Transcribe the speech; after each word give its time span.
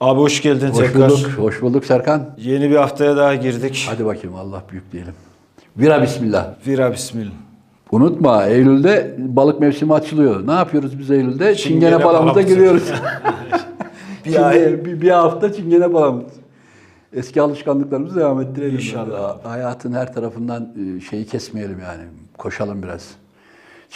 Abi 0.00 0.20
hoş 0.20 0.42
geldin 0.42 0.68
Hoş 0.68 0.76
tekrar. 0.78 1.10
bulduk, 1.10 1.30
hoş 1.38 1.62
bulduk 1.62 1.84
Serkan. 1.84 2.30
Yeni 2.38 2.70
bir 2.70 2.76
haftaya 2.76 3.16
daha 3.16 3.34
girdik. 3.34 3.86
Hadi 3.90 4.04
bakayım 4.06 4.36
Allah 4.36 4.62
büyük 4.70 4.92
diyelim. 4.92 5.14
Vira 5.76 6.02
bismillah. 6.02 6.54
Vira 6.66 6.92
bismillah. 6.92 7.32
Unutma 7.90 8.46
Eylül'de 8.46 9.14
balık 9.18 9.60
mevsimi 9.60 9.94
açılıyor. 9.94 10.46
Ne 10.46 10.52
yapıyoruz 10.52 10.98
biz 10.98 11.10
Eylül'de? 11.10 11.54
Çingene, 11.54 11.90
Çingene 11.90 12.04
balamıza 12.04 12.42
giriyoruz. 12.42 12.92
Bir 14.26 14.48
ay. 14.48 14.84
bir, 14.84 15.00
bir 15.00 15.10
hafta 15.10 15.52
çingene 15.52 15.92
balamız. 15.94 16.24
Eski 17.12 17.42
alışkanlıklarımızı 17.42 18.20
devam 18.20 18.40
ettirelim. 18.40 18.74
İnşallah. 18.74 19.36
Hayatın 19.44 19.92
her 19.92 20.14
tarafından 20.14 20.68
e, 20.96 21.00
şeyi 21.00 21.26
kesmeyelim 21.26 21.78
yani. 21.80 22.02
Koşalım 22.38 22.82
biraz. 22.82 23.10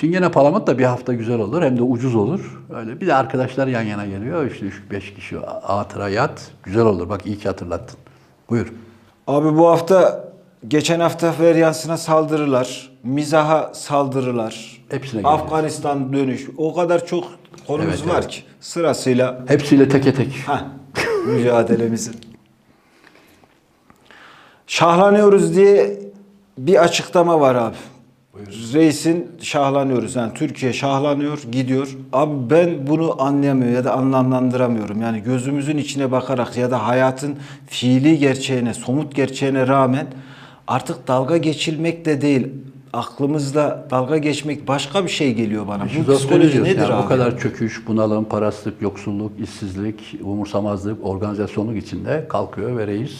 Çingene 0.00 0.30
palamut 0.30 0.66
da 0.66 0.78
bir 0.78 0.84
hafta 0.84 1.12
güzel 1.14 1.38
olur 1.38 1.62
hem 1.62 1.78
de 1.78 1.82
ucuz 1.82 2.14
olur. 2.14 2.60
Öyle 2.74 3.00
bir 3.00 3.06
de 3.06 3.14
arkadaşlar 3.14 3.66
yan 3.66 3.82
yana 3.82 4.06
geliyor. 4.06 4.50
İşte 4.50 4.66
3-5 4.90 5.14
kişi 5.14 5.36
hatıra 5.62 6.09
yat. 6.09 6.50
Güzel 6.62 6.82
olur. 6.82 7.09
Bak 7.09 7.26
iyi 7.26 7.38
ki 7.38 7.48
hatırlattın. 7.48 7.98
Buyur. 8.50 8.73
Abi 9.26 9.56
bu 9.56 9.68
hafta 9.68 10.24
geçen 10.68 11.00
hafta 11.00 11.34
Veryans'ına 11.40 11.96
saldırılar, 11.96 12.90
mizaha 13.04 13.70
saldırılar, 13.74 14.82
Hepsine 14.88 15.23
geleceğiz. 15.23 15.42
Afganistan 15.42 16.12
dönüş. 16.12 16.46
O 16.56 16.74
kadar 16.74 17.06
çok 17.06 17.24
konumuz 17.66 17.95
Evet, 18.01 18.09
var 18.14 18.20
evet. 18.20 18.28
ki 18.28 18.42
sırasıyla 18.60 19.45
Hepsiyle 19.46 19.88
teke 19.88 20.14
tek. 20.14 20.28
heh, 20.46 20.62
mücadelemizin. 21.26 22.16
Şahlanıyoruz 24.66 25.56
diye 25.56 25.98
bir 26.59 26.82
açıklama 26.82 27.40
var 27.40 27.54
abi. 27.54 27.76
Reisin 28.74 29.30
şahlanıyoruz. 29.42 30.16
Yani 30.16 30.34
Türkiye 30.34 30.72
şahlanıyor, 30.72 31.42
gidiyor. 31.52 31.96
Abi 32.12 32.51
ben 32.51 32.87
bunu 32.87 33.23
anlayamıyorum 33.23 33.74
ya 33.74 33.84
da 33.84 33.92
anlamlandıramıyorum. 33.92 35.02
Yani 35.02 35.23
gözümüzün 35.23 35.78
içine 35.78 36.12
bakarak 36.12 36.56
ya 36.56 36.70
da 36.70 36.87
hayatın 36.87 37.37
fiili 37.66 38.18
gerçeğine, 38.18 38.74
somut 38.74 39.15
gerçeğine 39.15 39.66
rağmen 39.66 40.06
artık 40.68 41.09
dalga 41.09 41.37
geçilmek 41.37 42.04
de 42.04 42.20
değil. 42.20 42.48
Aklımızda 42.92 43.87
dalga 43.90 44.18
geçmek 44.18 44.68
başka 44.68 45.04
bir 45.04 45.09
şey 45.09 45.34
geliyor 45.34 45.68
bana. 45.68 45.84
Bu 45.84 46.15
psikoloji 46.15 46.65
nedir 46.65 46.80
Yani 46.80 46.95
abi? 46.95 47.02
Bu 47.04 47.09
kadar 47.09 47.38
çöküş, 47.38 47.87
bunalım, 47.87 48.24
parasızlık, 48.24 48.82
yoksulluk, 48.82 49.32
işsizlik, 49.40 50.16
umursamazlık, 50.22 51.06
organizasyonluk 51.06 51.76
içinde 51.76 52.26
kalkıyor 52.28 52.76
ve 52.76 52.87
reis 52.87 53.12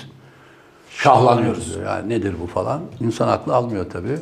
şahlanıyoruz. 0.91 1.77
Yani 1.87 2.09
nedir 2.09 2.35
bu 2.43 2.47
falan. 2.47 2.81
İnsan 3.01 3.29
aklı 3.29 3.55
almıyor 3.55 3.91
tabii. 3.91 4.19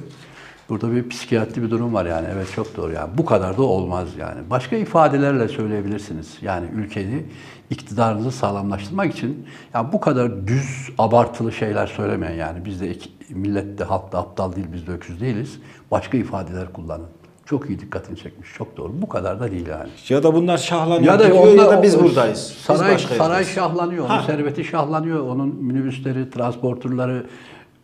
Burada 0.69 0.93
bir 0.93 1.09
psikiyatri 1.09 1.63
bir 1.63 1.71
durum 1.71 1.95
var 1.95 2.07
yani. 2.07 2.27
Evet 2.35 2.47
çok 2.57 2.77
doğru 2.77 2.93
yani. 2.93 3.09
Bu 3.19 3.25
kadar 3.25 3.57
da 3.59 3.63
olmaz 3.63 4.09
yani. 4.19 4.41
Başka 4.51 4.77
ifadelerle 4.77 5.49
söyleyebilirsiniz. 5.49 6.39
Yani 6.43 6.67
ülkeyi 6.75 7.27
iktidarınızı 7.71 8.31
sağlamlaştırmak 8.33 9.15
için 9.15 9.47
yani 9.75 9.93
bu 9.93 10.01
kadar 10.01 10.47
düz, 10.47 10.89
abartılı 10.99 11.53
şeyler 11.53 11.87
söylemeyin 11.87 12.39
yani. 12.39 12.65
Biz 12.65 12.81
de 12.81 12.93
millet 13.31 13.79
de 13.79 13.85
halk 13.85 14.13
da 14.13 14.19
aptal 14.19 14.53
değil, 14.57 14.67
biz 14.73 14.87
de 14.87 14.93
öküz 14.93 15.21
değiliz. 15.21 15.59
Başka 15.91 16.19
ifadeler 16.19 16.73
kullanın. 16.73 17.07
Çok 17.47 17.69
iyi 17.71 17.81
dikkatini 17.81 18.17
çekmiş. 18.17 18.49
Çok 18.55 18.77
doğru. 18.77 18.93
Bu 19.03 19.09
kadar 19.09 19.41
da 19.41 19.51
değil 19.51 19.67
yani. 19.67 19.89
Ya 20.09 20.23
da 20.23 20.35
bunlar 20.35 20.59
şahlanıyor 20.59 21.13
Ya 21.13 21.19
da, 21.19 21.25
gidiyor 21.29 21.47
ya 21.47 21.53
onlar- 21.53 21.79
da 21.79 21.83
biz 21.83 22.01
buradayız. 22.03 22.55
Biz 22.59 22.65
Saray, 22.65 22.95
başka 22.95 23.15
saray 23.15 23.45
şahlanıyor, 23.45 24.05
onun 24.05 24.15
Ha. 24.15 24.23
serveti 24.27 24.65
şahlanıyor, 24.65 25.21
onun 25.21 25.49
minibüsleri, 25.65 26.31
transporterları, 26.31 27.27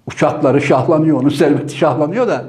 uçakları 0.07 0.61
şahlanıyor, 0.63 1.21
onun 1.21 1.29
serveti 1.29 1.77
şahlanıyor 1.77 2.29
da 2.29 2.45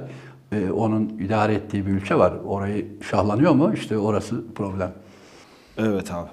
e, 0.52 0.72
onun 0.72 1.10
idare 1.10 1.54
ettiği 1.54 1.86
bir 1.86 1.92
ülke 1.92 2.16
var. 2.16 2.34
Orayı 2.46 2.88
şahlanıyor 3.12 3.52
mu? 3.52 3.72
İşte 3.74 3.98
orası 3.98 4.44
problem. 4.56 4.92
Evet 5.78 6.12
abi. 6.12 6.30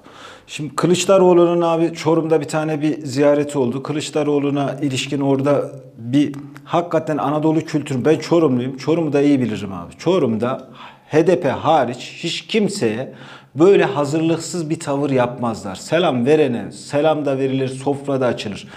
Şimdi 0.47 0.75
Kılıçdaroğlu'nun 0.75 1.61
abi 1.61 1.93
Çorum'da 1.93 2.41
bir 2.41 2.47
tane 2.47 2.81
bir 2.81 3.05
ziyareti 3.05 3.57
oldu. 3.57 3.83
Kılıçdaroğlu'na 3.83 4.75
ilişkin 4.81 5.21
orada 5.21 5.71
bir 5.97 6.35
hakikaten 6.63 7.17
Anadolu 7.17 7.61
kültürü. 7.61 8.05
Ben 8.05 8.19
Çorumluyum. 8.19 8.77
Çorum'u 8.77 9.13
da 9.13 9.21
iyi 9.21 9.41
bilirim 9.41 9.73
abi. 9.73 9.93
Çorum'da 9.97 10.69
HDP 11.11 11.45
hariç 11.45 12.13
hiç 12.23 12.47
kimseye 12.47 13.13
böyle 13.55 13.85
hazırlıksız 13.85 14.69
bir 14.69 14.79
tavır 14.79 15.09
yapmazlar. 15.09 15.75
Selam 15.75 16.25
verene 16.25 16.71
selam 16.71 17.25
da 17.25 17.37
verilir, 17.37 17.67
sofra 17.67 18.21
da 18.21 18.25
açılır. 18.25 18.67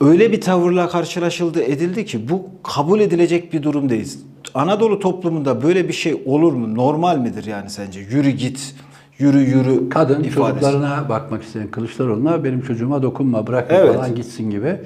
Öyle 0.00 0.32
bir 0.32 0.40
tavırla 0.40 0.88
karşılaşıldı 0.88 1.62
edildi 1.62 2.04
ki 2.04 2.28
bu 2.28 2.46
kabul 2.62 3.00
edilecek 3.00 3.52
bir 3.52 3.62
durum 3.62 3.88
değil. 3.90 4.18
Anadolu 4.54 4.98
toplumunda 5.00 5.62
böyle 5.62 5.88
bir 5.88 5.92
şey 5.92 6.22
olur 6.26 6.52
mu? 6.52 6.74
Normal 6.74 7.18
midir 7.18 7.44
yani 7.44 7.70
sence? 7.70 8.00
Yürü 8.00 8.30
git, 8.30 8.74
yürü 9.18 9.38
yürü 9.38 9.88
Kadın 9.88 10.24
ifadesi. 10.24 10.60
çocuklarına 10.60 11.08
bakmak 11.08 11.42
isteyen 11.42 11.68
Kılıçdaroğlu'na 11.70 12.44
benim 12.44 12.60
çocuğuma 12.60 13.02
dokunma, 13.02 13.46
bırak 13.46 13.66
Evet. 13.70 13.94
falan 13.94 14.14
gitsin 14.14 14.50
gibi. 14.50 14.76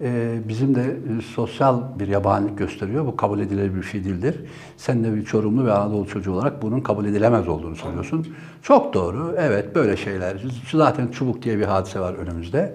e, 0.00 0.34
bizim 0.48 0.74
de 0.74 0.80
e, 0.82 1.22
sosyal 1.34 1.80
bir 1.98 2.08
yabanilik 2.08 2.58
gösteriyor. 2.58 3.06
Bu 3.06 3.16
kabul 3.16 3.40
edilebilir 3.40 3.76
bir 3.76 3.82
şey 3.86 4.04
değildir. 4.04 4.34
Sen 4.76 5.04
de 5.04 5.14
bir 5.14 5.24
Çorumlu 5.24 5.66
ve 5.66 5.72
Anadolu 5.72 6.06
çocuğu 6.08 6.32
olarak 6.32 6.62
bunun 6.62 6.80
kabul 6.80 7.04
edilemez 7.04 7.48
olduğunu 7.48 7.76
söylüyorsun. 7.76 8.26
Çok 8.62 8.94
doğru. 8.94 9.34
Evet 9.38 9.74
böyle 9.74 9.96
şeyler. 9.96 10.36
Zaten 10.72 11.08
çubuk 11.08 11.42
diye 11.42 11.58
bir 11.58 11.64
hadise 11.64 12.00
var 12.00 12.14
önümüzde. 12.14 12.74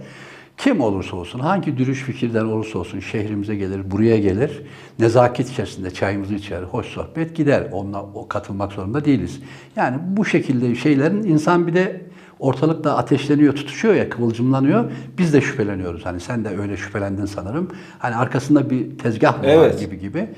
Kim 0.58 0.82
olursa 0.82 1.16
olsun, 1.16 1.40
hangi 1.40 1.78
dürüş 1.78 2.02
fikirden 2.04 2.46
olursa 2.46 2.80
olsun 2.80 3.00
şehrimize 3.00 3.56
gelir, 3.56 3.92
buraya 3.92 4.18
gelir. 4.18 4.62
Nezaket 5.00 5.50
içerisinde 5.50 5.92
çayımızı 5.92 6.36
içer, 6.36 6.64
hoş 6.64 6.86
sohbet 6.86 7.36
gider. 7.36 7.68
Onunla 7.72 8.04
o 8.04 8.28
katılmak 8.28 8.72
zorunda 8.72 9.06
değiliz. 9.06 9.40
Yani 9.76 9.98
bu 10.08 10.26
şekilde 10.26 10.76
şeylerin 10.76 11.24
insan 11.24 11.68
bir 11.68 11.74
de 11.74 12.02
ortalıkta 12.40 12.98
ateşleniyor, 12.98 13.56
tutuşuyor 13.56 13.96
ya, 13.96 14.10
kıvılcımlanıyor. 14.10 14.92
Biz 15.18 15.34
de 15.34 15.42
şüpheleniyoruz. 15.42 16.06
Hani 16.06 16.20
sen 16.20 16.46
de 16.46 16.50
öyle 16.62 16.78
şüphelendin 16.78 17.26
sanırım. 17.26 17.72
Hani 18.00 18.16
arkasında 18.16 18.70
bir 18.70 18.98
tezgah 18.98 19.38
mı 19.42 19.48
var 19.48 19.54
Evet. 19.54 19.80
gibi 19.80 20.00
gibi. 20.00 20.30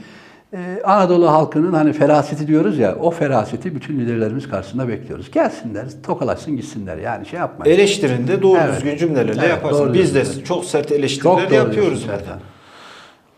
Ee, 0.53 0.81
Anadolu 0.83 1.31
halkının 1.31 1.73
hani 1.73 1.93
feraseti 1.93 2.47
diyoruz 2.47 2.77
ya, 2.77 2.95
o 2.95 3.11
feraseti 3.11 3.75
bütün 3.75 3.99
liderlerimiz 3.99 4.49
karşısında 4.49 4.87
bekliyoruz. 4.87 5.31
Gelsinler, 5.31 5.85
tokalaşsın 6.03 6.57
gitsinler. 6.57 6.97
Yani 6.97 7.25
şey 7.25 7.39
yapmayın. 7.39 7.75
Eleştirinde 7.75 8.41
doğru 8.41 8.59
Evet. 8.63 8.75
düzgün 8.75 8.97
cümlelerle 8.97 9.39
Evet, 9.39 9.49
yaparsın. 9.49 9.93
Biz 9.93 10.15
de 10.15 10.23
diyorsun. 10.23 10.43
çok 10.43 10.65
sert 10.65 10.87
Çok 10.89 10.97
eleştiriler 10.97 11.49
doğru 11.49 11.53
yapıyoruz. 11.55 12.05
Serkan. 12.05 12.39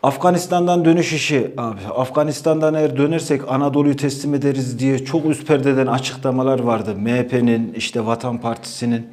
Afganistan'dan 0.02 0.84
dönüş 0.84 1.12
işi 1.12 1.54
abi. 1.56 1.80
Afganistan'dan 1.94 2.74
eğer 2.74 2.96
dönersek 2.96 3.42
Anadolu'yu 3.48 3.96
teslim 3.96 4.34
ederiz 4.34 4.78
diye 4.78 4.98
çok 5.04 5.24
üst 5.26 5.46
perdeden 5.46 5.86
açıklamalar 5.86 6.58
vardı. 6.60 6.94
MHP'nin, 6.96 7.72
işte 7.72 8.06
Vatan 8.06 8.38
Partisi'nin. 8.40 9.06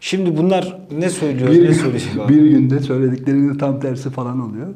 Şimdi 0.00 0.36
bunlar 0.36 0.78
ne 0.90 1.10
söylüyor, 1.10 1.68
ne 1.68 1.74
söyleyecek 1.74 2.18
abi? 2.18 2.34
bir 2.34 2.50
günde 2.50 2.80
söylediklerinin 2.80 3.58
tam 3.58 3.80
tersi 3.80 4.10
falan 4.10 4.40
oluyor. 4.40 4.66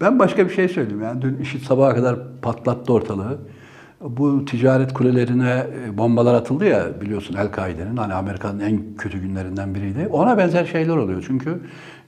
Ben 0.00 0.18
başka 0.18 0.48
bir 0.48 0.54
şey 0.54 0.68
söyleyeyim. 0.68 1.02
Yani 1.02 1.22
dün 1.22 1.38
IŞİD 1.38 1.62
sabaha 1.62 1.94
kadar 1.94 2.16
patlattı 2.42 2.92
ortalığı. 2.92 3.38
Bu 4.00 4.44
ticaret 4.44 4.92
kulelerine 4.92 5.66
e, 5.86 5.98
bombalar 5.98 6.34
atıldı 6.34 6.64
ya 6.64 7.00
biliyorsun 7.00 7.34
El-Kaide'nin 7.34 7.96
hani 7.96 8.14
Amerika'nın 8.14 8.60
en 8.60 8.80
kötü 8.98 9.18
günlerinden 9.18 9.74
biriydi. 9.74 10.08
Ona 10.12 10.38
benzer 10.38 10.64
şeyler 10.64 10.96
oluyor. 10.96 11.24
Çünkü 11.26 11.60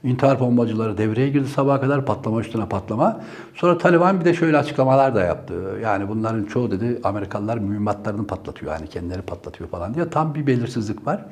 intihar 0.03 0.39
bombacıları 0.39 0.97
devreye 0.97 1.29
girdi 1.29 1.47
sabaha 1.47 1.81
kadar 1.81 2.05
patlama 2.05 2.41
üstüne 2.41 2.65
patlama. 2.69 3.21
Sonra 3.55 3.77
Taliban 3.77 4.19
bir 4.19 4.25
de 4.25 4.33
şöyle 4.33 4.57
açıklamalar 4.57 5.15
da 5.15 5.21
yaptı. 5.21 5.53
Yani 5.83 6.09
bunların 6.09 6.43
çoğu 6.43 6.71
dedi 6.71 6.99
Amerikalılar 7.03 7.57
mühimmatlarını 7.57 8.27
patlatıyor. 8.27 8.71
Yani 8.71 8.87
kendileri 8.87 9.21
patlatıyor 9.21 9.69
falan 9.69 9.93
diye. 9.93 10.09
Tam 10.09 10.35
bir 10.35 10.47
belirsizlik 10.47 11.07
var. 11.07 11.25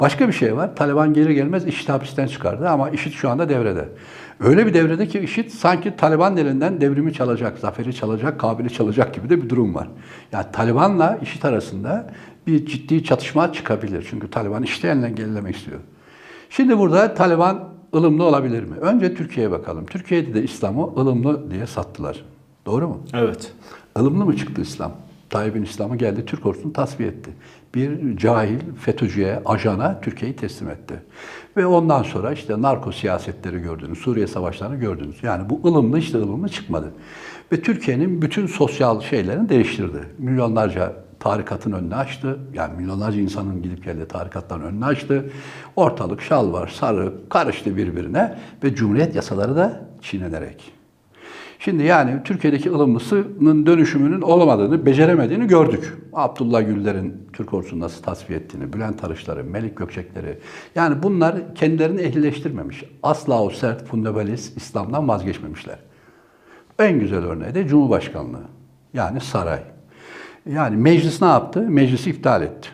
Başka 0.00 0.28
bir 0.28 0.32
şey 0.32 0.56
var. 0.56 0.76
Taliban 0.76 1.12
gelir 1.12 1.30
gelmez 1.30 1.66
IŞİD 1.66 1.88
hapisten 1.88 2.26
çıkardı 2.26 2.68
ama 2.68 2.90
IŞİD 2.90 3.12
şu 3.12 3.30
anda 3.30 3.48
devrede. 3.48 3.88
Öyle 4.40 4.66
bir 4.66 4.74
devrede 4.74 5.08
ki 5.08 5.18
IŞİD 5.18 5.50
sanki 5.50 5.96
Taliban 5.96 6.36
elinden 6.36 6.80
devrimi 6.80 7.12
çalacak, 7.12 7.58
zaferi 7.58 7.94
çalacak, 7.94 8.40
kabili 8.40 8.72
çalacak 8.72 9.14
gibi 9.14 9.30
de 9.30 9.42
bir 9.42 9.48
durum 9.48 9.74
var. 9.74 9.88
Yani 10.32 10.46
Taliban'la 10.52 11.18
IŞİD 11.22 11.42
arasında 11.42 12.10
bir 12.46 12.66
ciddi 12.66 13.04
çatışma 13.04 13.52
çıkabilir. 13.52 14.06
Çünkü 14.10 14.30
Taliban 14.30 14.62
IŞİD'i 14.62 14.86
elinden 14.86 15.14
gerilemek 15.14 15.56
istiyor. 15.56 15.78
Şimdi 16.50 16.78
burada 16.78 17.14
Taliban 17.14 17.68
ılımlı 17.94 18.24
olabilir 18.24 18.62
mi? 18.62 18.76
Önce 18.80 19.14
Türkiye'ye 19.14 19.50
bakalım. 19.50 19.86
Türkiye'de 19.86 20.34
de 20.34 20.42
İslam'ı 20.42 20.82
ılımlı 20.82 21.50
diye 21.50 21.66
sattılar. 21.66 22.24
Doğru 22.66 22.88
mu? 22.88 23.00
Evet. 23.14 23.52
ılımlı 23.98 24.24
mı 24.24 24.36
çıktı 24.36 24.62
İslam? 24.62 24.92
Tayyip'in 25.30 25.62
İslam'ı 25.62 25.96
geldi, 25.96 26.24
Türk 26.26 26.46
ordusunu 26.46 26.72
tasfiye 26.72 27.08
etti. 27.08 27.30
Bir 27.74 28.16
cahil, 28.16 28.58
FETÖ'cüye, 28.80 29.42
ajana 29.44 30.00
Türkiye'yi 30.00 30.36
teslim 30.36 30.70
etti. 30.70 30.94
Ve 31.56 31.66
ondan 31.66 32.02
sonra 32.02 32.32
işte 32.32 32.62
narko 32.62 32.92
siyasetleri 32.92 33.58
gördünüz, 33.58 33.98
Suriye 33.98 34.26
savaşlarını 34.26 34.76
gördünüz. 34.76 35.16
Yani 35.22 35.50
bu 35.50 35.68
ılımlı 35.68 35.98
işte 35.98 36.18
ılımlı 36.18 36.48
çıkmadı. 36.48 36.92
Ve 37.52 37.62
Türkiye'nin 37.62 38.22
bütün 38.22 38.46
sosyal 38.46 39.00
şeylerini 39.00 39.48
değiştirdi. 39.48 39.98
Milyonlarca 40.18 40.92
tarikatın 41.20 41.72
önünü 41.72 41.94
açtı. 41.94 42.38
Yani 42.54 42.76
milyonlarca 42.76 43.20
insanın 43.20 43.62
gidip 43.62 43.84
geldiği 43.84 44.08
tarikatların 44.08 44.62
önünü 44.62 44.84
açtı. 44.84 45.30
Ortalık 45.76 46.22
şal 46.22 46.52
var, 46.52 46.68
sarı, 46.68 47.12
karıştı 47.28 47.76
birbirine 47.76 48.38
ve 48.64 48.74
Cumhuriyet 48.74 49.14
yasaları 49.14 49.56
da 49.56 49.88
çiğnenerek. 50.02 50.77
Şimdi 51.58 51.82
yani 51.82 52.20
Türkiye'deki 52.24 52.70
ılımlısının 52.70 53.66
dönüşümünün 53.66 54.20
olamadığını, 54.20 54.86
beceremediğini 54.86 55.46
gördük. 55.46 55.98
Abdullah 56.12 56.66
Güller'in 56.66 57.14
Türk 57.32 57.54
ordusunu 57.54 57.80
nasıl 57.80 58.02
tasfiye 58.02 58.38
ettiğini, 58.38 58.72
Bülent 58.72 59.04
Arışları, 59.04 59.44
Melik 59.44 59.76
Gökçekleri. 59.76 60.38
Yani 60.74 61.02
bunlar 61.02 61.54
kendilerini 61.54 62.00
ehlileştirmemiş. 62.00 62.84
Asla 63.02 63.42
o 63.42 63.50
sert 63.50 63.86
fundamentalist 63.86 64.56
İslam'dan 64.56 65.08
vazgeçmemişler. 65.08 65.78
En 66.78 67.00
güzel 67.00 67.24
örneği 67.24 67.54
de 67.54 67.68
Cumhurbaşkanlığı. 67.68 68.44
Yani 68.94 69.20
saray. 69.20 69.60
Yani 70.50 70.76
meclis 70.76 71.22
ne 71.22 71.28
yaptı? 71.28 71.60
Meclisi 71.60 72.10
iptal 72.10 72.42
etti. 72.42 72.68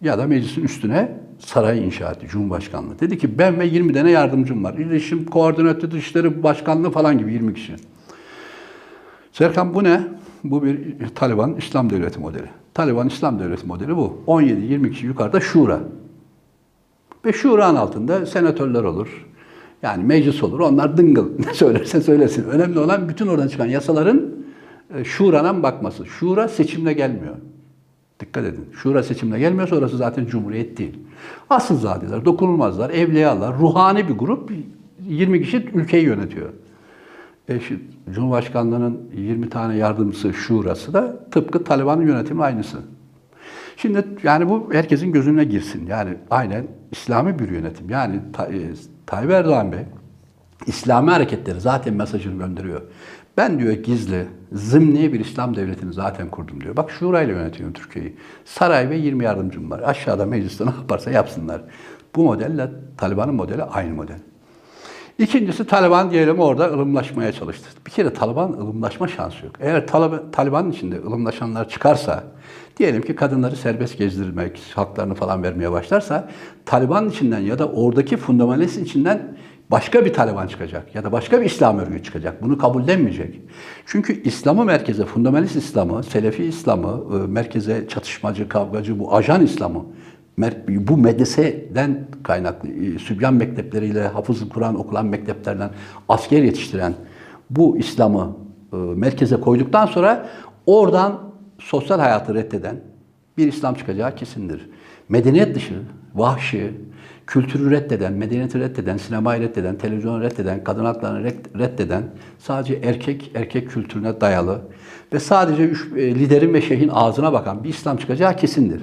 Ya 0.00 0.18
da 0.18 0.26
meclisin 0.26 0.62
üstüne 0.62 1.20
sarayı 1.38 1.82
inşa 1.82 2.10
etti 2.10 2.26
Cumhurbaşkanlığı. 2.28 3.00
Dedi 3.00 3.18
ki 3.18 3.38
ben 3.38 3.60
ve 3.60 3.66
20 3.66 3.92
tane 3.92 4.10
yardımcım 4.10 4.64
var. 4.64 4.74
İletişim, 4.74 5.24
koordinatör, 5.24 5.90
dışişleri 5.90 6.42
başkanlığı 6.42 6.90
falan 6.90 7.18
gibi 7.18 7.32
20 7.32 7.54
kişi. 7.54 7.76
Serkan 9.34 9.74
bu 9.74 9.84
ne? 9.84 10.00
Bu 10.44 10.62
bir 10.62 10.94
Taliban 11.14 11.56
İslam 11.56 11.90
Devleti 11.90 12.20
modeli. 12.20 12.46
Taliban 12.74 13.08
İslam 13.08 13.38
Devleti 13.38 13.66
modeli 13.66 13.96
bu. 13.96 14.22
17-20 14.26 14.90
kişi 14.90 15.06
yukarıda 15.06 15.40
şura. 15.40 15.80
Ve 17.24 17.32
şuranın 17.32 17.76
altında 17.76 18.26
senatörler 18.26 18.82
olur. 18.82 19.26
Yani 19.82 20.04
meclis 20.04 20.42
olur. 20.42 20.60
Onlar 20.60 20.96
dıngıl. 20.96 21.28
Ne 21.46 21.54
söylerse 21.54 22.00
söylesin. 22.00 22.44
Önemli 22.44 22.78
olan 22.78 23.08
bütün 23.08 23.26
oradan 23.26 23.48
çıkan 23.48 23.66
yasaların 23.66 24.22
e, 24.94 25.04
şuradan 25.04 25.62
bakması. 25.62 26.06
Şura 26.06 26.48
seçimle 26.48 26.92
gelmiyor. 26.92 27.34
Dikkat 28.20 28.44
edin. 28.44 28.66
Şura 28.72 29.02
seçimle 29.02 29.38
gelmiyorsa 29.38 29.76
orası 29.76 29.96
zaten 29.96 30.26
cumhuriyet 30.26 30.78
değil. 30.78 30.98
Asılzadeler, 31.50 32.24
dokunulmazlar, 32.24 32.90
evliyalar, 32.90 33.58
ruhani 33.58 34.08
bir 34.08 34.14
grup 34.14 34.50
20 35.08 35.42
kişi 35.42 35.70
ülkeyi 35.74 36.04
yönetiyor. 36.04 36.48
E 37.48 37.60
şu 37.60 37.74
Cumhurbaşkanlığının 38.14 39.10
20 39.16 39.48
tane 39.48 39.76
yardımcısı 39.76 40.32
şurası 40.32 40.92
da 40.92 41.28
tıpkı 41.30 41.64
Taliban'ın 41.64 42.06
yönetimi 42.06 42.42
aynısı. 42.42 42.78
Şimdi 43.76 44.04
yani 44.22 44.48
bu 44.48 44.68
herkesin 44.72 45.12
gözüne 45.12 45.44
girsin. 45.44 45.86
Yani 45.86 46.16
aynen 46.30 46.66
İslami 46.92 47.38
bir 47.38 47.48
yönetim. 47.48 47.90
Yani 47.90 48.16
e, 48.16 48.72
Tayyip 49.06 49.30
Erdoğan 49.30 49.72
Bey 49.72 49.80
İslami 50.66 51.10
hareketleri 51.10 51.60
zaten 51.60 51.94
mesajını 51.94 52.38
gönderiyor. 52.38 52.82
Ben 53.36 53.58
diyor 53.58 53.72
gizli, 53.72 54.26
zımni 54.52 55.12
bir 55.12 55.20
İslam 55.20 55.56
devletini 55.56 55.92
zaten 55.92 56.28
kurdum 56.28 56.60
diyor. 56.60 56.76
Bak 56.76 56.90
şurayla 56.90 57.34
yönetiyorum 57.34 57.72
Türkiye'yi. 57.72 58.16
Saray 58.44 58.90
ve 58.90 58.96
20 58.96 59.24
yardımcım 59.24 59.70
var. 59.70 59.80
Aşağıda 59.84 60.26
mecliste 60.26 60.66
ne 60.66 60.70
yaparsa 60.70 61.10
yapsınlar. 61.10 61.62
Bu 62.16 62.24
modelle 62.24 62.70
Taliban'ın 62.96 63.34
modeli 63.34 63.62
aynı 63.62 63.94
model. 63.94 64.18
İkincisi 65.18 65.66
Taliban 65.66 66.10
diyelim 66.10 66.38
orada 66.38 66.72
ılımlaşmaya 66.72 67.32
çalıştı. 67.32 67.68
Bir 67.86 67.90
kere 67.90 68.12
Taliban 68.12 68.52
ılımlaşma 68.52 69.08
şansı 69.08 69.46
yok. 69.46 69.54
Eğer 69.60 69.86
Taliban, 69.86 70.30
Taliban'ın 70.30 70.70
içinde 70.70 70.98
ılımlaşanlar 70.98 71.68
çıkarsa, 71.68 72.24
diyelim 72.76 73.02
ki 73.02 73.16
kadınları 73.16 73.56
serbest 73.56 73.98
gezdirmek, 73.98 74.60
haklarını 74.74 75.14
falan 75.14 75.42
vermeye 75.42 75.72
başlarsa, 75.72 76.28
Taliban 76.66 77.08
içinden 77.08 77.38
ya 77.38 77.58
da 77.58 77.68
oradaki 77.68 78.16
fundamentalist 78.16 78.78
içinden 78.78 79.36
başka 79.70 80.04
bir 80.04 80.12
Taliban 80.12 80.46
çıkacak 80.46 80.94
ya 80.94 81.04
da 81.04 81.12
başka 81.12 81.40
bir 81.40 81.46
İslam 81.46 81.78
örgütü 81.78 82.02
çıkacak. 82.02 82.42
Bunu 82.42 82.58
kabullenmeyecek. 82.58 83.40
Çünkü 83.86 84.22
İslam'ı 84.22 84.64
merkeze, 84.64 85.04
fundamentalist 85.04 85.56
İslam'ı, 85.56 86.02
Selefi 86.02 86.44
İslam'ı, 86.44 87.04
e, 87.16 87.26
merkeze 87.26 87.88
çatışmacı, 87.88 88.48
kavgacı, 88.48 88.98
bu 88.98 89.14
ajan 89.14 89.42
İslam'ı 89.42 89.84
bu 90.68 90.96
medreseden 90.96 91.98
kaynaklı, 92.22 92.68
e, 92.68 92.98
Sübyan 92.98 93.34
mektepleriyle, 93.34 94.08
hafız 94.08 94.48
Kur'an 94.48 94.80
okulan 94.80 95.06
mekteplerden 95.06 95.70
asker 96.08 96.42
yetiştiren 96.42 96.94
bu 97.50 97.78
İslam'ı 97.78 98.36
e, 98.72 98.76
merkeze 98.76 99.36
koyduktan 99.36 99.86
sonra 99.86 100.26
oradan 100.66 101.20
sosyal 101.58 102.00
hayatı 102.00 102.34
reddeden 102.34 102.76
bir 103.38 103.48
İslam 103.48 103.74
çıkacağı 103.74 104.16
kesindir. 104.16 104.70
Medeniyet 105.08 105.54
dışı, 105.54 105.82
vahşi, 106.14 106.72
kültürü 107.26 107.70
reddeden, 107.70 108.12
medeniyeti 108.12 108.60
reddeden, 108.60 108.96
sinemayı 108.96 109.42
reddeden, 109.42 109.76
televizyonu 109.76 110.22
reddeden, 110.22 110.64
kadın 110.64 110.84
haklarını 110.84 111.28
red- 111.28 111.58
reddeden, 111.58 112.02
sadece 112.38 112.74
erkek 112.74 113.30
erkek 113.34 113.70
kültürüne 113.70 114.20
dayalı 114.20 114.60
ve 115.12 115.20
sadece 115.20 115.64
üç, 115.64 115.92
e, 115.96 116.14
liderin 116.14 116.54
ve 116.54 116.62
şeyhin 116.62 116.88
ağzına 116.88 117.32
bakan 117.32 117.64
bir 117.64 117.68
İslam 117.68 117.96
çıkacağı 117.96 118.36
kesindir. 118.36 118.82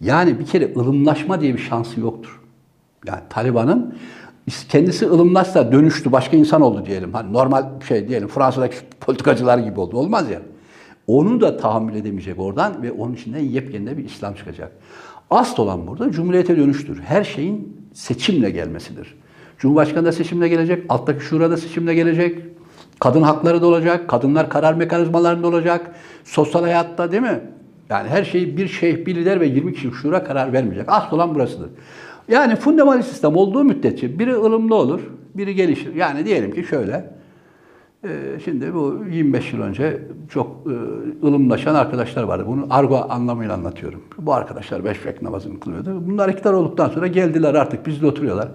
Yani 0.00 0.38
bir 0.38 0.46
kere 0.46 0.74
ılımlaşma 0.76 1.40
diye 1.40 1.54
bir 1.54 1.58
şansı 1.58 2.00
yoktur. 2.00 2.40
Yani 3.06 3.20
Taliban'ın 3.30 3.94
kendisi 4.68 5.06
ılımlaşsa 5.06 5.72
dönüştü, 5.72 6.12
başka 6.12 6.36
insan 6.36 6.62
oldu 6.62 6.86
diyelim. 6.86 7.12
Hani 7.12 7.32
normal 7.32 7.64
şey 7.88 8.08
diyelim 8.08 8.28
Fransa'daki 8.28 8.76
politikacılar 9.00 9.58
gibi 9.58 9.80
oldu. 9.80 9.96
Olmaz 9.96 10.30
ya. 10.30 10.40
Onu 11.06 11.40
da 11.40 11.56
tahammül 11.56 11.94
edemeyecek 11.94 12.38
oradan 12.38 12.82
ve 12.82 12.92
onun 12.92 13.14
içinden 13.14 13.38
yepyeni 13.38 13.98
bir 13.98 14.04
İslam 14.04 14.34
çıkacak. 14.34 14.72
Asıl 15.30 15.62
olan 15.62 15.86
burada 15.86 16.10
cumhuriyete 16.10 16.56
dönüştür. 16.56 17.00
Her 17.00 17.24
şeyin 17.24 17.76
seçimle 17.94 18.50
gelmesidir. 18.50 19.14
Cumhurbaşkanı 19.58 20.04
da 20.06 20.12
seçimle 20.12 20.48
gelecek, 20.48 20.84
alttaki 20.88 21.24
şura 21.24 21.50
da 21.50 21.56
seçimle 21.56 21.94
gelecek. 21.94 22.44
Kadın 23.00 23.22
hakları 23.22 23.62
da 23.62 23.66
olacak, 23.66 24.08
kadınlar 24.08 24.50
karar 24.50 24.74
mekanizmalarında 24.74 25.46
olacak. 25.46 25.94
Sosyal 26.24 26.62
hayatta 26.62 27.12
değil 27.12 27.22
mi? 27.22 27.40
Yani 27.90 28.08
her 28.08 28.24
şey 28.24 28.56
bir 28.56 28.68
şeyh, 28.68 29.06
bir 29.06 29.14
lider 29.14 29.40
ve 29.40 29.46
20 29.46 29.72
kişi 29.72 29.90
şura 29.90 30.24
karar 30.24 30.52
vermeyecek. 30.52 30.84
Asıl 30.88 31.16
olan 31.16 31.34
burasıdır. 31.34 31.70
Yani 32.28 32.56
fundamentalist 32.56 33.08
sistem 33.08 33.36
olduğu 33.36 33.64
müddetçe 33.64 34.18
biri 34.18 34.36
ılımlı 34.36 34.74
olur, 34.74 35.00
biri 35.34 35.54
gelişir. 35.54 35.94
Yani 35.94 36.26
diyelim 36.26 36.50
ki 36.50 36.64
şöyle, 36.64 37.10
e, 38.04 38.08
şimdi 38.44 38.74
bu 38.74 39.04
25 39.10 39.52
yıl 39.52 39.60
önce 39.60 40.00
çok 40.30 40.66
e, 40.66 41.26
ılımlaşan 41.26 41.74
arkadaşlar 41.74 42.22
vardı. 42.22 42.44
Bunu 42.46 42.66
argo 42.70 43.06
anlamıyla 43.08 43.54
anlatıyorum. 43.54 44.02
Bu 44.18 44.34
arkadaşlar 44.34 44.84
beş 44.84 45.06
vakit 45.06 45.22
namazını 45.22 45.60
kılıyordu. 45.60 46.02
Bunlar 46.06 46.28
iktidar 46.28 46.52
olduktan 46.52 46.88
sonra 46.88 47.06
geldiler 47.06 47.54
artık 47.54 47.86
bizde 47.86 48.06
oturuyorlar. 48.06 48.48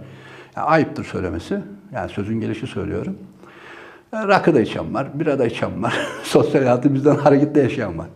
Yani 0.56 0.66
ayıptır 0.66 1.04
söylemesi. 1.04 1.60
Yani 1.94 2.10
sözün 2.10 2.40
gelişi 2.40 2.68
söylüyorum. 2.68 3.18
E, 4.14 4.28
Rakı 4.28 4.56
da 4.56 4.62
içen 4.62 4.94
var, 4.94 5.08
bira 5.14 5.40
da 5.40 5.46
içen 5.46 5.84
var. 5.84 5.94
Sosyal 6.24 6.62
hayatı 6.62 6.94
bizden 6.94 7.16
hareketle 7.16 7.62
yaşayan 7.62 7.98
var. 7.98 8.08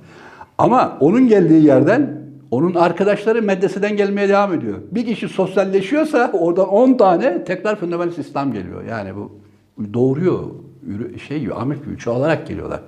Ama 0.57 0.98
onun 1.00 1.27
geldiği 1.27 1.65
yerden 1.65 2.18
onun 2.51 2.74
arkadaşları 2.74 3.42
medreseden 3.42 3.98
gelmeye 3.98 4.30
devam 4.30 4.54
ediyor. 4.54 4.77
Bir 4.92 5.06
kişi 5.06 5.30
sosyalleşiyorsa 5.30 6.31
oradan 6.33 6.68
10 6.68 6.98
tane 6.98 7.44
tekrar 7.44 7.75
fundamentalist 7.75 8.30
İslam 8.30 8.54
geliyor. 8.54 8.83
Yani 8.83 9.15
bu 9.15 9.31
doğuruyor, 9.94 10.44
şey 11.27 11.39
gibi, 11.39 11.54
amir 11.54 11.75
gibi 11.75 11.98
çoğalarak 11.98 12.48
geliyorlar. 12.48 12.81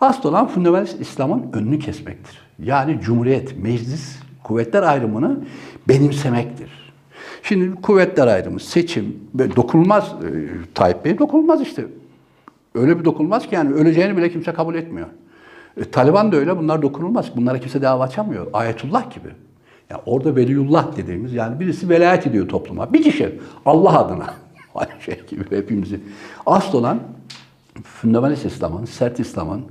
Asıl 0.00 0.28
olan 0.28 0.48
fundamentalist 0.48 1.00
İslam'ın 1.00 1.46
önünü 1.52 1.78
kesmektir. 1.78 2.38
Yani 2.58 3.00
cumhuriyet, 3.00 3.62
meclis, 3.62 4.16
kuvvetler 4.44 4.82
ayrımını 4.82 5.38
benimsemektir. 5.88 6.92
Şimdi 7.42 7.80
kuvvetler 7.80 8.26
ayrımı, 8.26 8.60
seçim, 8.60 9.16
dokunulmaz, 9.56 10.04
e, 10.04 10.28
Tayyip 10.74 11.04
Bey 11.04 11.18
dokunulmaz 11.18 11.60
işte. 11.60 11.84
Öyle 12.74 12.98
bir 12.98 13.04
dokunulmaz 13.04 13.48
ki 13.48 13.54
yani 13.54 13.74
öleceğini 13.74 14.16
bile 14.16 14.30
kimse 14.30 14.52
kabul 14.52 14.74
etmiyor. 14.74 15.06
E, 15.76 15.90
Taliban 15.90 16.32
da 16.32 16.36
öyle, 16.36 16.58
bunlar 16.58 16.82
dokunulmaz. 16.82 17.36
Bunlara 17.36 17.58
kimse 17.58 17.82
dava 17.82 18.04
açamıyor. 18.04 18.46
Ayetullah 18.52 19.14
gibi. 19.14 19.28
Yani 19.90 20.00
orada 20.06 20.36
veliyullah 20.36 20.96
dediğimiz 20.96 21.32
yani 21.32 21.60
birisi 21.60 21.88
velayet 21.88 22.26
ediyor 22.26 22.48
topluma. 22.48 22.92
Bir 22.92 23.02
kişi 23.02 23.40
Allah 23.66 23.98
adına. 23.98 24.34
Aynı 24.74 25.00
şey 25.00 25.20
gibi 25.30 25.56
hepimizi. 25.56 26.00
Asıl 26.46 26.78
olan 26.78 27.00
fundamentalist 27.84 28.44
İslam'ın, 28.44 28.84
sert 28.84 29.20
İslam'ın 29.20 29.64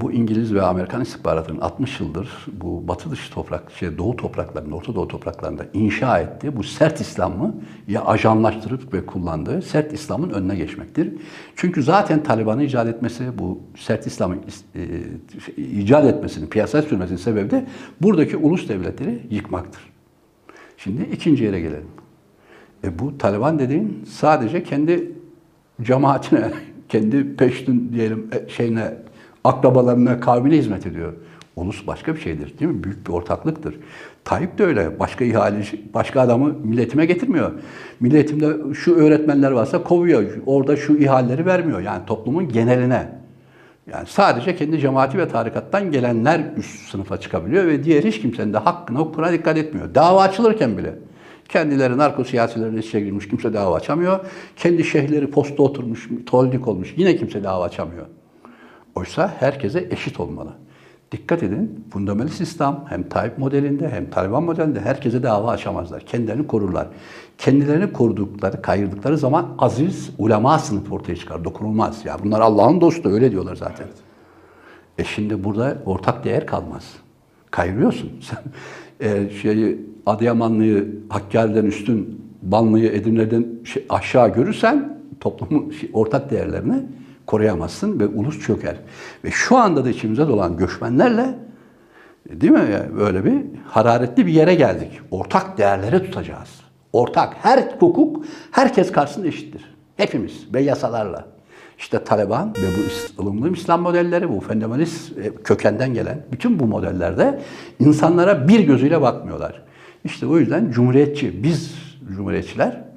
bu 0.00 0.12
İngiliz 0.12 0.54
ve 0.54 0.62
Amerikan 0.62 1.00
istihbaratının 1.00 1.60
60 1.60 2.00
yıldır 2.00 2.46
bu 2.52 2.88
batı 2.88 3.10
dışı 3.10 3.32
toprak, 3.32 3.72
şey 3.72 3.98
doğu 3.98 4.16
topraklarında, 4.16 4.76
Orta 4.76 4.94
Doğu 4.94 5.08
topraklarında 5.08 5.66
inşa 5.72 6.18
ettiği 6.18 6.56
bu 6.56 6.62
sert 6.62 7.00
İslam'ı 7.00 7.54
ya 7.88 8.04
ajanlaştırıp 8.04 8.94
ve 8.94 9.06
kullandığı 9.06 9.62
sert 9.62 9.92
İslam'ın 9.92 10.30
önüne 10.30 10.56
geçmektir. 10.56 11.12
Çünkü 11.56 11.82
zaten 11.82 12.22
Taliban'ı 12.22 12.64
icat 12.64 12.86
etmesi, 12.86 13.38
bu 13.38 13.60
sert 13.76 14.06
İslam'ı 14.06 14.36
e, 14.74 14.82
icat 15.56 16.04
etmesinin, 16.04 16.46
piyasaya 16.46 16.82
sürmesinin 16.82 17.18
sebebi 17.18 17.50
de 17.50 17.66
buradaki 18.00 18.36
ulus 18.36 18.68
devletleri 18.68 19.22
yıkmaktır. 19.30 19.82
Şimdi 20.76 21.02
ikinci 21.02 21.44
yere 21.44 21.60
gelelim. 21.60 21.88
E 22.84 22.98
bu 22.98 23.18
Taliban 23.18 23.58
dediğin 23.58 24.04
sadece 24.08 24.62
kendi 24.62 25.12
cemaatine, 25.82 26.50
kendi 26.88 27.36
peştün 27.36 27.92
diyelim 27.92 28.30
e, 28.32 28.48
şeyine, 28.48 28.94
akrabalarına, 29.44 30.20
kavmine 30.20 30.56
hizmet 30.56 30.86
ediyor. 30.86 31.12
Ulus 31.56 31.86
başka 31.86 32.14
bir 32.14 32.20
şeydir 32.20 32.58
değil 32.58 32.70
mi? 32.70 32.84
Büyük 32.84 33.06
bir 33.06 33.12
ortaklıktır. 33.12 33.74
Tayyip 34.24 34.58
de 34.58 34.64
öyle. 34.64 35.00
Başka 35.00 35.24
ihale, 35.24 35.64
başka 35.94 36.20
adamı 36.20 36.54
milletime 36.64 37.06
getirmiyor. 37.06 37.52
Milletimde 38.00 38.74
şu 38.74 38.94
öğretmenler 38.94 39.50
varsa 39.50 39.82
kovuyor. 39.82 40.24
Orada 40.46 40.76
şu 40.76 40.96
ihaleleri 40.96 41.46
vermiyor. 41.46 41.80
Yani 41.80 42.06
toplumun 42.06 42.48
geneline. 42.48 43.08
Yani 43.92 44.06
sadece 44.06 44.56
kendi 44.56 44.78
cemaati 44.78 45.18
ve 45.18 45.28
tarikattan 45.28 45.90
gelenler 45.92 46.40
üst 46.56 46.90
sınıfa 46.90 47.20
çıkabiliyor 47.20 47.66
ve 47.66 47.84
diğer 47.84 48.04
hiç 48.04 48.20
kimsenin 48.20 48.52
de 48.52 48.58
hakkına, 48.58 48.98
hukukuna 48.98 49.32
dikkat 49.32 49.58
etmiyor. 49.58 49.94
Dava 49.94 50.22
açılırken 50.22 50.78
bile 50.78 50.94
Kendileri 51.52 51.98
narko 51.98 52.24
siyasilerine 52.24 52.78
içine 52.78 53.00
girmiş, 53.00 53.28
kimse 53.28 53.54
dava 53.54 53.76
açamıyor. 53.76 54.20
Kendi 54.56 54.84
şeyhleri 54.84 55.30
posta 55.30 55.62
oturmuş, 55.62 56.08
toldik 56.26 56.68
olmuş, 56.68 56.94
yine 56.96 57.16
kimse 57.16 57.44
dava 57.44 57.64
açamıyor. 57.64 58.06
Oysa 58.94 59.34
herkese 59.38 59.88
eşit 59.90 60.20
olmalı. 60.20 60.52
Dikkat 61.12 61.42
edin, 61.42 61.84
fundamentalist 61.90 62.40
İslam 62.40 62.84
hem 62.88 63.08
Tayyip 63.08 63.38
modelinde 63.38 63.88
hem 63.88 64.10
Taliban 64.10 64.42
modelinde 64.42 64.80
herkese 64.80 65.22
dava 65.22 65.50
açamazlar. 65.50 66.00
Kendilerini 66.06 66.46
korurlar. 66.46 66.88
Kendilerini 67.38 67.92
korudukları, 67.92 68.62
kayırdıkları 68.62 69.18
zaman 69.18 69.48
aziz 69.58 70.10
ulema 70.18 70.58
sınıfı 70.58 70.94
ortaya 70.94 71.16
çıkar. 71.16 71.44
Dokunulmaz. 71.44 72.04
Ya 72.04 72.16
bunlar 72.24 72.40
Allah'ın 72.40 72.80
dostu 72.80 73.08
öyle 73.08 73.30
diyorlar 73.30 73.56
zaten. 73.56 73.86
E 74.98 75.04
şimdi 75.04 75.44
burada 75.44 75.78
ortak 75.86 76.24
değer 76.24 76.46
kalmaz. 76.46 76.84
Kayırıyorsun. 77.50 78.10
Sen 78.20 78.42
e, 79.08 79.30
şeyi 79.30 79.86
Adıyamanlı'yı 80.06 80.94
Hakkari'den 81.08 81.64
üstün, 81.64 82.22
Banlı'yı 82.42 82.92
Edirne'den 82.92 83.46
şey, 83.64 83.86
aşağı 83.88 84.34
görürsen 84.34 84.98
toplumun 85.20 85.70
şey, 85.70 85.90
ortak 85.92 86.30
değerlerini 86.30 86.82
koruyamazsın 87.32 88.00
ve 88.00 88.06
ulus 88.06 88.40
çöker. 88.40 88.76
Ve 89.24 89.30
şu 89.30 89.56
anda 89.56 89.84
da 89.84 89.90
içimizde 89.90 90.28
dolan 90.28 90.56
göçmenlerle 90.56 91.34
değil 92.30 92.52
mi 92.52 92.82
böyle 92.98 93.24
bir 93.24 93.36
hararetli 93.66 94.26
bir 94.26 94.32
yere 94.32 94.54
geldik. 94.54 95.00
Ortak 95.10 95.58
değerleri 95.58 96.02
tutacağız. 96.02 96.48
Ortak 96.92 97.34
her 97.42 97.58
hukuk 97.78 98.24
herkes 98.50 98.92
karşısında 98.92 99.26
eşittir. 99.26 99.74
Hepimiz 99.96 100.54
ve 100.54 100.60
yasalarla. 100.60 101.24
İşte 101.78 102.04
Taliban 102.04 102.50
ve 102.50 102.66
bu 103.18 103.22
ılımlı 103.22 103.52
İslam 103.52 103.82
modelleri, 103.82 104.28
bu 104.28 104.40
fundamentalist 104.40 105.18
e, 105.18 105.34
kökenden 105.34 105.94
gelen 105.94 106.26
bütün 106.32 106.60
bu 106.60 106.66
modellerde 106.66 107.40
insanlara 107.78 108.48
bir 108.48 108.60
gözüyle 108.60 109.00
bakmıyorlar. 109.00 109.62
İşte 110.04 110.26
o 110.26 110.38
yüzden 110.38 110.70
cumhuriyetçi, 110.70 111.42
biz 111.42 111.74
cumhuriyetçiler 112.16 112.91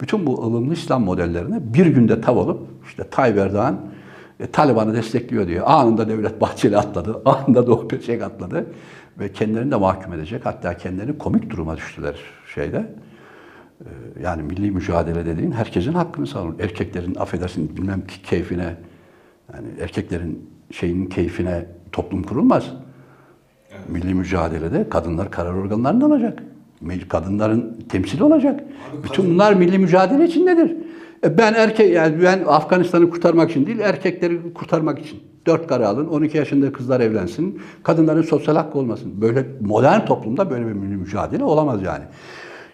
bütün 0.00 0.26
bu 0.26 0.44
ılımlı 0.46 0.74
İslam 0.74 1.04
modellerine 1.04 1.74
bir 1.74 1.86
günde 1.86 2.20
tav 2.20 2.36
olup 2.36 2.68
işte 2.88 3.04
Tayyip 3.10 3.38
Erdoğan 3.38 3.80
e, 4.40 4.46
Taliban'ı 4.46 4.94
destekliyor 4.94 5.46
diyor. 5.48 5.64
Anında 5.66 6.08
Devlet 6.08 6.40
Bahçeli 6.40 6.76
atladı, 6.76 7.22
anında 7.24 7.66
Doğu 7.66 7.88
Perinçek 7.88 8.22
atladı 8.22 8.66
ve 9.18 9.32
kendilerini 9.32 9.70
de 9.70 9.76
mahkum 9.76 10.12
edecek. 10.12 10.46
Hatta 10.46 10.76
kendilerini 10.76 11.18
komik 11.18 11.50
duruma 11.50 11.76
düştüler 11.76 12.16
şeyde. 12.54 12.94
Ee, 13.80 13.84
Yani 14.22 14.42
milli 14.42 14.70
mücadele 14.70 15.26
dediğin 15.26 15.52
herkesin 15.52 15.92
hakkını 15.92 16.26
savunur. 16.26 16.60
Erkeklerin 16.60 17.14
affedersin 17.14 17.76
bilmem 17.76 18.06
ki 18.06 18.22
keyfine 18.22 18.76
yani 19.54 19.66
erkeklerin 19.80 20.50
şeyinin 20.70 21.06
keyfine 21.06 21.66
toplum 21.92 22.22
kurulmaz. 22.22 22.72
Milli 23.88 24.14
mücadelede 24.14 24.88
kadınlar 24.88 25.30
karar 25.30 25.54
organlarında 25.54 26.06
olacak. 26.06 26.42
Kadınların 27.08 27.78
temsili 27.88 28.22
olacak. 28.22 28.60
Bütün 29.04 29.30
bunlar 29.30 29.54
milli 29.54 29.78
mücadele 29.78 30.24
içindedir. 30.24 30.76
E 31.24 31.38
Ben 31.38 31.54
erkek 31.54 31.94
yani 31.94 32.22
ben 32.22 32.44
Afganistan'ı 32.46 33.10
kurtarmak 33.10 33.50
için 33.50 33.66
değil, 33.66 33.78
erkekleri 33.78 34.52
kurtarmak 34.54 34.98
için. 34.98 35.20
Dört 35.46 35.66
karı 35.66 35.88
alın, 35.88 36.06
12 36.06 36.36
yaşında 36.38 36.72
kızlar 36.72 37.00
evlensin, 37.00 37.60
kadınların 37.82 38.22
sosyal 38.22 38.56
hakkı 38.56 38.78
olmasın. 38.78 39.20
Böyle 39.20 39.46
modern 39.60 40.06
toplumda 40.06 40.50
böyle 40.50 40.66
bir 40.66 40.72
milli 40.72 40.96
mücadele 40.96 41.44
olamaz 41.44 41.82
yani. 41.82 42.04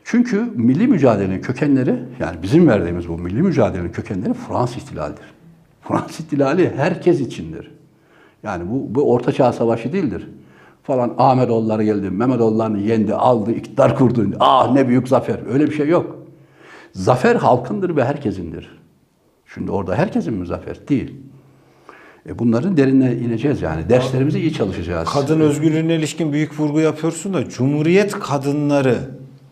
Çünkü 0.05 0.45
milli 0.55 0.87
mücadelenin 0.87 1.41
kökenleri, 1.41 1.99
yani 2.21 2.37
bizim 2.43 2.69
verdiğimiz 2.69 3.09
bu 3.09 3.19
milli 3.19 3.43
mücadelenin 3.43 3.93
kökenleri 3.93 4.35
Fransız 4.35 4.77
ihtilalidir. 4.77 5.25
Fransız 5.83 6.21
ihtilali 6.21 6.73
herkes 6.77 7.21
içindir. 7.21 7.71
Yani 8.43 8.71
bu, 8.71 8.95
bu 8.95 9.13
Orta 9.13 9.33
Çağ 9.33 9.53
Savaşı 9.53 9.93
değildir. 9.93 10.29
Falan 10.85 11.15
Ahmetoğulları 11.19 11.85
geldi, 11.85 12.11
Mehmetoğullarını 12.11 12.79
yendi, 12.79 13.15
aldı, 13.15 13.53
iktidar 13.53 13.97
kurdu. 13.97 14.27
Ah 14.41 14.73
ne 14.73 14.89
büyük 14.89 15.09
zafer. 15.09 15.41
Öyle 15.53 15.67
bir 15.67 15.73
şey 15.73 15.89
yok. 15.89 16.17
Zafer 16.93 17.37
halkındır 17.37 17.97
ve 17.97 18.05
herkesindir. 18.05 18.79
Şimdi 19.55 19.71
orada 19.71 19.95
herkesin 19.95 20.35
mi 20.35 20.47
zafer? 20.47 20.89
Değil. 20.89 21.15
E 22.29 22.39
bunların 22.39 22.77
derinine 22.77 23.15
ineceğiz 23.15 23.63
yani. 23.63 23.89
Derslerimizi 23.89 24.41
iyi 24.41 24.53
çalışacağız. 24.53 25.09
Kadın 25.09 25.41
özgürlüğüne 25.41 25.95
ilişkin 25.95 26.33
büyük 26.33 26.61
vurgu 26.61 26.81
yapıyorsun 26.81 27.35
da 27.35 27.49
Cumhuriyet 27.49 28.13
Kadınları 28.13 28.99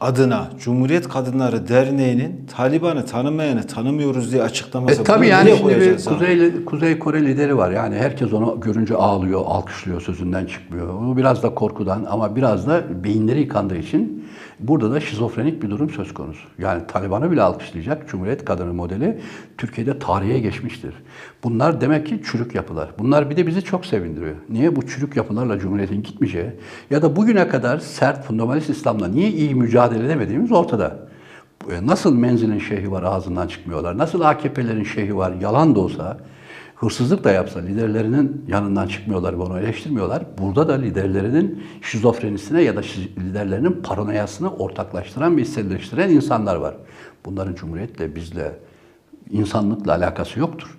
adına 0.02 0.50
Cumhuriyet 0.60 1.08
Kadınları 1.08 1.68
Derneği'nin 1.68 2.46
Taliban'ı 2.56 3.06
tanımayanı 3.06 3.66
tanımıyoruz 3.66 4.32
diye 4.32 4.42
açıklaması. 4.42 5.00
E 5.00 5.04
tabii 5.04 5.26
yani 5.26 5.54
şimdi 5.58 5.80
bir? 5.80 6.04
Kuzey, 6.04 6.64
Kuzey 6.64 6.98
Kore 6.98 7.26
lideri 7.26 7.56
var. 7.56 7.70
Yani 7.70 7.96
herkes 7.96 8.32
onu 8.32 8.60
görünce 8.60 8.94
ağlıyor, 8.94 9.42
alkışlıyor, 9.46 10.00
sözünden 10.00 10.46
çıkmıyor. 10.46 10.88
Bu 11.06 11.16
biraz 11.16 11.42
da 11.42 11.54
korkudan 11.54 12.06
ama 12.10 12.36
biraz 12.36 12.66
da 12.66 13.04
beyinleri 13.04 13.40
yıkandığı 13.40 13.76
için 13.76 14.28
burada 14.62 14.92
da 14.92 15.00
şizofrenik 15.00 15.62
bir 15.62 15.70
durum 15.70 15.90
söz 15.90 16.14
konusu. 16.14 16.48
Yani 16.58 16.86
Taliban'ı 16.86 17.30
bile 17.30 17.42
alkışlayacak 17.42 18.08
Cumhuriyet 18.08 18.44
Kadını 18.44 18.72
modeli 18.74 19.20
Türkiye'de 19.58 19.98
tarihe 19.98 20.38
geçmiştir. 20.38 20.94
Bunlar 21.44 21.80
demek 21.80 22.06
ki 22.06 22.20
çürük 22.24 22.54
yapılar. 22.54 22.90
Bunlar 22.98 23.30
bir 23.30 23.36
de 23.36 23.46
bizi 23.46 23.62
çok 23.62 23.86
sevindiriyor. 23.86 24.34
Niye 24.48 24.76
bu 24.76 24.86
çürük 24.86 25.16
yapılarla 25.16 25.58
Cumhuriyet'in 25.58 26.02
gitmeyeceği 26.02 26.50
ya 26.90 27.02
da 27.02 27.16
bugüne 27.16 27.48
kadar 27.48 27.78
sert 27.78 28.24
fundamentalist 28.24 28.70
İslam'la 28.70 29.08
niye 29.08 29.30
iyi 29.30 29.54
mücadele 29.54 30.06
edemediğimiz 30.06 30.52
ortada. 30.52 30.98
E, 31.70 31.86
Nasıl 31.86 32.14
menzilin 32.14 32.58
şeyhi 32.58 32.92
var 32.92 33.02
ağzından 33.02 33.46
çıkmıyorlar. 33.46 33.98
Nasıl 33.98 34.20
AKP'lerin 34.20 34.84
şeyhi 34.84 35.16
var 35.16 35.32
yalan 35.40 35.74
da 35.74 35.80
olsa 35.80 36.18
hırsızlık 36.82 37.24
da 37.24 37.32
yapsa 37.32 37.60
liderlerinin 37.60 38.44
yanından 38.48 38.88
çıkmıyorlar 38.88 39.38
ve 39.38 39.42
onu 39.42 39.58
eleştirmiyorlar. 39.58 40.24
Burada 40.38 40.68
da 40.68 40.72
liderlerinin 40.72 41.62
şizofrenisine 41.82 42.62
ya 42.62 42.76
da 42.76 42.80
liderlerinin 43.18 43.82
paranoyasını 43.82 44.54
ortaklaştıran 44.56 45.36
ve 45.36 45.40
hisselleştiren 45.40 46.10
insanlar 46.10 46.56
var. 46.56 46.74
Bunların 47.24 47.54
cumhuriyetle 47.54 48.16
bizle 48.16 48.52
insanlıkla 49.30 49.92
alakası 49.92 50.40
yoktur. 50.40 50.78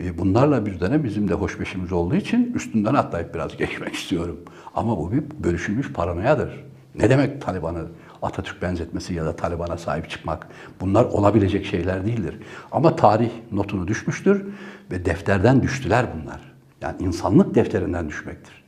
E, 0.00 0.18
Bunlarla 0.18 0.66
bir 0.66 0.78
tane 0.78 1.04
bizim 1.04 1.28
de 1.28 1.34
hoşbeşimiz 1.34 1.92
olduğu 1.92 2.14
için 2.14 2.52
üstünden 2.54 2.94
atlayıp 2.94 3.34
biraz 3.34 3.56
geçmek 3.56 3.94
istiyorum. 3.94 4.40
Ama 4.74 4.98
bu 4.98 5.12
bir 5.12 5.22
bölüşülmüş 5.44 5.92
paranoyadır. 5.92 6.64
Ne 6.94 7.10
demek 7.10 7.42
Taliban'ı 7.42 7.86
Atatürk 8.24 8.62
benzetmesi 8.62 9.14
ya 9.14 9.24
da 9.24 9.36
Taliban'a 9.36 9.78
sahip 9.78 10.10
çıkmak? 10.10 10.46
Bunlar 10.80 11.04
olabilecek 11.04 11.66
şeyler 11.66 12.06
değildir. 12.06 12.38
Ama 12.72 12.96
tarih 12.96 13.30
notunu 13.52 13.88
düşmüştür 13.88 14.44
ve 14.90 15.04
defterden 15.04 15.62
düştüler 15.62 16.06
bunlar. 16.14 16.40
Yani 16.80 16.96
insanlık 17.00 17.54
defterinden 17.54 18.08
düşmektir. 18.08 18.64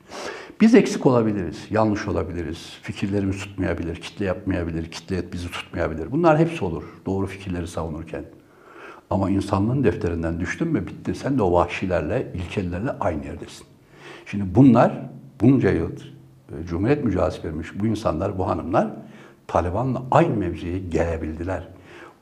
Biz 0.60 0.74
eksik 0.74 1.06
olabiliriz, 1.06 1.66
yanlış 1.70 2.08
olabiliriz, 2.08 2.78
fikirlerimiz 2.82 3.38
tutmayabilir, 3.38 3.96
kitle 3.96 4.24
yapmayabilir, 4.24 4.90
kitle 4.90 5.32
bizi 5.32 5.50
tutmayabilir. 5.50 6.12
Bunlar 6.12 6.38
hepsi 6.38 6.64
olur 6.64 6.84
doğru 7.06 7.26
fikirleri 7.26 7.66
savunurken. 7.66 8.24
Ama 9.10 9.30
insanlığın 9.30 9.84
defterinden 9.84 10.40
düştün 10.40 10.68
mü 10.68 10.86
bitti. 10.86 11.14
Sen 11.14 11.38
de 11.38 11.42
o 11.42 11.52
vahşilerle, 11.52 12.32
ilkellerle 12.34 12.90
aynı 13.00 13.24
yerdesin. 13.24 13.66
Şimdi 14.26 14.54
bunlar 14.54 14.92
bunca 15.40 15.70
yıl 15.70 15.90
e, 15.92 16.66
Cumhuriyet 16.66 17.04
mücadelesi 17.04 17.44
vermiş 17.44 17.68
bu 17.80 17.86
insanlar, 17.86 18.38
bu 18.38 18.48
hanımlar 18.48 18.90
Taliban'la 19.48 20.02
aynı 20.10 20.36
mevziye 20.36 20.78
gelebildiler. 20.78 21.68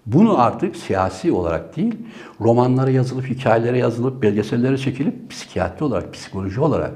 Bunu 0.07 0.41
artık 0.41 0.77
siyasi 0.77 1.33
olarak 1.33 1.77
değil, 1.77 1.95
romanları 2.41 2.93
yazılıp, 2.93 3.27
hikayeleri 3.27 3.79
yazılıp, 3.79 4.23
belgeselleri 4.23 4.81
çekilip, 4.81 5.31
psikiyatri 5.31 5.85
olarak, 5.85 6.13
psikoloji 6.13 6.61
olarak 6.61 6.93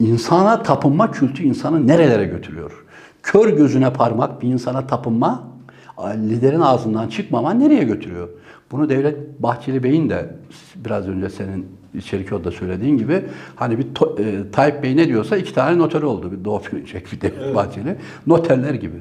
insana 0.00 0.62
tapınma 0.62 1.10
kültü 1.10 1.42
insanı 1.42 1.86
nerelere 1.86 2.24
götürüyor? 2.24 2.84
Kör 3.22 3.48
gözüne 3.48 3.92
parmak 3.92 4.42
bir 4.42 4.48
insana 4.48 4.86
tapınma, 4.86 5.48
liderin 6.16 6.60
ağzından 6.60 7.08
çıkmama 7.08 7.54
nereye 7.54 7.84
götürüyor? 7.84 8.28
Bunu 8.70 8.88
Devlet 8.88 9.42
Bahçeli 9.42 9.82
Bey'in 9.82 10.10
de 10.10 10.36
biraz 10.76 11.08
önce 11.08 11.30
senin 11.30 11.77
içerik 11.94 12.32
odada 12.32 12.50
söylediğin 12.50 12.98
gibi 12.98 13.24
hani 13.56 13.78
bir 13.78 13.94
to, 13.94 14.16
e, 14.18 14.50
Tayyip 14.50 14.82
Bey 14.82 14.96
ne 14.96 15.08
diyorsa 15.08 15.36
iki 15.36 15.54
tane 15.54 15.78
noter 15.78 16.02
oldu. 16.02 16.32
Bir 16.32 16.44
Doğu 16.44 16.62
Perinçek, 16.62 17.12
bir 17.12 17.20
Devlet 17.20 17.54
Bahçeli. 17.54 17.96
Noterler 18.26 18.74
gibi. 18.74 18.96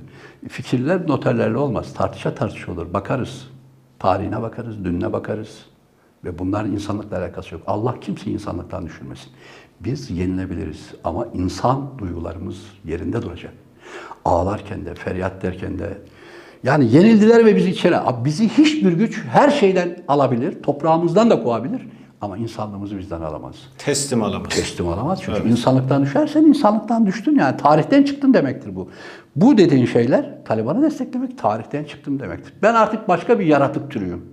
Fikirler 0.50 1.08
noterlerle 1.08 1.58
olmaz. 1.58 1.94
Tartışa 1.94 2.36
tartışa 2.36 2.72
olur. 2.72 2.94
Bakarız. 2.94 3.48
Tarihine 4.00 4.42
bakarız, 4.42 4.86
dününe 4.86 5.14
bakarız. 5.14 5.66
Ve 6.26 6.40
bunların 6.40 6.72
insanlıkla 6.72 7.18
alakası 7.18 7.56
yok. 7.56 7.64
Allah 7.68 8.00
kimseyi 8.00 8.34
insanlıktan 8.34 8.86
düşürmesin. 8.86 9.32
Biz 9.80 10.10
yenilebiliriz 10.10 10.92
ama 11.04 11.28
insan 11.34 11.90
duygularımız 11.98 12.58
yerinde 12.86 13.22
duracak. 13.22 13.54
Ağlarken 14.26 14.86
de, 14.86 14.96
feryat 14.96 15.42
derken 15.42 15.80
de. 15.80 15.98
Yani 16.64 16.96
yenildiler 16.96 17.46
ve 17.46 17.56
bizi 17.56 17.70
içeri. 17.70 17.96
Bizi 18.26 18.50
hiçbir 18.50 18.92
güç 18.92 19.26
her 19.26 19.50
şeyden 19.50 19.98
alabilir, 20.08 20.64
toprağımızdan 20.64 21.30
da 21.30 21.44
kovabilir 21.44 21.82
ama 22.22 22.38
insanlığımızı 22.38 22.98
bizden 22.98 23.22
alamaz. 23.22 23.56
Teslim 23.78 24.24
alamaz. 24.24 24.50
Teslim 24.50 24.88
alamaz 24.88 25.20
çünkü 25.24 25.50
insanlıktan 25.50 26.04
düşersen 26.04 26.44
insanlıktan 26.44 27.06
düştün 27.06 27.40
yani 27.40 27.58
tarihten 27.58 28.04
çıktın 28.04 28.34
demektir 28.34 28.76
bu. 28.76 28.90
Bu 29.36 29.58
dediğin 29.58 29.86
şeyler 29.86 30.46
Taliban'ı 30.46 30.82
desteklemek 30.82 31.38
tarihten 31.38 31.84
çıktım 31.84 32.20
demektir. 32.20 32.54
Ben 32.62 32.74
artık 32.74 33.08
başka 33.08 33.40
bir 33.40 33.46
yaratık 33.46 33.92
türüyüm. 33.92 34.26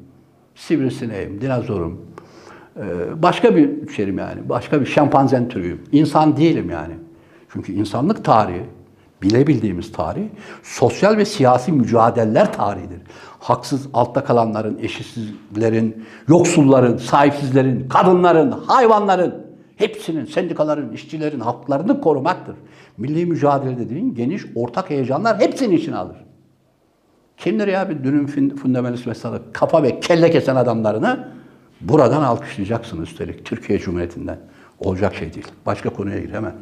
Sivrisineğim, 0.55 1.41
dinozorum. 1.41 2.00
Ee, 2.76 2.83
Başka 3.23 3.57
bir 3.57 3.88
şeyim 3.88 4.19
yani. 4.19 4.49
Başka 4.49 4.81
bir 4.81 4.87
şempanzen 4.87 5.49
türüyüm. 5.49 5.83
İnsan 5.93 6.37
değilim 6.37 6.71
yani. 6.71 6.95
Çünkü 7.53 7.73
insanlık 7.73 8.25
tarihi 8.25 8.62
bilebildiğimiz 9.25 9.93
tarih 9.93 10.25
sosyal 10.62 11.16
ve 11.16 11.25
siyasi 11.25 11.73
mücadeleler 11.73 12.52
tarihidir. 12.52 13.00
Haksız 13.40 13.87
altta 13.95 14.25
kalanların, 14.25 14.78
eşitsizlerin, 14.78 16.04
yoksulların, 16.28 16.97
sahipsizlerin, 16.97 17.88
kadınların, 17.88 18.50
hayvanların 18.50 19.35
hepsinin, 19.76 20.25
sendikaların, 20.25 20.93
işçilerin 20.93 21.40
haklarını 21.40 22.00
korumaktır. 22.00 22.57
Milli 22.99 23.26
mücadele 23.26 23.78
dediğin 23.78 24.14
geniş 24.14 24.43
ortak 24.54 24.90
heyecanlar 24.90 25.40
hepsini 25.40 25.75
içine 25.75 25.97
alır. 25.97 26.16
Kimdir 27.37 27.69
ya 27.69 27.90
bir 27.90 28.04
dünün 28.04 28.26
fundamentalist 28.57 29.07
mesela 29.07 29.40
kafa 29.52 29.83
ve 29.83 30.00
kelle 30.00 30.31
kesen 30.31 30.57
adamlarını 30.57 31.28
buradan 31.81 32.23
alkışlayacaksın 32.23 33.02
üstelik 33.02 33.45
Türkiye 33.45 33.78
Cumhuriyeti'nden. 33.78 34.38
Olacak 34.78 35.14
şey 35.14 35.35
değil. 35.35 35.47
Başka 35.66 35.90
konuya 35.90 36.21
gir 36.21 36.33
hemen. 36.33 36.52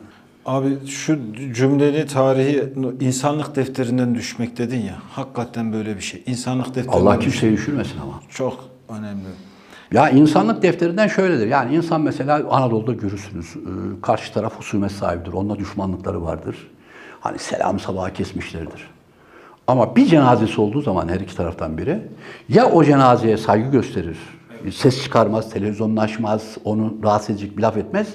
Abi 0.46 0.86
şu 0.86 1.18
cümleni 1.54 2.06
tarihi 2.06 2.72
insanlık 3.00 3.56
defterinden 3.56 4.14
düşmek 4.14 4.58
dedin 4.58 4.80
ya. 4.80 4.94
Hakikaten 5.10 5.72
böyle 5.72 5.96
bir 5.96 6.00
şey. 6.00 6.22
İnsanlık 6.26 6.66
defterinden 6.66 6.92
Allah 6.92 7.18
kimseyi 7.18 7.52
düşürmesin 7.52 7.98
ama. 8.02 8.20
çok 8.28 8.64
önemli. 8.88 9.22
Ya 9.92 10.10
insanlık 10.10 10.62
defterinden 10.62 11.08
şöyledir. 11.08 11.46
Yani 11.46 11.74
insan 11.76 12.00
mesela 12.00 12.42
Anadolu'da 12.50 12.92
görürsünüz. 12.92 13.46
e, 13.56 14.00
Karşı 14.02 14.32
taraf 14.32 14.58
husumet 14.58 14.92
sahibidir. 14.92 15.32
Onunla 15.32 15.58
düşmanlıkları 15.58 16.22
vardır. 16.22 16.56
Hani 17.20 17.38
selam 17.38 17.80
sabahı 17.80 18.12
kesmişlerdir. 18.12 18.90
Ama 19.66 19.96
bir 19.96 20.06
cenazesi 20.06 20.60
olduğu 20.60 20.80
zaman 20.82 21.08
her 21.08 21.20
iki 21.20 21.36
taraftan 21.36 21.78
biri 21.78 21.98
ya 22.48 22.70
o 22.70 22.84
cenazeye 22.84 23.36
saygı 23.36 23.70
gösterir, 23.70 24.18
ses 24.72 25.02
çıkarmaz, 25.02 25.50
televizyonunu 25.50 26.00
açmaz, 26.00 26.56
onu 26.64 26.94
rahatsız 27.04 27.30
edecek 27.30 27.56
bir 27.56 27.62
laf 27.62 27.76
etmez 27.76 28.08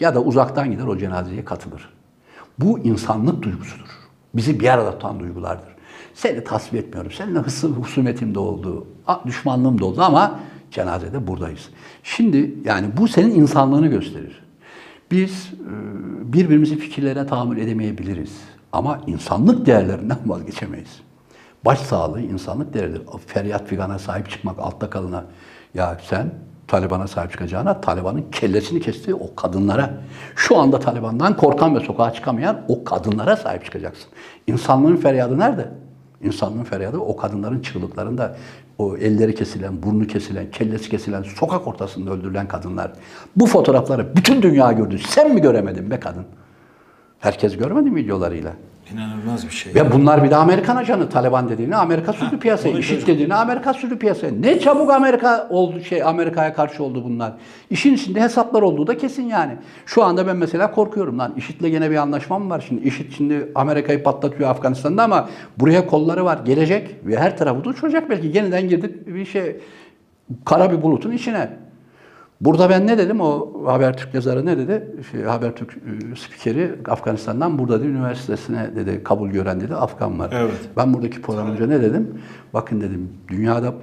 ya 0.00 0.14
da 0.14 0.22
uzaktan 0.22 0.70
gider 0.70 0.84
o 0.84 0.98
cenazeye 0.98 1.44
katılır. 1.44 1.88
Bu 2.58 2.78
insanlık 2.78 3.42
duygusudur. 3.42 3.88
Bizi 4.34 4.60
bir 4.60 4.68
arada 4.68 4.92
tutan 4.92 5.20
duygulardır. 5.20 5.68
Seni 6.14 6.44
tasvip 6.44 6.74
etmiyorum. 6.74 7.12
Seninle 7.12 7.38
hısı, 7.38 7.68
husumetim 7.68 8.34
de 8.34 8.38
oldu, 8.38 8.86
düşmanlığım 9.26 9.80
da 9.80 9.84
oldu 9.84 10.02
ama 10.02 10.40
cenazede 10.70 11.26
buradayız. 11.26 11.68
Şimdi 12.02 12.54
yani 12.64 12.86
bu 12.96 13.08
senin 13.08 13.30
insanlığını 13.30 13.86
gösterir. 13.86 14.44
Biz 15.10 15.52
e, 15.52 16.32
birbirimizin 16.32 16.76
fikirlerine 16.76 17.26
tahammül 17.26 17.58
edemeyebiliriz. 17.58 18.32
Ama 18.72 19.00
insanlık 19.06 19.66
değerlerinden 19.66 20.18
vazgeçemeyiz. 20.26 21.00
Baş 21.64 21.78
sağlığı 21.78 22.20
insanlık 22.20 22.74
değeridir. 22.74 23.02
Feryat 23.26 23.66
figana 23.66 23.98
sahip 23.98 24.30
çıkmak, 24.30 24.58
altta 24.58 24.90
kalına. 24.90 25.24
Ya 25.74 25.98
sen 26.08 26.30
Taliban'a 26.68 27.06
sahip 27.06 27.32
çıkacağına 27.32 27.80
Taliban'ın 27.80 28.24
kellesini 28.32 28.80
kestiği 28.80 29.14
o 29.14 29.34
kadınlara, 29.34 29.90
şu 30.36 30.56
anda 30.56 30.78
Taliban'dan 30.78 31.36
korkan 31.36 31.76
ve 31.76 31.80
sokağa 31.80 32.12
çıkamayan 32.12 32.60
o 32.68 32.84
kadınlara 32.84 33.36
sahip 33.36 33.64
çıkacaksın. 33.64 34.08
İnsanlığın 34.46 34.96
feryadı 34.96 35.38
nerede? 35.38 35.68
İnsanlığın 36.22 36.64
feryadı 36.64 36.98
o 36.98 37.16
kadınların 37.16 37.60
çığlıklarında, 37.60 38.36
o 38.78 38.96
elleri 38.96 39.34
kesilen, 39.34 39.82
burnu 39.82 40.06
kesilen, 40.06 40.50
kellesi 40.50 40.90
kesilen, 40.90 41.22
sokak 41.22 41.66
ortasında 41.66 42.10
öldürülen 42.10 42.48
kadınlar. 42.48 42.92
Bu 43.36 43.46
fotoğrafları 43.46 44.16
bütün 44.16 44.42
dünya 44.42 44.72
gördü. 44.72 44.98
Sen 44.98 45.34
mi 45.34 45.40
göremedin 45.40 45.90
be 45.90 46.00
kadın? 46.00 46.24
Herkes 47.18 47.56
görmedi 47.56 47.90
mi 47.90 47.96
videolarıyla? 47.96 48.52
İnanılmaz 48.92 49.46
bir 49.46 49.50
şey. 49.50 49.74
Ve 49.74 49.92
bunlar 49.92 50.24
bir 50.24 50.30
de 50.30 50.36
Amerikan 50.36 50.76
ajanı 50.76 51.08
Taliban 51.08 51.48
dediğini 51.48 51.76
Amerika 51.76 52.12
sürdü 52.12 52.38
piyasaya. 52.38 52.70
onu 52.70 52.78
IŞİD 52.78 53.06
dediğini 53.06 53.34
Amerika 53.34 53.74
sürdü 53.74 53.98
piyasaya. 53.98 54.32
Ne 54.32 54.60
çabuk 54.60 54.90
Amerika 54.90 55.46
oldu 55.50 55.80
şey 55.80 56.02
Amerika'ya 56.02 56.54
karşı 56.54 56.82
oldu 56.82 57.04
bunlar. 57.04 57.32
İşin 57.70 57.94
içinde 57.94 58.20
hesaplar 58.20 58.62
olduğu 58.62 58.86
da 58.86 58.98
kesin 58.98 59.22
yani. 59.22 59.52
Şu 59.86 60.04
anda 60.04 60.26
ben 60.26 60.36
mesela 60.36 60.70
korkuyorum 60.70 61.18
lan. 61.18 61.34
IŞİD'le 61.36 61.64
yine 61.64 61.90
bir 61.90 61.96
anlaşmam 61.96 62.50
var 62.50 62.64
şimdi. 62.68 62.88
IŞİD 62.88 63.12
şimdi 63.12 63.52
Amerika'yı 63.54 64.02
patlatıyor 64.02 64.50
Afganistan'da 64.50 65.02
ama 65.02 65.28
buraya 65.58 65.86
kolları 65.86 66.24
var. 66.24 66.38
Gelecek 66.44 66.96
ve 67.04 67.16
her 67.16 67.38
tarafı 67.38 67.64
da 67.64 67.68
uçuracak 67.68 68.10
belki. 68.10 68.26
Yeniden 68.26 68.68
girdik 68.68 69.06
bir 69.06 69.24
şey 69.24 69.56
kara 70.44 70.72
bir 70.72 70.82
bulutun 70.82 71.12
içine. 71.12 71.67
Burada 72.40 72.70
ben 72.70 72.86
ne 72.86 72.98
dedim? 72.98 73.20
O 73.20 73.48
Habertürk 73.66 74.14
yazarı 74.14 74.46
ne 74.46 74.58
dedi? 74.58 74.86
Şey, 75.10 75.22
Habertürk 75.22 75.76
e, 75.76 76.16
spikeri 76.16 76.74
Afganistan'dan 76.88 77.58
burada 77.58 77.80
dedi, 77.80 77.88
üniversitesine 77.88 78.70
dedi 78.76 79.02
kabul 79.04 79.30
gören 79.30 79.60
dedi 79.60 79.74
Afgan 79.74 80.18
var. 80.18 80.30
Evet. 80.32 80.54
Ben 80.76 80.94
buradaki 80.94 81.22
program 81.22 81.50
önce 81.50 81.68
ne 81.68 81.82
dedim? 81.82 82.20
Bakın 82.54 82.80
dedim 82.80 83.08
dünyada 83.28 83.74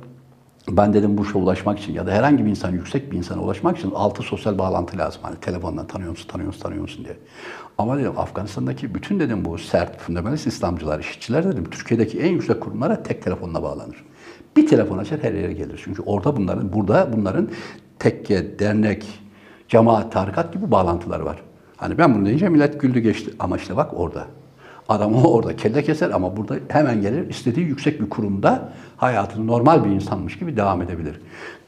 ben 0.69 0.93
dedim 0.93 1.17
bu 1.17 1.23
işe 1.23 1.37
ulaşmak 1.37 1.79
için 1.79 1.93
ya 1.93 2.07
da 2.07 2.11
herhangi 2.11 2.45
bir 2.45 2.49
insan 2.49 2.71
yüksek 2.71 3.11
bir 3.11 3.17
insana 3.17 3.41
ulaşmak 3.41 3.77
için 3.77 3.91
altı 3.91 4.23
sosyal 4.23 4.57
bağlantı 4.57 4.97
lazım. 4.97 5.21
Hani 5.23 5.35
telefondan 5.35 5.87
tanıyor 5.87 6.09
musun, 6.09 6.27
tanıyor 6.27 6.47
musun, 6.47 6.61
tanıyor 6.61 6.81
musun 6.81 7.05
diye. 7.05 7.17
Ama 7.77 7.97
dedim 7.97 8.13
Afganistan'daki 8.17 8.95
bütün 8.95 9.19
dedim 9.19 9.45
bu 9.45 9.57
sert 9.57 9.99
fundamentalist 9.99 10.47
İslamcılar, 10.47 10.99
işçiler 10.99 11.45
dedim 11.45 11.69
Türkiye'deki 11.69 12.19
en 12.19 12.31
yüksek 12.31 12.61
kurumlara 12.61 13.03
tek 13.03 13.23
telefonla 13.23 13.63
bağlanır. 13.63 14.05
Bir 14.57 14.67
telefon 14.67 14.97
açar 14.97 15.23
her 15.23 15.33
yere 15.33 15.53
gelir. 15.53 15.81
Çünkü 15.83 16.01
orada 16.01 16.37
bunların, 16.37 16.73
burada 16.73 17.09
bunların 17.13 17.49
tekke, 17.99 18.59
dernek, 18.59 19.05
cemaat, 19.67 20.11
tarikat 20.11 20.53
gibi 20.53 20.71
bağlantıları 20.71 21.25
var. 21.25 21.41
Hani 21.77 21.97
ben 21.97 22.15
bunu 22.15 22.25
deyince 22.25 22.49
millet 22.49 22.81
güldü 22.81 22.99
geçti. 22.99 23.31
Ama 23.39 23.57
işte 23.57 23.77
bak 23.77 23.91
orada. 23.93 24.27
Adam 24.89 25.15
o 25.15 25.27
orada 25.33 25.55
kelle 25.55 25.83
keser 25.83 26.09
ama 26.09 26.37
burada 26.37 26.55
hemen 26.67 27.01
gelir 27.01 27.29
istediği 27.29 27.65
yüksek 27.65 28.01
bir 28.01 28.09
kurumda 28.09 28.73
hayatını 28.97 29.47
normal 29.47 29.85
bir 29.85 29.89
insanmış 29.89 30.39
gibi 30.39 30.57
devam 30.57 30.81
edebilir. 30.81 31.19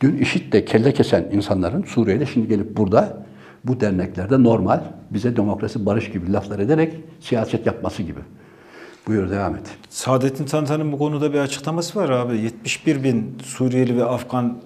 Dün 0.01 0.17
IŞİD'de 0.17 0.65
kelle 0.65 0.93
kesen 0.93 1.29
insanların 1.31 1.83
Suriye'de 1.83 2.25
şimdi 2.25 2.47
gelip 2.47 2.77
burada 2.77 3.17
bu 3.63 3.79
derneklerde 3.79 4.43
normal 4.43 4.81
bize 5.11 5.35
demokrasi 5.35 5.85
barış 5.85 6.11
gibi 6.11 6.33
laflar 6.33 6.59
ederek 6.59 6.93
siyaset 7.19 7.65
yapması 7.65 8.03
gibi. 8.03 8.19
Buyur 9.07 9.29
devam 9.29 9.55
et. 9.55 9.61
Saadettin 9.89 10.45
Tantan'ın 10.45 10.91
bu 10.91 10.97
konuda 10.97 11.33
bir 11.33 11.39
açıklaması 11.39 11.99
var 11.99 12.09
abi. 12.09 12.37
71 12.37 13.03
bin 13.03 13.37
Suriyeli 13.43 13.97
ve 13.97 14.05
Afgan 14.05 14.57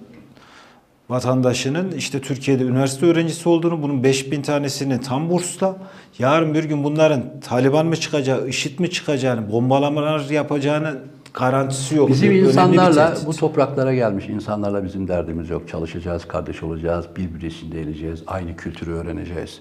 vatandaşının 1.12 1.92
işte 1.92 2.20
Türkiye'de 2.20 2.64
üniversite 2.64 3.06
öğrencisi 3.06 3.48
olduğunu, 3.48 3.82
bunun 3.82 4.04
5 4.04 4.32
bin 4.32 4.42
tanesinin 4.42 4.98
tam 4.98 5.30
bursla, 5.30 5.76
yarın 6.18 6.54
bir 6.54 6.64
gün 6.64 6.84
bunların 6.84 7.40
Taliban 7.40 7.86
mı 7.86 7.96
çıkacağı, 7.96 8.48
IŞİD 8.48 8.78
mi 8.78 8.90
çıkacağını, 8.90 9.52
bombalamalar 9.52 10.30
yapacağını 10.30 10.98
garantisi 11.34 11.96
yok. 11.96 12.08
Bizim 12.08 12.30
Önemli 12.30 12.48
insanlarla, 12.48 13.16
bu 13.26 13.36
topraklara 13.36 13.94
gelmiş 13.94 14.28
insanlarla 14.28 14.84
bizim 14.84 15.08
derdimiz 15.08 15.50
yok. 15.50 15.68
Çalışacağız, 15.68 16.24
kardeş 16.28 16.62
olacağız, 16.62 17.06
birbiri 17.16 17.46
içinde 17.46 17.76
eğileceğiz, 17.78 18.22
aynı 18.26 18.56
kültürü 18.56 18.92
öğreneceğiz. 18.92 19.60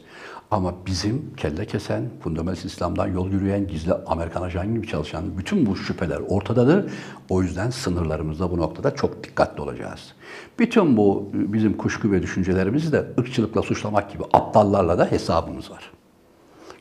Ama 0.52 0.74
bizim 0.86 1.34
kelle 1.38 1.66
kesen, 1.66 2.10
fundamentalist 2.24 2.66
İslam'dan 2.66 3.08
yol 3.08 3.32
yürüyen, 3.32 3.68
gizli 3.68 3.94
Amerikan 3.94 4.42
ajanı 4.42 4.74
gibi 4.74 4.88
çalışan 4.88 5.38
bütün 5.38 5.66
bu 5.66 5.76
şüpheler 5.76 6.20
ortadadır. 6.30 6.92
O 7.30 7.42
yüzden 7.42 7.70
sınırlarımızda 7.70 8.52
bu 8.52 8.58
noktada 8.58 8.96
çok 8.96 9.24
dikkatli 9.24 9.62
olacağız. 9.62 10.14
Bütün 10.60 10.98
bu 10.98 11.30
bizim 11.34 11.78
kuşku 11.78 12.12
ve 12.12 12.22
düşüncelerimizi 12.22 12.92
de 12.92 13.06
ırkçılıkla 13.20 13.62
suçlamak 13.62 14.12
gibi 14.12 14.24
aptallarla 14.34 14.98
da 14.98 15.12
hesabımız 15.12 15.72
var. 15.72 15.92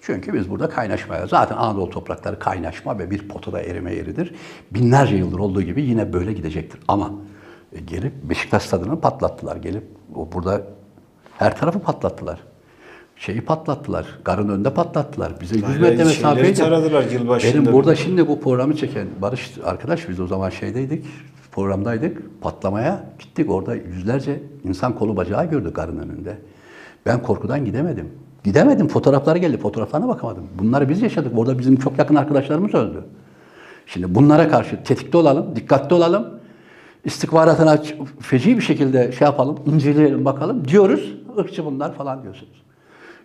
Çünkü 0.01 0.35
biz 0.35 0.51
burada 0.51 0.69
kaynaşmaya, 0.69 1.27
zaten 1.27 1.57
Anadolu 1.57 1.91
toprakları 1.91 2.39
kaynaşma 2.39 2.99
ve 2.99 3.11
bir 3.11 3.29
potada 3.29 3.63
erime 3.63 3.95
yeridir. 3.95 4.35
Binlerce 4.71 5.17
yıldır 5.17 5.39
olduğu 5.39 5.63
gibi 5.63 5.83
yine 5.83 6.13
böyle 6.13 6.33
gidecektir. 6.33 6.81
Ama 6.89 7.11
e, 7.73 7.81
gelip 7.81 8.13
Beşiktaş 8.23 8.63
stadını 8.63 9.01
patlattılar. 9.01 9.57
Gelip 9.57 9.85
burada 10.09 10.63
her 11.39 11.57
tarafı 11.57 11.81
patlattılar. 11.81 12.50
Şeyi 13.21 13.41
patlattılar. 13.41 14.07
Garın 14.25 14.49
önünde 14.49 14.75
patlattılar. 14.75 15.33
Bize 15.41 15.55
100 15.57 15.65
Hayır, 15.65 15.81
metre 15.81 16.05
mesafeydi. 16.05 16.61
Benim 17.45 17.73
burada 17.73 17.95
şimdi 17.95 18.29
bu 18.29 18.41
programı 18.41 18.77
çeken 18.77 19.07
Barış 19.23 19.51
arkadaş 19.65 20.09
biz 20.09 20.21
o 20.21 20.27
zaman 20.27 20.51
şeydeydik. 20.51 21.05
Programdaydık. 21.53 22.41
Patlamaya 22.41 23.05
gittik. 23.19 23.51
Orada 23.51 23.75
yüzlerce 23.75 24.43
insan 24.65 24.95
kolu 24.95 25.17
bacağı 25.17 25.51
gördük 25.51 25.77
garın 25.77 25.99
önünde. 25.99 26.39
Ben 27.07 27.23
korkudan 27.23 27.65
gidemedim. 27.65 28.09
Gidemedim. 28.45 28.89
Fotoğrafları 28.89 29.39
geldi. 29.39 29.59
Fotoğraflarına 29.59 30.09
bakamadım. 30.09 30.47
Bunları 30.59 30.89
biz 30.89 31.03
yaşadık. 31.03 31.39
Orada 31.39 31.59
bizim 31.59 31.77
çok 31.77 31.99
yakın 31.99 32.15
arkadaşlarımız 32.15 32.75
öldü. 32.75 33.05
Şimdi 33.87 34.15
bunlara 34.15 34.49
karşı 34.49 34.85
tetikte 34.85 35.19
olalım, 35.19 35.57
dikkatli 35.57 35.95
olalım. 35.95 36.27
İstihbaratına 37.05 37.75
ç- 37.75 38.07
feci 38.21 38.57
bir 38.57 38.63
şekilde 38.63 39.13
şey 39.13 39.25
yapalım, 39.27 39.59
inceleyelim 39.67 40.25
bakalım 40.25 40.69
diyoruz. 40.69 41.15
Irkçı 41.39 41.65
bunlar 41.65 41.95
falan 41.95 42.23
diyorsunuz. 42.23 42.60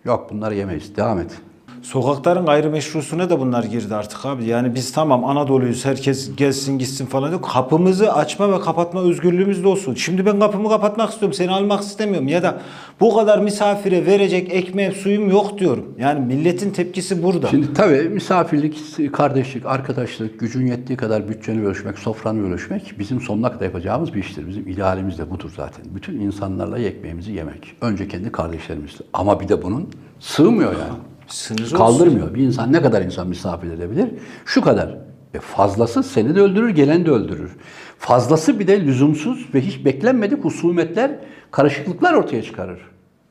Yok 0.06 0.30
bunları 0.32 0.56
yemeyiz. 0.56 0.96
Devam 0.96 1.20
et. 1.20 1.41
Sokakların 1.81 2.45
gayrimeşrusuna 2.45 3.29
da 3.29 3.39
bunlar 3.39 3.63
girdi 3.63 3.95
artık 3.95 4.25
abi. 4.25 4.45
Yani 4.45 4.75
biz 4.75 4.91
tamam 4.91 5.25
Anadolu'yuz 5.25 5.85
herkes 5.85 6.35
gelsin 6.35 6.79
gitsin 6.79 7.05
falan 7.05 7.31
yok. 7.31 7.49
Kapımızı 7.53 8.13
açma 8.13 8.51
ve 8.51 8.59
kapatma 8.59 9.01
özgürlüğümüz 9.01 9.63
de 9.63 9.67
olsun. 9.67 9.93
Şimdi 9.93 10.25
ben 10.25 10.39
kapımı 10.39 10.69
kapatmak 10.69 11.09
istiyorum 11.09 11.33
seni 11.33 11.51
almak 11.51 11.81
istemiyorum 11.81 12.27
ya 12.27 12.43
da 12.43 12.61
bu 12.99 13.15
kadar 13.15 13.39
misafire 13.39 14.05
verecek 14.05 14.53
ekmeğim 14.53 14.91
suyum 14.91 15.29
yok 15.29 15.59
diyorum. 15.59 15.85
Yani 15.99 16.25
milletin 16.25 16.71
tepkisi 16.71 17.23
burada. 17.23 17.47
Şimdi 17.47 17.73
tabii 17.73 18.09
misafirlik, 18.09 18.77
kardeşlik, 19.13 19.65
arkadaşlık, 19.65 20.39
gücün 20.39 20.67
yettiği 20.67 20.97
kadar 20.97 21.29
bütçeni 21.29 21.63
bölüşmek, 21.63 21.99
sofranı 21.99 22.43
bölüşmek 22.43 22.95
bizim 22.99 23.21
sonuna 23.21 23.51
kadar 23.51 23.65
yapacağımız 23.65 24.13
bir 24.13 24.19
iştir. 24.19 24.47
Bizim 24.47 24.67
idealimiz 24.67 25.17
de 25.17 25.29
budur 25.29 25.51
zaten. 25.57 25.85
Bütün 25.95 26.19
insanlarla 26.19 26.79
ekmeğimizi 26.79 27.31
yemek. 27.31 27.75
Önce 27.81 28.07
kendi 28.07 28.31
kardeşlerimizle. 28.31 29.05
Ama 29.13 29.39
bir 29.39 29.47
de 29.47 29.63
bunun 29.63 29.89
sığmıyor 30.19 30.71
yani. 30.71 31.14
Sınırı 31.27 31.63
olsun. 31.63 31.77
Kaldırmıyor. 31.77 32.33
Bir 32.33 32.43
insan 32.43 32.73
ne 32.73 32.81
kadar 32.81 33.01
insan 33.01 33.27
misafir 33.27 33.71
edebilir? 33.71 34.09
Şu 34.45 34.61
kadar. 34.61 34.97
E 35.33 35.39
fazlası 35.39 36.03
seni 36.03 36.35
de 36.35 36.41
öldürür, 36.41 36.69
geleni 36.69 37.05
de 37.05 37.11
öldürür. 37.11 37.55
Fazlası 37.99 38.59
bir 38.59 38.67
de 38.67 38.85
lüzumsuz 38.85 39.49
ve 39.53 39.61
hiç 39.61 39.85
beklenmedik 39.85 40.43
husumetler, 40.43 41.11
karışıklıklar 41.51 42.13
ortaya 42.13 42.41
çıkarır. 42.43 42.79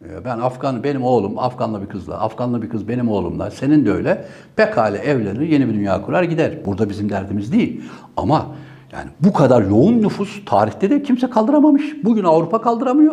E, 0.04 0.24
Ben 0.24 0.38
Afgan, 0.38 0.84
benim 0.84 1.02
oğlum 1.02 1.38
Afganlı 1.38 1.82
bir 1.82 1.86
kızla, 1.86 2.20
Afganlı 2.20 2.62
bir 2.62 2.68
kız 2.68 2.88
benim 2.88 3.08
oğlumla, 3.08 3.50
senin 3.50 3.86
de 3.86 3.92
öyle. 3.92 4.24
Pekala 4.56 4.98
evlenir, 4.98 5.40
yeni 5.40 5.68
bir 5.68 5.74
dünya 5.74 6.02
kurar 6.02 6.22
gider. 6.22 6.58
Burada 6.66 6.88
bizim 6.88 7.08
derdimiz 7.10 7.52
değil. 7.52 7.82
Ama 8.16 8.46
yani 8.92 9.10
bu 9.20 9.32
kadar 9.32 9.62
yoğun 9.62 10.02
nüfus 10.02 10.44
tarihte 10.46 10.90
de 10.90 11.02
kimse 11.02 11.30
kaldıramamış. 11.30 12.04
Bugün 12.04 12.24
Avrupa 12.24 12.60
kaldıramıyor. 12.60 13.12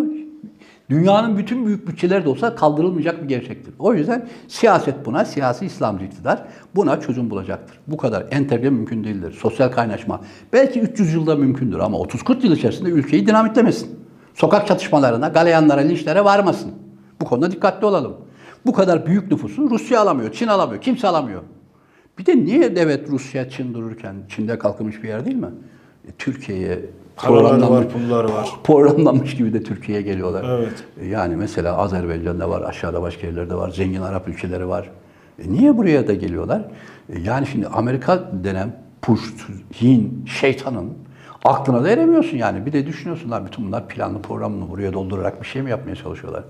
Dünyanın 0.91 1.38
bütün 1.38 1.65
büyük 1.65 1.88
bütçeleri 1.88 2.25
de 2.25 2.30
olsa 2.30 2.56
kaldırılmayacak 2.56 3.23
bir 3.23 3.27
gerçektir. 3.27 3.73
O 3.80 3.93
yüzden 3.93 4.27
siyaset 4.47 5.06
buna, 5.06 5.25
siyasi 5.25 5.65
İslamcı 5.65 6.06
iktidar 6.06 6.43
buna 6.75 7.01
çözüm 7.01 7.30
bulacaktır. 7.30 7.80
Bu 7.88 7.97
kadar 7.97 8.25
entegre 8.32 8.69
mümkün 8.69 9.04
değildir. 9.04 9.38
Sosyal 9.41 9.69
kaynaşma 9.69 10.21
belki 10.54 10.80
300 10.80 11.13
yılda 11.13 11.36
mümkündür 11.36 11.80
ama 11.80 11.97
30-40 11.97 12.45
yıl 12.45 12.56
içerisinde 12.56 12.89
ülkeyi 12.89 13.27
dinamitlemesin. 13.27 13.99
Sokak 14.34 14.67
çatışmalarına, 14.67 15.27
galeyanlara, 15.27 15.82
linçlere 15.82 16.23
varmasın. 16.23 16.71
Bu 17.21 17.25
konuda 17.25 17.51
dikkatli 17.51 17.86
olalım. 17.86 18.17
Bu 18.65 18.73
kadar 18.73 19.06
büyük 19.06 19.32
nüfusu 19.32 19.69
Rusya 19.69 20.01
alamıyor, 20.01 20.32
Çin 20.32 20.47
alamıyor, 20.47 20.82
kimse 20.82 21.08
alamıyor. 21.08 21.41
Bir 22.17 22.25
de 22.25 22.38
niye 22.38 22.73
evet 22.77 23.10
Rusya, 23.10 23.49
Çin 23.49 23.73
dururken 23.73 24.15
Çin'de 24.30 24.60
kalkınmış 24.60 25.04
bir 25.04 25.08
yer 25.08 25.25
değil 25.25 25.36
mi? 25.36 25.49
E, 26.08 26.12
Türkiye'ye 26.12 26.80
Paraları 27.21 27.69
var, 27.69 27.89
pulları 27.89 28.27
var. 28.34 28.49
programlanmış 28.63 29.36
gibi 29.36 29.53
de 29.53 29.63
Türkiye'ye 29.63 30.01
geliyorlar. 30.03 30.60
Evet. 30.60 30.84
Yani 31.10 31.36
mesela 31.36 31.77
Azerbaycan'da 31.77 32.49
var, 32.49 32.62
aşağıda 32.62 33.01
başka 33.01 33.27
yerlerde 33.27 33.55
var, 33.55 33.69
zengin 33.69 34.01
Arap 34.01 34.27
ülkeleri 34.27 34.67
var. 34.67 34.89
E 35.45 35.51
niye 35.51 35.77
buraya 35.77 36.07
da 36.07 36.13
geliyorlar? 36.13 36.62
E 37.10 37.19
yani 37.19 37.47
şimdi 37.47 37.67
Amerika 37.67 38.31
denen 38.43 38.75
puşt, 39.01 39.39
hin, 39.81 40.25
şeytanın 40.25 40.89
aklına 41.45 41.84
da 41.84 41.89
eremiyorsun 41.89 42.38
yani. 42.38 42.65
Bir 42.65 42.73
de 42.73 42.88
düşünüyorsun 42.88 43.32
lan 43.32 43.45
bütün 43.45 43.67
bunlar 43.67 43.88
planlı 43.88 44.21
programlı 44.21 44.69
buraya 44.69 44.93
doldurarak 44.93 45.41
bir 45.41 45.47
şey 45.47 45.62
mi 45.62 45.69
yapmaya 45.69 45.95
çalışıyorlar? 45.95 46.43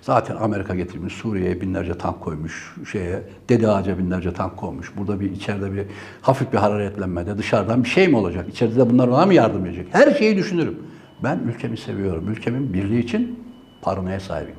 Zaten 0.00 0.36
Amerika 0.36 0.74
getirmiş 0.74 1.14
Suriye'ye 1.14 1.60
binlerce 1.60 1.98
tank 1.98 2.20
koymuş, 2.20 2.74
şeye 2.92 3.22
Dede 3.48 3.68
Ağaca 3.68 3.98
binlerce 3.98 4.32
tank 4.32 4.56
koymuş. 4.56 4.92
Burada 4.96 5.20
bir 5.20 5.30
içeride 5.30 5.72
bir 5.72 5.86
hafif 6.22 6.52
bir 6.52 6.58
hararetlenmede 6.58 7.38
dışarıdan 7.38 7.84
bir 7.84 7.88
şey 7.88 8.08
mi 8.08 8.16
olacak? 8.16 8.48
İçeride 8.48 8.76
de 8.76 8.90
bunlar 8.90 9.08
ona 9.08 9.26
mı 9.26 9.34
yardım 9.34 9.66
edecek? 9.66 9.86
Her 9.92 10.14
şeyi 10.14 10.36
düşünürüm. 10.36 10.78
Ben 11.22 11.38
ülkemi 11.38 11.76
seviyorum. 11.76 12.28
Ülkemin 12.28 12.72
birliği 12.72 13.00
için 13.00 13.44
paranoya 13.82 14.20
sahibiyim. 14.20 14.58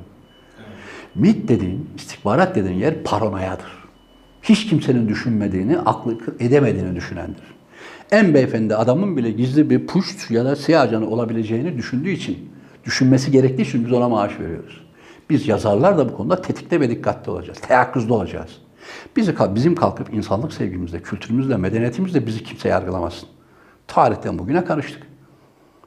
MİT 1.14 1.48
dediğin, 1.48 1.90
istihbarat 1.96 2.54
dediğin 2.54 2.78
yer 2.78 3.02
paranoyadır. 3.02 3.80
Hiç 4.42 4.66
kimsenin 4.66 5.08
düşünmediğini, 5.08 5.78
aklı 5.78 6.18
edemediğini 6.40 6.96
düşünendir. 6.96 7.44
En 8.10 8.34
beyefendi 8.34 8.76
adamın 8.76 9.16
bile 9.16 9.30
gizli 9.30 9.70
bir 9.70 9.86
puşt 9.86 10.30
ya 10.30 10.44
da 10.44 10.56
siyah 10.56 10.82
ajanı 10.82 11.10
olabileceğini 11.10 11.76
düşündüğü 11.76 12.10
için, 12.10 12.50
düşünmesi 12.84 13.30
gerektiği 13.30 13.62
için 13.62 13.84
biz 13.84 13.92
ona 13.92 14.08
maaş 14.08 14.40
veriyoruz. 14.40 14.80
Biz 15.30 15.48
yazarlar 15.48 15.98
da 15.98 16.08
bu 16.08 16.16
konuda 16.16 16.42
tetikte 16.42 16.80
ve 16.80 16.90
dikkatli 16.90 17.30
olacağız. 17.30 17.58
Teyakkuzda 17.60 18.14
olacağız. 18.14 18.50
Bizi, 19.16 19.34
bizim 19.54 19.74
kalkıp 19.74 20.14
insanlık 20.14 20.52
sevgimizle, 20.52 21.02
kültürümüzle, 21.02 21.56
medeniyetimizle 21.56 22.26
bizi 22.26 22.44
kimse 22.44 22.68
yargılamasın. 22.68 23.28
Tarihten 23.86 24.38
bugüne 24.38 24.64
karıştık. 24.64 25.02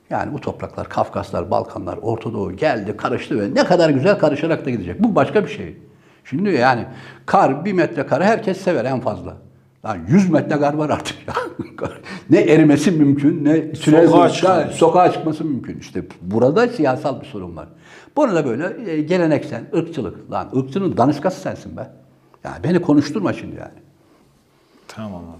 Yani 0.10 0.34
bu 0.34 0.42
topraklar, 0.42 0.90
Kafkaslar, 0.90 1.52
Balkanlar, 1.52 2.00
Orta 2.02 2.34
Doğu 2.34 2.52
geldi, 2.52 2.98
karıştı 2.98 3.42
ve 3.42 3.56
ne 3.56 3.64
kadar 3.64 3.90
güzel 3.90 4.20
karışarak 4.20 4.66
da 4.66 4.70
gidecek. 4.70 5.04
Bu 5.04 5.16
başka 5.16 5.44
bir 5.44 5.50
şey. 5.50 5.78
Şimdi 6.26 6.50
yani 6.50 6.86
kar, 7.26 7.66
bir 7.66 7.74
metre 7.74 8.06
karı 8.06 8.24
herkes 8.24 8.62
sever 8.62 8.86
en 8.86 9.00
fazla. 9.00 9.38
Lan 9.86 10.00
100 10.08 10.30
metre 10.30 10.60
kar 10.60 10.74
var 10.74 10.90
artık 10.90 11.18
ya. 11.28 11.34
ne 12.30 12.40
erimesi 12.40 12.92
mümkün, 12.92 13.46
ne 13.46 13.74
tünel 13.74 14.08
Sokağa 14.08 14.30
çıkması. 14.30 14.78
sokağa 14.78 15.12
çıkması 15.12 15.46
mümkün. 15.46 15.80
İşte 15.80 16.04
burada 16.22 16.68
siyasal 16.68 17.22
bir 17.22 17.26
sorun 17.26 17.56
var. 17.56 17.68
Bunu 18.16 18.36
da 18.36 18.46
böyle 18.46 18.92
e, 18.92 19.02
geleneksel, 19.02 19.64
ırkçılık. 19.76 20.32
Lan 20.32 20.50
ırkçının 20.58 20.98
danışkası 20.98 21.42
sensin 21.42 21.78
be. 21.78 21.90
Yani 22.44 22.64
beni 22.64 22.82
konuşturma 22.82 23.34
şimdi 23.34 23.56
yani. 23.56 23.80
Tamam 24.88 25.22
abi. 25.24 25.38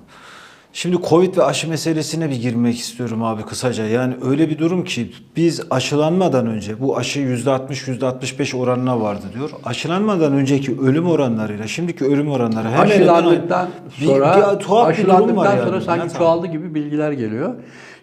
Şimdi 0.76 0.98
Covid 1.10 1.38
ve 1.38 1.44
aşı 1.44 1.70
meselesine 1.70 2.30
bir 2.30 2.36
girmek 2.36 2.80
istiyorum 2.80 3.24
abi 3.24 3.42
kısaca. 3.42 3.86
Yani 3.86 4.14
öyle 4.26 4.50
bir 4.50 4.58
durum 4.58 4.84
ki 4.84 5.12
biz 5.36 5.62
aşılanmadan 5.70 6.48
önce 6.48 6.82
bu 6.82 6.98
aşı 6.98 7.20
%60 7.20 8.00
%65 8.00 8.58
oranına 8.58 9.02
vardı 9.02 9.26
diyor. 9.36 9.50
Aşılanmadan 9.66 10.34
önceki 10.34 10.80
ölüm 10.82 11.08
oranlarıyla 11.08 11.68
şimdiki 11.68 12.06
ölüm 12.06 12.32
oranları 12.32 12.68
hemen 12.68 12.78
hemen 12.78 12.90
aşılandıktan 12.90 13.70
bir, 14.02 14.06
sonra 14.06 14.54
bir 14.54 14.60
tuhaf 14.60 14.98
bir 14.98 15.04
durum 15.04 15.38
var 15.38 15.46
aşılandıktan 15.46 15.58
yani. 15.58 15.66
sonra 15.66 15.82
sanki 15.82 16.04
abi. 16.04 16.18
çoğaldı 16.18 16.48
gibi 16.48 16.76
bilgiler 16.76 17.12
geliyor. 17.12 17.56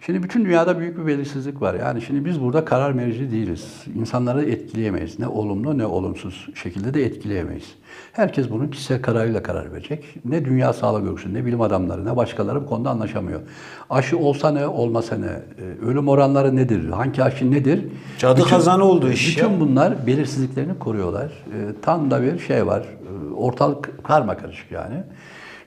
Şimdi 0.06 0.22
bütün 0.22 0.44
dünyada 0.44 0.78
büyük 0.78 0.98
bir 0.98 1.06
belirsizlik 1.06 1.62
var. 1.62 1.74
Yani 1.74 2.02
şimdi 2.02 2.24
biz 2.24 2.40
burada 2.40 2.64
karar 2.64 2.92
merci 2.92 3.30
değiliz. 3.30 3.84
İnsanları 3.94 4.44
etkileyemeyiz. 4.44 5.18
Ne 5.18 5.28
olumlu 5.28 5.78
ne 5.78 5.86
olumsuz 5.86 6.48
şekilde 6.54 6.94
de 6.94 7.04
etkileyemeyiz. 7.04 7.74
Herkes 8.12 8.50
bunun 8.50 8.68
kişisel 8.68 9.02
kararıyla 9.02 9.42
karar 9.42 9.72
verecek. 9.72 10.04
Ne 10.24 10.44
dünya 10.44 10.72
sağlık 10.72 11.08
örgütü, 11.08 11.34
ne 11.34 11.46
bilim 11.46 11.60
adamları, 11.60 12.04
ne 12.04 12.16
başkaları 12.16 12.62
bu 12.62 12.66
konuda 12.66 12.90
anlaşamıyor. 12.90 13.40
Aşı 13.90 14.18
olsa 14.18 14.50
ne, 14.50 14.66
olmasa 14.66 15.16
ne, 15.16 15.26
e, 15.26 15.86
ölüm 15.86 16.08
oranları 16.08 16.56
nedir, 16.56 16.88
hangi 16.88 17.22
aşı 17.22 17.50
nedir? 17.50 17.84
Cadı 18.18 18.42
kazanı 18.42 18.84
oldu 18.84 19.10
iş 19.10 19.36
Bütün 19.36 19.50
ya. 19.50 19.60
bunlar 19.60 20.06
belirsizliklerini 20.06 20.78
koruyorlar. 20.78 21.26
E, 21.26 21.58
tam 21.82 22.10
da 22.10 22.22
bir 22.22 22.38
şey 22.38 22.66
var. 22.66 22.80
E, 22.80 23.34
ortalık 23.34 24.04
karma 24.04 24.36
karışık 24.36 24.70
yani. 24.70 25.02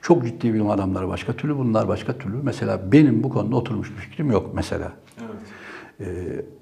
Çok 0.04 0.26
ciddi 0.26 0.54
bilim 0.54 0.70
adamları 0.70 1.08
başka 1.08 1.34
türlü, 1.34 1.58
bunlar 1.58 1.88
başka 1.88 2.18
türlü. 2.18 2.36
Mesela 2.44 2.92
benim 2.92 3.24
bu 3.24 3.30
konuda 3.30 3.56
oturmuş 3.56 3.92
bir 3.92 3.96
fikrim 3.96 4.32
yok 4.32 4.52
mesela. 4.56 4.92
E, 6.00 6.06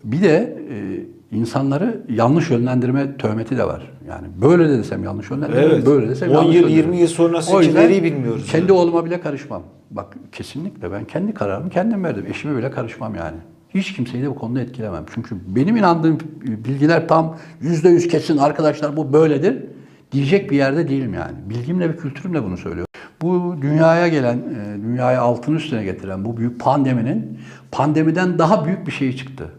bir 0.04 0.21
de 0.21 0.58
e, 0.71 1.36
insanları 1.38 2.01
yanlış 2.10 2.49
yönlendirme 2.49 3.17
töhmeti 3.17 3.58
de 3.58 3.67
var. 3.67 3.91
Yani 4.10 4.27
böyle 4.41 4.69
de 4.69 4.77
desem 4.77 5.04
yanlış 5.04 5.32
yönlendirme, 5.32 5.62
Evet. 5.62 5.86
böyle 5.86 6.10
desem 6.10 6.30
10 6.30 6.34
yanlış 6.34 6.56
yıl, 6.56 6.62
yönlendirme. 6.62 6.95
20 6.95 6.97
yıl 6.97 7.08
sonrası 7.08 7.58
nereyi 7.58 8.04
bilmiyoruz 8.04 8.51
Kendi 8.51 8.71
yani. 8.71 8.80
oğluma 8.80 9.06
bile 9.06 9.21
karışmam. 9.21 9.63
Bak 9.91 10.17
kesinlikle 10.32 10.91
ben 10.91 11.06
kendi 11.06 11.34
kararımı 11.34 11.69
kendim 11.69 12.04
verdim. 12.04 12.25
Eşime 12.30 12.58
bile 12.58 12.71
karışmam 12.71 13.15
yani. 13.15 13.38
Hiç 13.69 13.93
kimseyi 13.93 14.23
de 14.23 14.30
bu 14.30 14.36
konuda 14.36 14.62
etkilemem. 14.62 15.06
Çünkü 15.15 15.36
benim 15.47 15.77
inandığım 15.77 16.17
bilgiler 16.41 17.08
tam 17.08 17.38
yüzde 17.62 17.89
yüz 17.89 18.08
kesin 18.08 18.38
arkadaşlar 18.38 18.97
bu 18.97 19.13
böyledir 19.13 19.63
diyecek 20.12 20.51
bir 20.51 20.58
yerde 20.58 20.89
değilim 20.89 21.13
yani. 21.13 21.36
Bilgimle 21.49 21.89
ve 21.89 21.95
kültürümle 21.95 22.43
bunu 22.43 22.58
söylüyorum. 22.58 22.90
Bu 23.21 23.55
dünyaya 23.62 24.07
gelen, 24.07 24.38
e, 24.38 24.84
dünyayı 24.84 25.21
altın 25.21 25.55
üstüne 25.55 25.84
getiren 25.84 26.25
bu 26.25 26.38
büyük 26.38 26.60
pandeminin 26.60 27.39
pandemiden 27.71 28.39
daha 28.39 28.65
büyük 28.65 28.88
bir 28.88 28.91
şey 28.91 29.15
çıktı. 29.15 29.51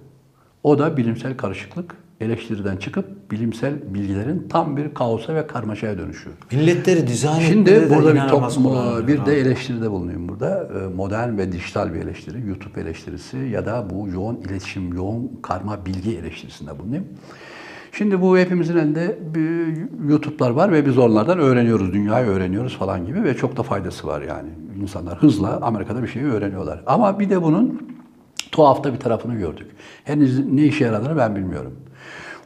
O 0.62 0.78
da 0.78 0.96
bilimsel 0.96 1.36
karışıklık, 1.36 1.96
eleştiriden 2.20 2.76
çıkıp 2.76 3.30
bilimsel 3.30 3.94
bilgilerin 3.94 4.48
tam 4.48 4.76
bir 4.76 4.94
kaosa 4.94 5.34
ve 5.34 5.46
karmaşaya 5.46 5.98
dönüşüyor. 5.98 6.36
Milletleri 6.52 7.06
dizayn 7.06 7.40
Şimdi 7.40 7.90
burada 7.90 8.14
bir 8.14 8.28
toplum, 8.28 9.06
bir 9.08 9.26
de 9.26 9.40
eleştiride 9.40 9.90
bulunayım 9.90 10.28
burada. 10.28 10.68
Ee, 10.74 10.94
Modern 10.96 11.38
ve 11.38 11.52
dijital 11.52 11.94
bir 11.94 11.98
eleştiri, 11.98 12.48
YouTube 12.48 12.80
eleştirisi 12.80 13.36
ya 13.36 13.66
da 13.66 13.90
bu 13.90 14.08
yoğun 14.08 14.36
iletişim, 14.36 14.94
yoğun 14.94 15.40
karma 15.42 15.86
bilgi 15.86 16.18
eleştirisinde 16.18 16.78
bulunayım. 16.78 17.04
Şimdi 17.92 18.20
bu 18.20 18.38
hepimizin 18.38 18.76
elinde 18.76 19.18
YouTube'lar 20.08 20.50
var 20.50 20.72
ve 20.72 20.86
biz 20.86 20.98
onlardan 20.98 21.38
öğreniyoruz, 21.38 21.92
dünyayı 21.92 22.26
öğreniyoruz 22.26 22.76
falan 22.76 23.06
gibi 23.06 23.24
ve 23.24 23.36
çok 23.36 23.56
da 23.56 23.62
faydası 23.62 24.06
var 24.06 24.22
yani. 24.22 24.48
İnsanlar 24.82 25.18
hızla 25.18 25.58
Amerika'da 25.62 26.02
bir 26.02 26.08
şeyi 26.08 26.24
öğreniyorlar. 26.24 26.82
Ama 26.86 27.18
bir 27.18 27.30
de 27.30 27.42
bunun 27.42 27.88
tuhafta 28.52 28.92
bir 28.92 28.98
tarafını 28.98 29.34
gördük. 29.34 29.66
Henüz 30.04 30.46
ne 30.46 30.62
işe 30.62 30.84
yaradığını 30.84 31.16
ben 31.16 31.36
bilmiyorum. 31.36 31.72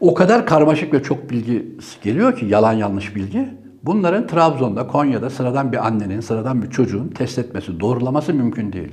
O 0.00 0.14
kadar 0.14 0.46
karmaşık 0.46 0.94
ve 0.94 1.02
çok 1.02 1.30
bilgi 1.30 1.76
geliyor 2.02 2.36
ki 2.36 2.46
yalan 2.46 2.72
yanlış 2.72 3.16
bilgi. 3.16 3.48
Bunların 3.82 4.26
Trabzon'da, 4.26 4.86
Konya'da 4.86 5.30
sıradan 5.30 5.72
bir 5.72 5.86
annenin, 5.86 6.20
sıradan 6.20 6.62
bir 6.62 6.70
çocuğun 6.70 7.08
test 7.08 7.38
etmesi, 7.38 7.80
doğrulaması 7.80 8.34
mümkün 8.34 8.72
değil. 8.72 8.92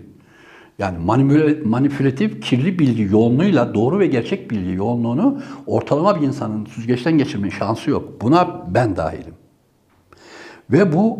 Yani 0.80 0.98
manipülatif, 1.66 2.42
kirli 2.42 2.80
bilgi 2.80 3.04
yoğunluğuyla 3.04 3.74
doğru 3.74 4.00
ve 4.00 4.08
gerçek 4.08 4.52
bilgi 4.52 4.72
yoğunluğunu 4.72 5.42
ortalama 5.68 6.22
bir 6.22 6.28
insanın 6.28 6.66
süzgeçten 6.66 7.18
geçirme 7.18 7.52
şansı 7.52 7.90
yok. 7.90 8.22
Buna 8.22 8.74
ben 8.74 8.96
dahilim. 8.96 9.34
Ve 10.72 10.94
bu 10.94 11.20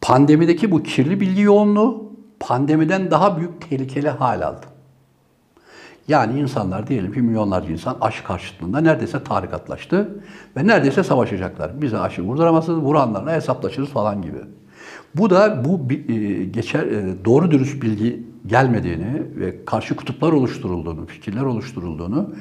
pandemideki 0.00 0.70
bu 0.70 0.82
kirli 0.82 1.20
bilgi 1.20 1.42
yoğunluğu 1.42 2.12
pandemiden 2.40 3.10
daha 3.10 3.36
büyük 3.38 3.70
tehlikeli 3.70 4.08
hal 4.08 4.40
aldı. 4.40 4.66
Yani 6.08 6.40
insanlar 6.40 6.86
diyelim 6.86 7.12
ki 7.12 7.22
milyonlarca 7.22 7.70
insan 7.70 7.96
aşı 8.00 8.24
karşıtlığında 8.24 8.80
neredeyse 8.80 9.24
tarikatlaştı 9.24 10.22
ve 10.56 10.66
neredeyse 10.66 11.04
savaşacaklar. 11.04 11.82
Bize 11.82 11.98
aşı 11.98 12.22
vurduramazsınız, 12.22 12.78
vuranlarla 12.78 13.32
hesaplaşırız 13.32 13.88
falan 13.88 14.22
gibi. 14.22 14.38
Bu 15.14 15.30
da 15.30 15.64
bu 15.64 15.80
e, 15.92 16.44
geçer 16.44 16.86
e, 16.86 17.24
doğru 17.24 17.50
dürüst 17.50 17.82
bilgi 17.82 18.22
gelmediğini 18.46 19.22
ve 19.36 19.64
karşı 19.64 19.96
kutuplar 19.96 20.32
oluşturulduğunu, 20.32 21.06
fikirler 21.06 21.42
oluşturulduğunu 21.42 22.34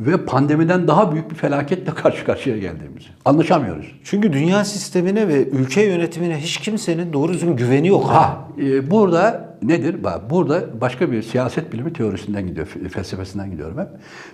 ve 0.00 0.24
pandemiden 0.24 0.88
daha 0.88 1.12
büyük 1.12 1.30
bir 1.30 1.34
felaketle 1.36 1.94
karşı 1.94 2.24
karşıya 2.24 2.58
geldiğimizi. 2.58 3.08
Anlaşamıyoruz. 3.24 3.94
Çünkü 4.04 4.32
dünya 4.32 4.64
sistemine 4.64 5.28
ve 5.28 5.48
ülke 5.48 5.82
yönetimine 5.82 6.36
hiç 6.38 6.56
kimsenin 6.56 7.12
doğru 7.12 7.32
düzgün 7.32 7.56
güveni 7.56 7.88
yok. 7.88 8.04
Ha, 8.04 8.48
e, 8.58 8.90
burada 8.90 9.50
nedir? 9.62 9.96
Burada 10.30 10.80
başka 10.80 11.12
bir 11.12 11.22
siyaset 11.22 11.72
bilimi 11.72 11.92
teorisinden 11.92 12.46
gidiyor, 12.46 12.66
fe- 12.66 12.88
felsefesinden 12.88 13.50
gidiyorum 13.50 13.78
hep. 13.78 13.88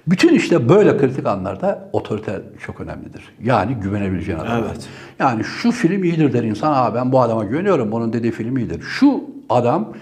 Bütün 0.07 0.35
işte 0.35 0.69
böyle 0.69 0.99
kritik 0.99 1.27
anlarda 1.27 1.89
otoriter 1.93 2.41
çok 2.67 2.81
önemlidir. 2.81 3.23
Yani 3.45 3.75
güvenebileceğin 3.75 4.39
adam. 4.39 4.63
Evet. 4.65 4.89
Yani 5.19 5.45
şu 5.45 5.71
film 5.71 6.05
iyidir 6.05 6.33
der 6.33 6.43
insan. 6.43 6.73
Aa 6.73 6.95
ben 6.95 7.13
bu 7.13 7.21
adama 7.21 7.45
güveniyorum. 7.45 7.93
Bunun 7.93 8.13
dediği 8.13 8.33
film 8.33 8.57
iyidir. 8.57 8.83
Şu 8.83 9.25
adam 9.49 9.93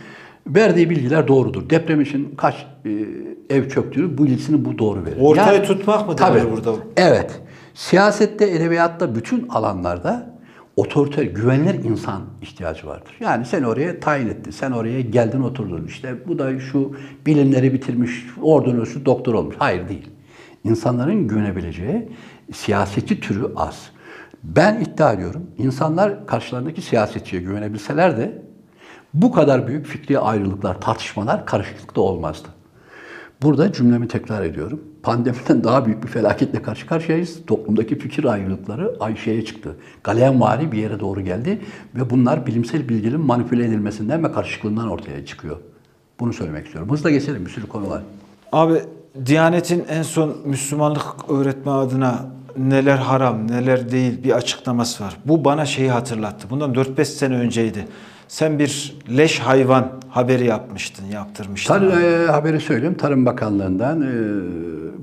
verdiği 0.46 0.90
bilgiler 0.90 1.28
doğrudur. 1.28 1.70
Deprem 1.70 2.00
için 2.00 2.34
kaç 2.36 2.66
e, 2.84 2.90
ev 3.50 3.68
çöktüğü 3.68 4.18
bu 4.18 4.24
bilgisini 4.24 4.64
bu 4.64 4.78
doğru 4.78 5.04
verir. 5.04 5.16
Ortaya 5.20 5.62
tutmak 5.62 6.08
mı 6.08 6.16
Tabii. 6.16 6.50
burada? 6.52 6.72
Evet. 6.96 7.40
Siyasette, 7.74 8.50
edebiyatta 8.50 9.14
bütün 9.14 9.48
alanlarda 9.48 10.34
otoriter, 10.76 11.22
güvenilir 11.22 11.84
insan 11.84 12.22
ihtiyacı 12.42 12.86
vardır. 12.86 13.12
Yani 13.20 13.46
sen 13.46 13.62
oraya 13.62 14.00
tayin 14.00 14.28
ettin, 14.28 14.50
sen 14.50 14.70
oraya 14.70 15.00
geldin 15.00 15.40
oturdun. 15.40 15.86
İşte 15.86 16.14
bu 16.26 16.38
da 16.38 16.60
şu 16.60 16.96
bilimleri 17.26 17.72
bitirmiş, 17.72 18.26
ordonörsü 18.42 19.04
doktor 19.06 19.34
olmuş. 19.34 19.56
Hayır 19.58 19.88
değil. 19.88 20.10
İnsanların 20.64 21.28
güvenebileceği 21.28 22.08
siyasetçi 22.52 23.20
türü 23.20 23.46
az. 23.56 23.90
Ben 24.42 24.80
iddia 24.80 25.12
ediyorum, 25.12 25.42
insanlar 25.58 26.26
karşılarındaki 26.26 26.82
siyasetçiye 26.82 27.42
güvenebilseler 27.42 28.16
de 28.16 28.42
bu 29.14 29.32
kadar 29.32 29.66
büyük 29.66 29.86
fikri 29.86 30.18
ayrılıklar, 30.18 30.80
tartışmalar, 30.80 31.46
karışıklık 31.46 31.96
da 31.96 32.00
olmazdı. 32.00 32.48
Burada 33.42 33.72
cümlemi 33.72 34.08
tekrar 34.08 34.44
ediyorum. 34.44 34.80
Pandemiden 35.02 35.64
daha 35.64 35.86
büyük 35.86 36.02
bir 36.02 36.08
felaketle 36.08 36.62
karşı 36.62 36.86
karşıyayız. 36.86 37.38
Toplumdaki 37.46 37.98
fikir 37.98 38.24
ayrılıkları 38.24 38.96
Ayşe'ye 39.00 39.44
çıktı. 39.44 39.76
Galenvari 40.04 40.72
bir 40.72 40.78
yere 40.78 41.00
doğru 41.00 41.20
geldi 41.20 41.60
ve 41.94 42.10
bunlar 42.10 42.46
bilimsel 42.46 42.88
bilginin 42.88 43.20
manipüle 43.20 43.64
edilmesinden 43.64 44.24
ve 44.24 44.32
karışıklığından 44.32 44.88
ortaya 44.88 45.26
çıkıyor. 45.26 45.56
Bunu 46.20 46.32
söylemek 46.32 46.66
istiyorum. 46.66 46.92
Hızla 46.92 47.10
geçelim 47.10 47.46
bir 47.46 47.50
sürü 47.50 47.66
konu 47.66 47.90
var. 47.90 48.02
Abi 48.52 48.74
Diyanet'in 49.26 49.84
en 49.88 50.02
son 50.02 50.36
Müslümanlık 50.44 51.04
öğretme 51.28 51.72
adına 51.72 52.26
neler 52.56 52.96
haram, 52.96 53.50
neler 53.50 53.90
değil 53.90 54.24
bir 54.24 54.32
açıklaması 54.32 55.04
var. 55.04 55.16
Bu 55.24 55.44
bana 55.44 55.66
şeyi 55.66 55.90
hatırlattı. 55.90 56.50
Bundan 56.50 56.74
4-5 56.74 57.04
sene 57.04 57.34
önceydi. 57.34 57.88
Sen 58.34 58.58
bir 58.58 58.94
leş 59.16 59.38
hayvan 59.38 59.92
haberi 60.08 60.46
yapmıştın, 60.46 61.04
yaptırmıştın. 61.06 61.74
Tar 61.74 62.02
e, 62.02 62.26
haberi 62.26 62.60
söyleyeyim. 62.60 62.94
Tarım 62.94 63.26
Bakanlığı'ndan 63.26 64.02
e, 64.02 64.12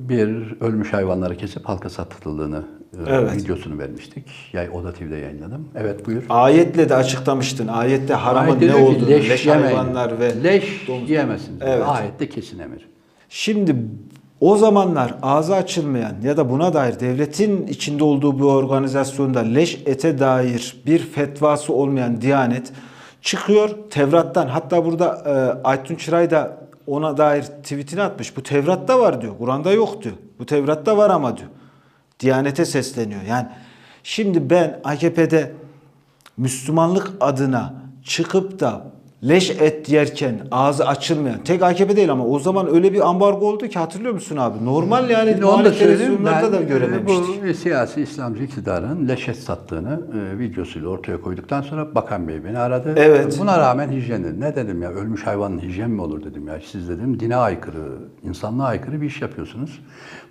bir 0.09 0.61
ölmüş 0.61 0.93
hayvanları 0.93 1.37
kesip 1.37 1.65
halka 1.65 1.89
satıldığını 1.89 2.63
e, 2.93 2.97
Evet. 3.09 3.35
videosunu 3.35 3.79
vermiştik. 3.79 4.25
Yay 4.53 4.69
Oda 4.69 4.93
TV'de 4.93 5.15
yayınladım. 5.15 5.67
Evet 5.75 6.05
buyur. 6.05 6.23
Ayetle 6.29 6.89
de 6.89 6.95
açıklamıştın. 6.95 7.67
Ayette 7.67 8.13
haramın 8.13 8.49
Ayette 8.49 8.67
ne 8.67 8.75
olduğunu, 8.75 9.09
leş, 9.09 9.45
yemeyin. 9.45 9.65
hayvanlar 9.65 10.19
ve 10.19 10.43
leş 10.43 10.87
yiyemezsiniz. 11.07 11.61
Evet. 11.61 11.83
Ayette 11.87 12.29
kesin 12.29 12.59
emir. 12.59 12.87
Şimdi 13.29 13.75
o 14.39 14.57
zamanlar 14.57 15.15
ağzı 15.21 15.55
açılmayan 15.55 16.15
ya 16.23 16.37
da 16.37 16.49
buna 16.49 16.73
dair 16.73 16.99
devletin 16.99 17.67
içinde 17.67 18.03
olduğu 18.03 18.37
bir 18.37 18.43
organizasyonda 18.43 19.39
leş 19.39 19.81
ete 19.85 20.19
dair 20.19 20.81
bir 20.85 20.99
fetvası 20.99 21.73
olmayan 21.73 22.21
Diyanet 22.21 22.71
çıkıyor 23.21 23.69
Tevrat'tan 23.89 24.47
hatta 24.47 24.85
burada 24.85 25.23
e, 25.25 25.67
Aytun 25.67 25.95
Çıray 25.95 26.31
da 26.31 26.57
ona 26.87 27.17
dair 27.17 27.43
tweetini 27.43 28.01
atmış. 28.01 28.37
Bu 28.37 28.43
Tevrat'ta 28.43 28.99
var 28.99 29.21
diyor. 29.21 29.37
Kur'an'da 29.37 29.71
yok 29.71 30.03
diyor. 30.03 30.15
Bu 30.39 30.45
Tevrat'ta 30.45 30.97
var 30.97 31.09
ama 31.09 31.37
diyor. 31.37 31.49
Diyanete 32.19 32.65
sesleniyor. 32.65 33.21
Yani 33.21 33.47
şimdi 34.03 34.49
ben 34.49 34.79
AKP'de 34.83 35.51
Müslümanlık 36.37 37.11
adına 37.19 37.73
çıkıp 38.03 38.59
da 38.59 38.90
leş 39.27 39.49
et 39.49 39.89
yerken 39.89 40.47
ağzı 40.51 40.87
açılmayan 40.87 41.43
tek 41.43 41.63
AKP 41.63 41.95
değil 41.95 42.11
ama 42.11 42.25
o 42.25 42.39
zaman 42.39 42.75
öyle 42.75 42.93
bir 42.93 43.09
ambargo 43.09 43.47
oldu 43.47 43.67
ki 43.67 43.79
hatırlıyor 43.79 44.13
musun 44.13 44.37
abi? 44.37 44.65
Normal 44.65 45.09
yani 45.09 45.31
Şimdi 45.31 45.45
onu 45.45 45.65
da 45.65 45.71
söyleyeyim. 45.71 46.19
Ben, 46.25 46.51
da 46.51 46.61
görememiştik. 46.61 47.49
Bu 47.49 47.53
siyasi 47.53 48.01
İslamcı 48.01 48.43
iktidarın 48.43 49.07
leşet 49.07 49.37
sattığını 49.37 50.01
e, 50.13 50.39
videosuyla 50.39 50.89
ortaya 50.89 51.21
koyduktan 51.21 51.61
sonra 51.61 51.95
Bakan 51.95 52.27
Bey 52.27 52.43
beni 52.43 52.59
aradı. 52.59 52.93
Evet. 52.97 53.37
Buna 53.39 53.57
rağmen 53.57 53.91
hijyen 53.91 54.39
Ne 54.39 54.55
dedim 54.55 54.81
ya 54.81 54.91
ölmüş 54.91 55.27
hayvanın 55.27 55.59
hijyen 55.59 55.89
mi 55.89 56.01
olur 56.01 56.23
dedim 56.23 56.47
ya. 56.47 56.59
Siz 56.71 56.89
dedim 56.89 57.19
dine 57.19 57.35
aykırı, 57.35 57.97
insanlığa 58.23 58.67
aykırı 58.67 59.01
bir 59.01 59.07
iş 59.07 59.21
yapıyorsunuz. 59.21 59.79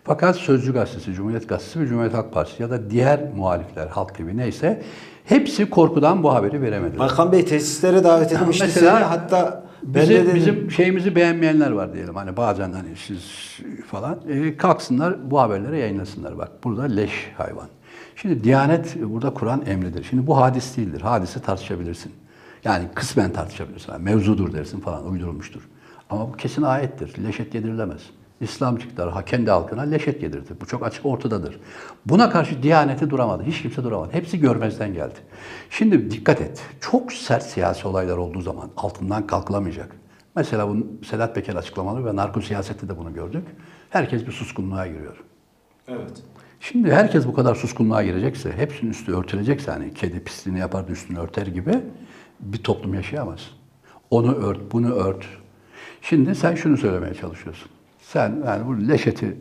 Fakat 0.05 0.37
Sözcü 0.37 0.73
Gazetesi, 0.73 1.13
Cumhuriyet 1.13 1.49
Gazetesi 1.49 1.81
ve 1.81 1.87
Cumhuriyet 1.87 2.15
Halk 2.15 2.33
Partisi 2.33 2.63
ya 2.63 2.71
da 2.71 2.91
diğer 2.91 3.21
muhalifler, 3.37 3.87
Halk 3.87 4.15
TV 4.15 4.37
neyse 4.37 4.83
hepsi 5.31 5.71
korkudan 5.71 6.23
bu 6.23 6.35
haberi 6.35 6.63
veremediler. 6.63 6.99
Bakan 6.99 7.33
Bey 7.33 7.45
tesislere 7.45 8.05
davet 8.05 8.33
etmişti 8.33 8.65
Mesela 8.65 8.97
seni. 8.97 9.05
Hatta 9.05 9.65
ben 9.83 10.03
Bizi, 10.03 10.15
de 10.15 10.23
dedim, 10.23 10.35
bizim 10.35 10.71
şeyimizi 10.71 11.15
beğenmeyenler 11.15 11.71
var 11.71 11.95
diyelim. 11.95 12.15
Hani 12.15 12.37
bazen 12.37 12.73
hani 12.73 12.89
siz 13.07 13.23
falan 13.87 14.19
e, 14.29 14.57
kalksınlar 14.57 15.31
bu 15.31 15.41
haberleri 15.41 15.79
yayınlasınlar. 15.79 16.39
Bak 16.39 16.65
burada 16.65 16.83
leş 16.83 17.33
hayvan. 17.37 17.69
Şimdi 18.17 18.45
Diyanet 18.45 18.97
burada 19.03 19.35
Kur'an 19.35 19.63
emridir. 19.67 20.05
Şimdi 20.05 20.27
bu 20.27 20.37
hadis 20.37 20.77
değildir. 20.77 21.01
Hadisi 21.01 21.43
tartışabilirsin. 21.43 22.13
Yani 22.65 22.85
kısmen 22.95 23.33
tartışabilirsin. 23.33 23.93
Yani 23.93 24.05
mevzudur 24.05 24.53
dersin 24.53 24.81
falan 24.81 25.11
uydurulmuştur. 25.11 25.69
Ama 26.11 26.29
bu 26.29 26.37
kesin 26.37 26.63
ayettir. 26.63 27.25
Leş 27.25 27.41
et 27.41 27.55
yedirilemez. 27.55 28.01
İslam 28.41 28.77
çıktılar 28.77 29.11
ha 29.11 29.25
kendi 29.25 29.51
halkına 29.51 29.83
leş 29.83 30.09
et 30.09 30.23
yedirdi. 30.23 30.53
Bu 30.61 30.67
çok 30.67 30.87
açık 30.87 31.07
ortadadır. 31.07 31.61
Buna 32.07 32.31
karşı 32.31 32.63
Diyaneti 32.63 33.11
duramadı. 33.11 33.43
Hiç 33.43 33.63
kimse 33.63 33.85
duramadı. 33.85 34.13
Hepsi 34.13 34.41
görmezden 34.41 34.95
geldi. 34.95 35.19
Şimdi 35.71 36.11
dikkat 36.11 36.41
et. 36.41 36.63
Çok 36.81 37.13
sert 37.13 37.43
siyasi 37.43 37.89
olaylar 37.89 38.17
olduğu 38.17 38.41
zaman 38.41 38.71
altından 38.77 39.27
kalkılamayacak. 39.27 39.97
Mesela 40.37 40.69
bu 40.69 40.87
Sedat 41.07 41.35
Peker 41.35 41.55
açıklamaları 41.55 42.05
ve 42.05 42.17
narko 42.17 42.41
siyasette 42.41 42.89
de 42.89 42.99
bunu 42.99 43.15
gördük. 43.15 43.45
Herkes 43.91 44.27
bir 44.27 44.33
suskunluğa 44.33 44.87
giriyor. 44.87 45.25
Evet. 45.89 46.23
Şimdi 46.61 46.93
herkes 46.93 47.27
bu 47.27 47.35
kadar 47.35 47.55
suskunluğa 47.55 48.03
girecekse, 48.03 48.53
hepsinin 48.53 48.91
üstü 48.91 49.13
örtülecekse 49.13 49.71
hani 49.71 49.95
kedi 49.95 50.25
pisliğini 50.25 50.61
yapar 50.61 50.89
da 50.89 50.93
üstünü 50.93 51.19
örter 51.19 51.47
gibi 51.47 51.81
bir 52.41 52.63
toplum 52.63 52.95
yaşayamaz. 52.95 53.41
Onu 54.11 54.35
ört, 54.35 54.73
bunu 54.73 54.95
ört. 54.95 55.27
Şimdi 56.03 56.35
sen 56.35 56.55
şunu 56.55 56.77
söylemeye 56.77 57.15
çalışıyorsun. 57.15 57.71
Sen 58.13 58.33
yani 58.47 58.67
bu 58.67 58.89
leşeti 58.89 59.37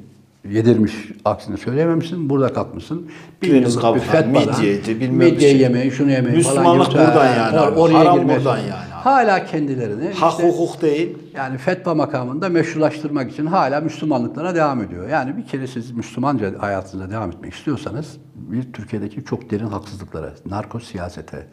yedirmiş 0.50 0.94
aksini 1.26 1.58
söyleyememişsin. 1.58 2.30
Burada 2.30 2.54
kalkmışsın. 2.54 3.12
Bir 3.42 3.54
Deniz 3.54 3.62
yıllık 3.62 3.78
bir 3.78 3.82
kabuğu, 3.82 4.00
fetvadan, 4.00 4.30
midyeydi, 4.58 5.00
bilmem 5.00 5.28
midye 5.34 5.50
şey. 5.50 5.58
yemeyin, 5.58 5.90
şunu 5.90 6.12
yemeyin 6.12 6.38
Müslümanlık 6.38 6.86
falan. 6.92 7.06
gibi- 7.06 7.14
buradan 7.16 7.36
yani 7.36 7.58
or-. 7.58 7.76
Oraya 7.76 8.00
Haram 8.00 8.18
girmez. 8.20 8.38
buradan 8.38 8.58
yani. 8.58 8.90
Hala 8.92 9.46
kendilerini 9.46 10.10
Hak 10.14 10.32
işte- 10.32 10.50
hukuk 10.50 10.82
değil. 10.82 11.18
yani 11.36 11.58
fetva 11.58 11.96
makamında 11.96 12.50
meşrulaştırmak 12.50 13.32
için 13.32 13.46
hala 13.46 13.82
Müslümanlıklarına 13.82 14.56
devam 14.56 14.82
ediyor. 14.84 15.10
Yani 15.10 15.38
bir 15.38 15.46
kere 15.48 15.68
siz 15.68 15.92
Müslümanca 15.92 16.52
hayatınıza 16.60 17.12
devam 17.12 17.30
etmek 17.32 17.54
istiyorsanız 17.54 18.18
bir 18.36 18.74
Türkiye'deki 18.74 19.26
çok 19.26 19.52
derin 19.52 19.68
haksızlıklara, 19.68 20.34
narko 20.46 20.80
siyasete, 20.80 21.48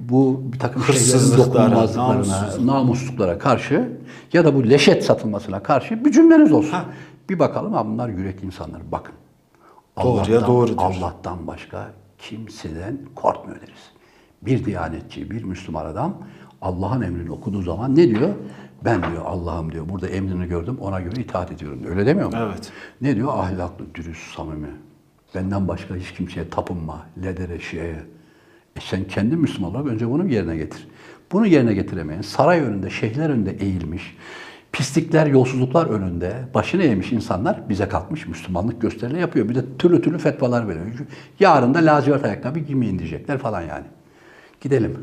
bu 0.00 0.40
bir 0.52 0.58
takım 0.58 0.82
şeylerin 0.82 1.36
dokunulmazlıklarına, 1.38 2.66
namusluklara 2.66 3.38
karşı 3.38 3.88
ya 4.32 4.44
da 4.44 4.54
bu 4.54 4.70
leşet 4.70 5.04
satılmasına 5.04 5.62
karşı 5.62 6.04
bir 6.04 6.12
cümleniz 6.12 6.52
olsun. 6.52 6.72
Ha. 6.72 6.84
Bir 7.30 7.38
bakalım 7.38 7.72
ha 7.72 7.86
bunlar 7.86 8.08
yürekli 8.08 8.46
insanlar. 8.46 8.92
Bakın. 8.92 9.14
Doğruya 10.02 10.46
doğrudur. 10.46 10.74
Allah'tan 10.78 11.46
başka 11.46 11.90
kimseden 12.18 12.98
korkmuyor 13.14 13.60
deriz. 13.60 13.90
Bir 14.42 14.64
diyanetçi, 14.64 15.30
bir 15.30 15.44
Müslüman 15.44 15.86
adam 15.86 16.14
Allah'ın 16.62 17.02
emrini 17.02 17.30
okuduğu 17.30 17.62
zaman 17.62 17.96
ne 17.96 18.08
diyor? 18.08 18.28
Ben 18.84 19.02
diyor 19.02 19.24
Allah'ım 19.26 19.72
diyor. 19.72 19.88
Burada 19.88 20.08
emrini 20.08 20.48
gördüm 20.48 20.78
ona 20.80 21.00
göre 21.00 21.20
itaat 21.20 21.52
ediyorum 21.52 21.82
diyor. 21.82 21.90
Öyle 21.90 22.06
demiyor 22.06 22.32
mu? 22.32 22.38
Evet. 22.40 22.72
Ne 23.00 23.16
diyor? 23.16 23.28
Ahlaklı, 23.28 23.94
dürüst, 23.94 24.34
samimi. 24.36 24.70
Benden 25.34 25.68
başka 25.68 25.96
hiç 25.96 26.12
kimseye 26.12 26.50
tapınma. 26.50 27.06
Ledere, 27.22 27.60
şieye. 27.60 28.04
Sen 28.78 29.04
kendi 29.04 29.36
Müslüman 29.36 29.70
olarak 29.70 29.86
önce 29.86 30.10
bunu 30.10 30.28
yerine 30.28 30.56
getir. 30.56 30.88
Bunu 31.32 31.46
yerine 31.46 31.74
getiremeyen, 31.74 32.22
saray 32.22 32.60
önünde, 32.60 32.90
şeyhler 32.90 33.30
önünde 33.30 33.50
eğilmiş, 33.50 34.16
pislikler, 34.72 35.26
yolsuzluklar 35.26 35.86
önünde 35.86 36.32
başını 36.54 36.82
eğmiş 36.82 37.12
insanlar 37.12 37.68
bize 37.68 37.88
kalkmış 37.88 38.26
Müslümanlık 38.26 38.80
gösterileri 38.82 39.20
yapıyor. 39.20 39.48
Bir 39.48 39.54
de 39.54 39.64
türlü 39.78 40.02
türlü 40.02 40.18
fetvalar 40.18 40.68
veriyor. 40.68 40.86
Yarın 41.40 41.74
da 41.74 41.78
lacivert 41.78 42.24
ayakkabı 42.24 42.58
giymeyin 42.58 42.98
diyecekler 42.98 43.38
falan 43.38 43.60
yani. 43.60 43.84
Gidelim. 44.60 44.98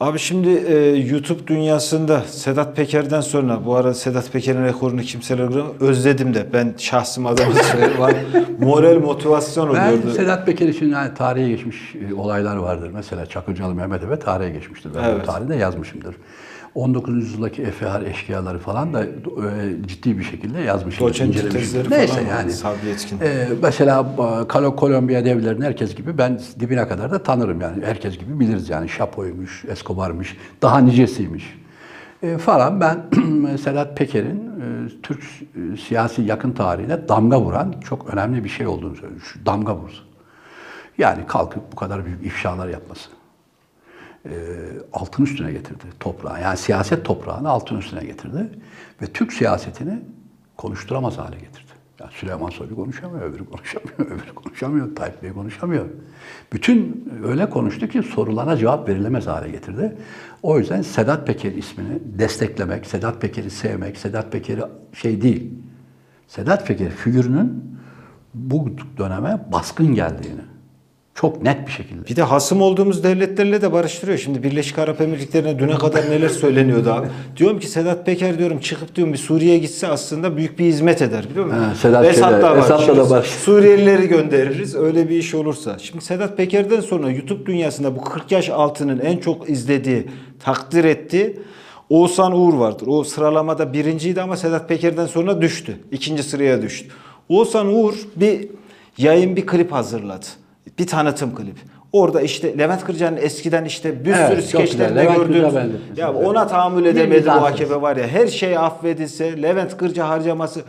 Abi 0.00 0.18
şimdi 0.18 0.48
e, 0.48 0.96
YouTube 0.96 1.46
dünyasında 1.46 2.20
Sedat 2.20 2.76
Peker'den 2.76 3.20
sonra 3.20 3.66
bu 3.66 3.74
arada 3.76 3.94
Sedat 3.94 4.32
Peker'in 4.32 4.64
rekorunu 4.64 5.00
kimseler 5.00 5.46
kıramıyor. 5.48 5.80
özledim 5.80 6.34
de 6.34 6.46
ben 6.52 6.74
şahsım 6.78 7.26
adamı 7.26 7.54
söyleyeyim. 7.72 7.98
Var. 8.00 8.14
Moral 8.60 8.96
motivasyon 8.98 9.74
Ben 9.74 9.88
oluyordu. 9.88 10.10
Sedat 10.10 10.46
Peker 10.46 10.68
için 10.68 10.90
yani 10.90 11.14
tarihe 11.14 11.48
geçmiş 11.48 11.94
e, 12.10 12.14
olaylar 12.14 12.56
vardır. 12.56 12.90
Mesela 12.94 13.26
Çakırcalı 13.26 13.74
Mehmet 13.74 14.02
Efe 14.02 14.18
tarihe 14.18 14.50
geçmiştir. 14.50 14.90
Ben 14.94 15.02
Evet. 15.04 15.20
o 15.22 15.26
tarihte 15.32 15.56
yazmışımdır. 15.56 16.14
19. 16.74 17.14
yüzyıldaki 17.14 17.62
efehar 17.62 18.02
eşkıyaları 18.02 18.58
falan 18.58 18.94
da 18.94 19.04
e, 19.04 19.08
ciddi 19.86 20.18
bir 20.18 20.24
şekilde 20.24 20.60
yazmışım. 20.60 21.06
Doçent 21.06 21.28
incelemişim. 21.28 21.60
tezleri 21.60 21.90
Neyse 21.90 22.14
falan 22.14 22.28
yani. 22.28 22.52
Sabri. 22.52 23.24
E, 23.24 23.48
mesela 23.62 24.06
Kalo 24.48 24.76
Kolombiya 24.76 25.24
devlerini 25.24 25.64
herkes 25.64 25.94
gibi 25.94 26.18
ben 26.18 26.40
dibine 26.60 26.88
kadar 26.88 27.10
da 27.10 27.22
tanırım 27.22 27.60
yani. 27.60 27.84
Herkes 27.84 28.18
gibi 28.18 28.40
biliriz 28.40 28.68
yani. 28.68 28.88
Şapo'ymuş, 28.88 29.64
Escobar'mış, 29.64 30.36
daha 30.62 30.78
nicesiymiş. 30.78 31.58
E, 32.22 32.38
falan 32.38 32.80
ben 32.80 33.06
Sedat 33.56 33.96
Peker'in 33.96 34.36
e, 34.60 34.88
Türk 35.02 35.22
e, 35.22 35.76
siyasi 35.76 36.22
yakın 36.22 36.52
tarihine 36.52 37.08
damga 37.08 37.40
vuran 37.40 37.74
çok 37.88 38.14
önemli 38.14 38.44
bir 38.44 38.48
şey 38.48 38.66
olduğunu 38.66 38.94
söylüyorum. 38.94 39.26
Şu 39.32 39.46
damga 39.46 39.76
vurdu. 39.76 39.92
Yani 40.98 41.26
kalkıp 41.26 41.72
bu 41.72 41.76
kadar 41.76 42.06
büyük 42.06 42.26
ifşalar 42.26 42.68
yapması. 42.68 43.10
E, 44.26 44.30
altın 44.92 45.22
üstüne 45.22 45.52
getirdi 45.52 45.84
toprağı. 46.00 46.42
Yani 46.42 46.56
siyaset 46.56 47.04
toprağını 47.04 47.48
altın 47.48 47.78
üstüne 47.78 48.04
getirdi. 48.04 48.48
Ve 49.02 49.06
Türk 49.06 49.32
siyasetini 49.32 50.00
konuşturamaz 50.56 51.18
hale 51.18 51.36
getirdi. 51.36 51.64
Yani 52.00 52.12
Süleyman 52.12 52.50
Soylu 52.50 52.76
konuşamıyor, 52.76 53.30
öbürü 53.30 53.44
konuşamıyor, 53.44 53.98
öbürü 53.98 54.34
konuşamıyor, 54.34 54.96
Tayyip 54.96 55.22
Bey 55.22 55.32
konuşamıyor. 55.32 55.84
Bütün 56.52 57.08
öyle 57.24 57.50
konuştu 57.50 57.88
ki 57.88 58.02
sorularına 58.02 58.56
cevap 58.56 58.88
verilemez 58.88 59.26
hale 59.26 59.50
getirdi. 59.50 59.96
O 60.42 60.58
yüzden 60.58 60.82
Sedat 60.82 61.26
Peker 61.26 61.52
ismini 61.52 61.98
desteklemek, 62.04 62.86
Sedat 62.86 63.20
Peker'i 63.20 63.50
sevmek, 63.50 63.96
Sedat 63.96 64.32
Peker'i 64.32 64.62
şey 64.92 65.22
değil. 65.22 65.52
Sedat 66.28 66.66
Peker 66.66 66.90
figürünün 66.90 67.78
bu 68.34 68.70
döneme 68.98 69.46
baskın 69.52 69.94
geldiğini 69.94 70.53
çok 71.14 71.42
net 71.42 71.66
bir 71.66 71.72
şekilde 71.72 72.08
Bir 72.08 72.16
de 72.16 72.22
hasım 72.22 72.62
olduğumuz 72.62 73.04
devletlerle 73.04 73.62
de 73.62 73.72
barıştırıyor. 73.72 74.18
Şimdi 74.18 74.42
Birleşik 74.42 74.78
Arap 74.78 75.00
Emirlikleri'ne 75.00 75.58
düne 75.58 75.74
kadar 75.74 76.10
neler 76.10 76.28
söyleniyordu 76.28 76.90
abi. 76.92 77.06
Diyorum 77.36 77.58
ki 77.60 77.66
Sedat 77.68 78.06
Peker 78.06 78.38
diyorum 78.38 78.58
çıkıp 78.60 78.94
diyorum 78.94 79.12
bir 79.12 79.18
Suriye'ye 79.18 79.58
gitse 79.58 79.86
aslında 79.88 80.36
büyük 80.36 80.58
bir 80.58 80.64
hizmet 80.64 81.02
eder 81.02 81.24
biliyor 81.30 81.44
musun? 81.46 81.58
Ha, 81.58 81.74
Sedat 81.74 82.04
Esat'la 82.04 82.48
şeyle- 82.48 82.58
Esat'la 82.60 82.96
da 82.96 83.10
barış- 83.10 83.28
Suriyelileri 83.30 84.08
göndeririz 84.08 84.74
öyle 84.74 85.08
bir 85.08 85.16
iş 85.18 85.34
olursa. 85.34 85.78
Şimdi 85.78 86.04
Sedat 86.04 86.36
Peker'den 86.36 86.80
sonra 86.80 87.10
YouTube 87.10 87.46
dünyasında 87.46 87.96
bu 87.96 88.04
40 88.04 88.32
yaş 88.32 88.48
altının 88.50 88.98
en 89.00 89.16
çok 89.16 89.50
izlediği, 89.50 90.06
takdir 90.44 90.84
ettiği 90.84 91.36
Oğuzhan 91.90 92.32
Uğur 92.32 92.54
vardır. 92.54 92.86
O 92.86 93.04
sıralamada 93.04 93.72
birinciydi 93.72 94.22
ama 94.22 94.36
Sedat 94.36 94.68
Peker'den 94.68 95.06
sonra 95.06 95.40
düştü. 95.42 95.76
İkinci 95.92 96.22
sıraya 96.22 96.62
düştü. 96.62 96.88
Oğuzhan 97.28 97.66
Uğur 97.74 97.94
bir 98.16 98.48
yayın 98.98 99.36
bir 99.36 99.46
klip 99.46 99.72
hazırladı. 99.72 100.26
Bir 100.78 100.86
tanıtım 100.86 101.34
klip. 101.34 101.56
Orada 101.92 102.20
işte 102.20 102.58
Levent 102.58 102.84
Kırca'nın 102.84 103.16
eskiden 103.16 103.64
işte 103.64 104.04
bir 104.04 104.12
Evet, 104.12 104.28
sürü 104.30 104.42
skeçlerinde 104.42 105.04
gördüğümüz. 105.04 105.54
Ya 105.96 106.12
ona 106.14 106.46
tahammül 106.46 106.84
edemedi 106.84 107.26
bu. 107.26 107.30
AKP 107.30 107.82
var 107.82 107.96
ya. 107.96 108.06
Her 108.06 108.26
şey 108.26 108.56
affedilse 108.58 109.42
Levent 109.42 109.76
Kırca 109.76 110.08
harcaması 110.08 110.60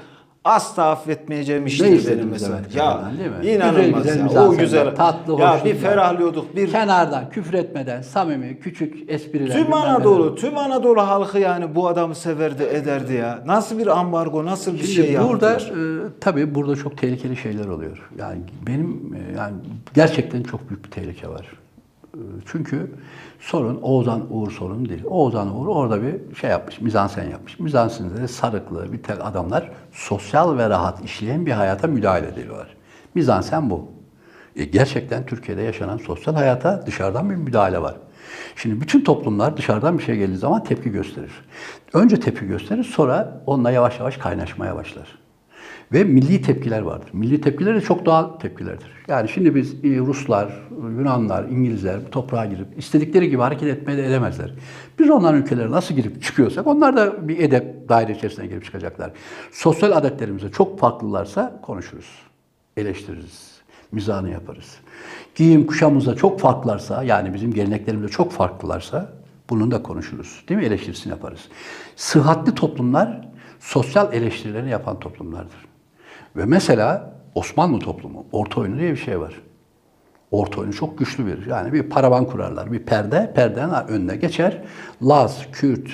asla 0.45 0.83
affetmeyeceğim 0.89 1.65
iştir 1.65 2.07
benim 2.11 2.29
mesela. 2.29 2.61
Ya 2.75 3.11
değil 3.17 3.29
mi? 3.29 3.55
inanılmaz 3.55 4.03
Güzel, 4.03 4.23
güzel 4.23 4.35
ya. 4.35 4.47
O 4.47 4.57
güzel. 4.57 4.95
tatlı, 4.95 5.41
ya 5.41 5.59
bir 5.65 5.75
ferahlıyorduk. 5.75 6.55
Bir 6.55 6.71
kenardan 6.71 7.29
küfretmeden 7.29 8.01
samimi 8.01 8.59
küçük 8.59 9.09
espriler. 9.09 9.53
Tüm 9.53 9.73
Anadolu, 9.73 10.25
neler. 10.25 10.35
tüm 10.35 10.57
Anadolu 10.57 11.01
halkı 11.01 11.39
yani 11.39 11.75
bu 11.75 11.87
adamı 11.87 12.15
severdi, 12.15 12.63
ederdi 12.63 13.13
ya. 13.13 13.39
Nasıl 13.45 13.79
bir 13.79 13.87
ambargo, 13.87 14.45
nasıl 14.45 14.73
bir 14.73 14.77
Şimdi 14.83 15.07
şey 15.07 15.19
burada 15.19 15.51
yaptılar? 15.51 16.05
e, 16.05 16.09
tabii 16.21 16.55
burada 16.55 16.75
çok 16.75 16.97
tehlikeli 16.97 17.37
şeyler 17.37 17.65
oluyor. 17.67 18.09
Yani 18.19 18.39
benim 18.67 19.13
e, 19.15 19.37
yani 19.37 19.55
gerçekten 19.93 20.43
çok 20.43 20.69
büyük 20.69 20.85
bir 20.85 20.91
tehlike 20.91 21.27
var. 21.27 21.45
E, 22.13 22.19
çünkü 22.45 22.91
sorun 23.45 23.79
Oğuzhan 23.81 24.25
Uğur 24.29 24.51
sorunu 24.51 24.89
değil. 24.89 25.03
Oğuzhan 25.05 25.55
Uğur 25.55 25.67
orada 25.67 26.01
bir 26.01 26.35
şey 26.35 26.49
yapmış, 26.49 26.81
mizansen 26.81 27.29
yapmış. 27.29 27.59
Mizansende 27.59 28.21
de 28.21 28.27
sarıklı 28.27 28.93
bir 28.93 29.03
tek 29.03 29.25
adamlar 29.25 29.71
sosyal 29.91 30.57
ve 30.57 30.69
rahat 30.69 31.05
işleyen 31.05 31.45
bir 31.45 31.51
hayata 31.51 31.87
müdahale 31.87 32.27
ediyorlar. 32.27 32.67
Mizansen 33.15 33.69
bu. 33.69 33.91
E, 34.55 34.65
gerçekten 34.65 35.25
Türkiye'de 35.25 35.61
yaşanan 35.61 35.97
sosyal 35.97 36.35
hayata 36.35 36.85
dışarıdan 36.85 37.29
bir 37.29 37.35
müdahale 37.35 37.81
var. 37.81 37.95
Şimdi 38.55 38.81
bütün 38.81 39.03
toplumlar 39.03 39.57
dışarıdan 39.57 39.97
bir 39.97 40.03
şey 40.03 40.17
geldiği 40.17 40.37
zaman 40.37 40.63
tepki 40.63 40.91
gösterir. 40.91 41.31
Önce 41.93 42.19
tepki 42.19 42.47
gösterir, 42.47 42.83
sonra 42.83 43.41
onunla 43.45 43.71
yavaş 43.71 43.99
yavaş 43.99 44.17
kaynaşmaya 44.17 44.75
başlar. 44.75 45.24
Ve 45.93 46.03
milli 46.03 46.41
tepkiler 46.41 46.81
vardır. 46.81 47.09
Milli 47.13 47.41
tepkiler 47.41 47.75
de 47.75 47.81
çok 47.81 48.05
doğal 48.05 48.39
tepkilerdir. 48.39 48.87
Yani 49.07 49.29
şimdi 49.29 49.55
biz 49.55 49.73
e, 49.73 49.97
Ruslar, 49.97 50.61
Yunanlar, 50.71 51.43
İngilizler 51.43 52.05
bu 52.05 52.09
toprağa 52.09 52.45
girip 52.45 52.67
istedikleri 52.77 53.29
gibi 53.29 53.41
hareket 53.41 53.69
etmeye 53.69 53.97
de 53.97 54.05
edemezler. 54.05 54.51
Biz 54.99 55.09
onların 55.09 55.41
ülkelerine 55.41 55.71
nasıl 55.71 55.95
girip 55.95 56.23
çıkıyorsak 56.23 56.67
onlar 56.67 56.97
da 56.97 57.27
bir 57.27 57.39
edep 57.39 57.89
daire 57.89 58.11
içerisine 58.11 58.47
girip 58.47 58.65
çıkacaklar. 58.65 59.11
Sosyal 59.51 59.91
adetlerimize 59.91 60.51
çok 60.51 60.79
farklılarsa 60.79 61.59
konuşuruz, 61.61 62.09
eleştiririz, 62.77 63.55
mizahını 63.91 64.29
yaparız. 64.29 64.77
Giyim 65.35 65.67
kuşamımızda 65.67 66.15
çok 66.15 66.39
farklılarsa 66.39 67.03
yani 67.03 67.33
bizim 67.33 67.53
geleneklerimizde 67.53 68.11
çok 68.11 68.31
farklılarsa 68.31 69.13
bunun 69.49 69.71
da 69.71 69.83
konuşuruz. 69.83 70.43
Değil 70.49 70.59
mi? 70.59 70.65
Eleştirisini 70.65 71.11
yaparız. 71.11 71.39
Sıhhatli 71.95 72.55
toplumlar 72.55 73.27
sosyal 73.59 74.13
eleştirilerini 74.13 74.69
yapan 74.69 74.99
toplumlardır. 74.99 75.64
Ve 76.35 76.45
mesela 76.45 77.15
Osmanlı 77.35 77.79
toplumu, 77.79 78.25
orta 78.31 78.61
oyunu 78.61 78.79
diye 78.79 78.91
bir 78.91 78.97
şey 78.97 79.19
var. 79.19 79.41
Orta 80.31 80.61
oyunu 80.61 80.73
çok 80.73 80.97
güçlü 80.97 81.25
bir. 81.25 81.45
Yani 81.45 81.73
bir 81.73 81.83
paravan 81.83 82.25
kurarlar. 82.25 82.71
Bir 82.71 82.79
perde, 82.79 83.31
perdenin 83.35 83.73
önüne 83.87 84.15
geçer. 84.15 84.61
Laz, 85.01 85.45
Kürt, 85.51 85.89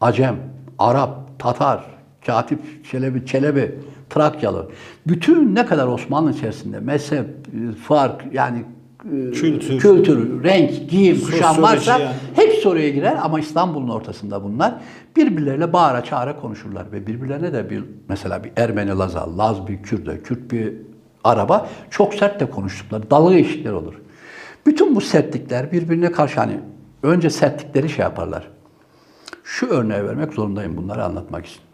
Acem, 0.00 0.36
Arap, 0.78 1.38
Tatar, 1.38 1.84
Katip, 2.26 2.84
Çelebi, 2.90 3.26
Çelebi, 3.26 3.78
Trakyalı. 4.10 4.70
Bütün 5.06 5.54
ne 5.54 5.66
kadar 5.66 5.86
Osmanlı 5.86 6.30
içerisinde 6.30 6.80
mezhep, 6.80 7.26
e, 7.26 7.72
fark 7.72 8.24
yani 8.32 8.64
Kültür. 9.34 9.78
kültür, 9.78 10.44
renk, 10.44 10.90
giyim, 10.90 11.20
kuşam 11.20 11.62
varsa 11.62 11.98
yani. 11.98 12.14
hepsi 12.34 12.68
oraya 12.68 12.90
girer 12.90 13.18
ama 13.22 13.40
İstanbul'un 13.40 13.88
ortasında 13.88 14.44
bunlar 14.44 14.74
birbirleriyle 15.16 15.72
bağıra 15.72 16.04
çağıra 16.04 16.40
konuşurlar 16.40 16.92
ve 16.92 17.06
birbirlerine 17.06 17.52
de 17.52 17.70
bir 17.70 17.84
mesela 18.08 18.44
bir 18.44 18.52
Ermeni 18.56 18.90
Laz'a, 18.90 19.38
Laz 19.38 19.66
bir 19.66 19.82
Kürt'e, 19.82 20.22
Kürt 20.22 20.50
bir 20.50 20.74
Araba 21.24 21.68
çok 21.90 22.14
sert 22.14 22.40
de 22.40 22.50
konuştukları, 22.50 23.10
dalga 23.10 23.34
geçtikleri 23.34 23.74
olur. 23.74 23.94
Bütün 24.66 24.96
bu 24.96 25.00
sertlikler 25.00 25.72
birbirine 25.72 26.12
karşı 26.12 26.40
hani 26.40 26.60
önce 27.02 27.30
sertlikleri 27.30 27.88
şey 27.88 28.02
yaparlar. 28.02 28.48
Şu 29.44 29.66
örneği 29.66 30.04
vermek 30.04 30.32
zorundayım 30.32 30.76
bunları 30.76 31.04
anlatmak 31.04 31.46
için. 31.46 31.67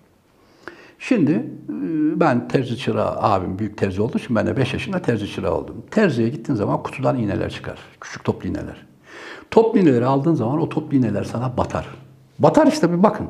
Şimdi 1.09 1.33
e, 1.33 2.21
ben 2.21 2.49
terzi 2.49 2.79
çırağı, 2.79 3.17
abim 3.21 3.59
büyük 3.59 3.79
terzi 3.79 4.03
olduğu 4.03 4.19
için 4.19 4.37
ben 4.37 4.47
de 4.47 4.57
5 4.57 4.73
yaşında 4.73 4.99
terzi 4.99 5.33
çırağı 5.33 5.55
oldum. 5.55 5.83
Terziye 5.91 6.29
gittiğin 6.29 6.57
zaman 6.57 6.83
kutudan 6.83 7.19
iğneler 7.19 7.51
çıkar. 7.51 7.79
Küçük 8.01 8.25
toplu 8.25 8.49
iğneler. 8.49 8.87
Toplu 9.51 9.79
iğneleri 9.79 10.05
aldığın 10.05 10.35
zaman 10.35 10.61
o 10.61 10.69
toplu 10.69 10.97
iğneler 10.97 11.25
sana 11.25 11.57
batar. 11.57 11.87
Batar 12.39 12.67
işte 12.67 12.93
bir 12.93 13.03
bakın. 13.03 13.27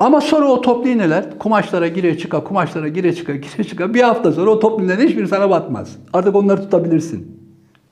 Ama 0.00 0.20
sonra 0.20 0.46
o 0.46 0.60
toplu 0.60 0.90
iğneler 0.90 1.38
kumaşlara 1.38 1.88
gire 1.88 2.18
çıka, 2.18 2.44
kumaşlara 2.44 2.88
gire 2.88 3.14
çıka, 3.14 3.34
gire 3.36 3.64
çıka. 3.64 3.94
Bir 3.94 4.02
hafta 4.02 4.32
sonra 4.32 4.50
o 4.50 4.60
toplu 4.60 4.84
iğnelerin 4.84 5.08
hiçbiri 5.08 5.28
sana 5.28 5.50
batmaz. 5.50 5.96
Artık 6.12 6.34
onları 6.34 6.62
tutabilirsin. 6.62 7.38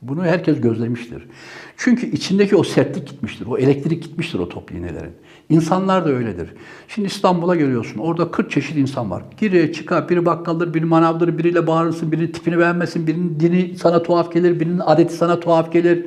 Bunu 0.02 0.24
herkes 0.24 0.60
gözlemiştir. 0.60 1.28
Çünkü 1.76 2.06
içindeki 2.06 2.56
o 2.56 2.62
sertlik 2.62 3.08
gitmiştir, 3.08 3.46
o 3.46 3.58
elektrik 3.58 4.02
gitmiştir 4.02 4.38
o 4.38 4.48
toplu 4.48 4.76
iğnelerin. 4.76 5.12
İnsanlar 5.48 6.04
da 6.04 6.10
öyledir. 6.10 6.50
Şimdi 6.88 7.08
İstanbul'a 7.08 7.56
geliyorsun, 7.56 7.98
orada 7.98 8.30
40 8.30 8.50
çeşit 8.50 8.76
insan 8.76 9.10
var. 9.10 9.22
Gire 9.36 9.72
çıka, 9.72 10.08
biri 10.08 10.26
bakkaldır, 10.26 10.74
biri 10.74 10.84
manavdır, 10.84 11.38
biriyle 11.38 11.66
bağırırsın, 11.66 12.12
biri 12.12 12.32
tipini 12.32 12.58
beğenmesin, 12.58 13.06
birinin 13.06 13.40
dini 13.40 13.78
sana 13.78 14.02
tuhaf 14.02 14.32
gelir, 14.32 14.60
birinin 14.60 14.78
adeti 14.78 15.14
sana 15.14 15.40
tuhaf 15.40 15.72
gelir. 15.72 16.06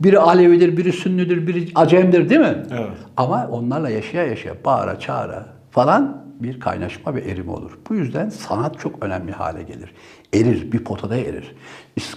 Biri 0.00 0.18
Alevidir, 0.18 0.76
biri 0.76 0.92
Sünnidir, 0.92 1.46
biri 1.46 1.68
Acem'dir 1.74 2.28
değil 2.28 2.40
mi? 2.40 2.62
Evet. 2.70 2.90
Ama 3.16 3.48
onlarla 3.50 3.90
yaşaya 3.90 4.26
yaşaya, 4.26 4.54
bağıra 4.64 4.98
çağıra 4.98 5.46
falan 5.70 6.22
bir 6.40 6.60
kaynaşma 6.60 7.14
ve 7.14 7.20
erime 7.20 7.50
olur. 7.50 7.78
Bu 7.90 7.94
yüzden 7.94 8.28
sanat 8.28 8.80
çok 8.80 9.04
önemli 9.04 9.32
hale 9.32 9.62
gelir. 9.62 9.92
Erir, 10.34 10.72
bir 10.72 10.84
potada 10.84 11.16
erir. 11.16 11.54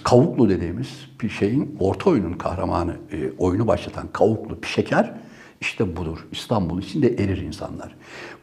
Kavuklu 0.04 0.48
dediğimiz 0.48 0.88
bir 1.22 1.28
şeyin 1.28 1.76
orta 1.80 2.10
oyunun 2.10 2.32
kahramanı, 2.32 2.92
e, 3.12 3.16
oyunu 3.38 3.66
başlatan 3.66 4.08
Kavuklu 4.12 4.62
bir 4.62 4.66
şeker 4.66 5.14
işte 5.60 5.96
budur. 5.96 6.26
İstanbul 6.32 6.82
içinde 6.82 7.08
erir 7.08 7.42
insanlar. 7.42 7.96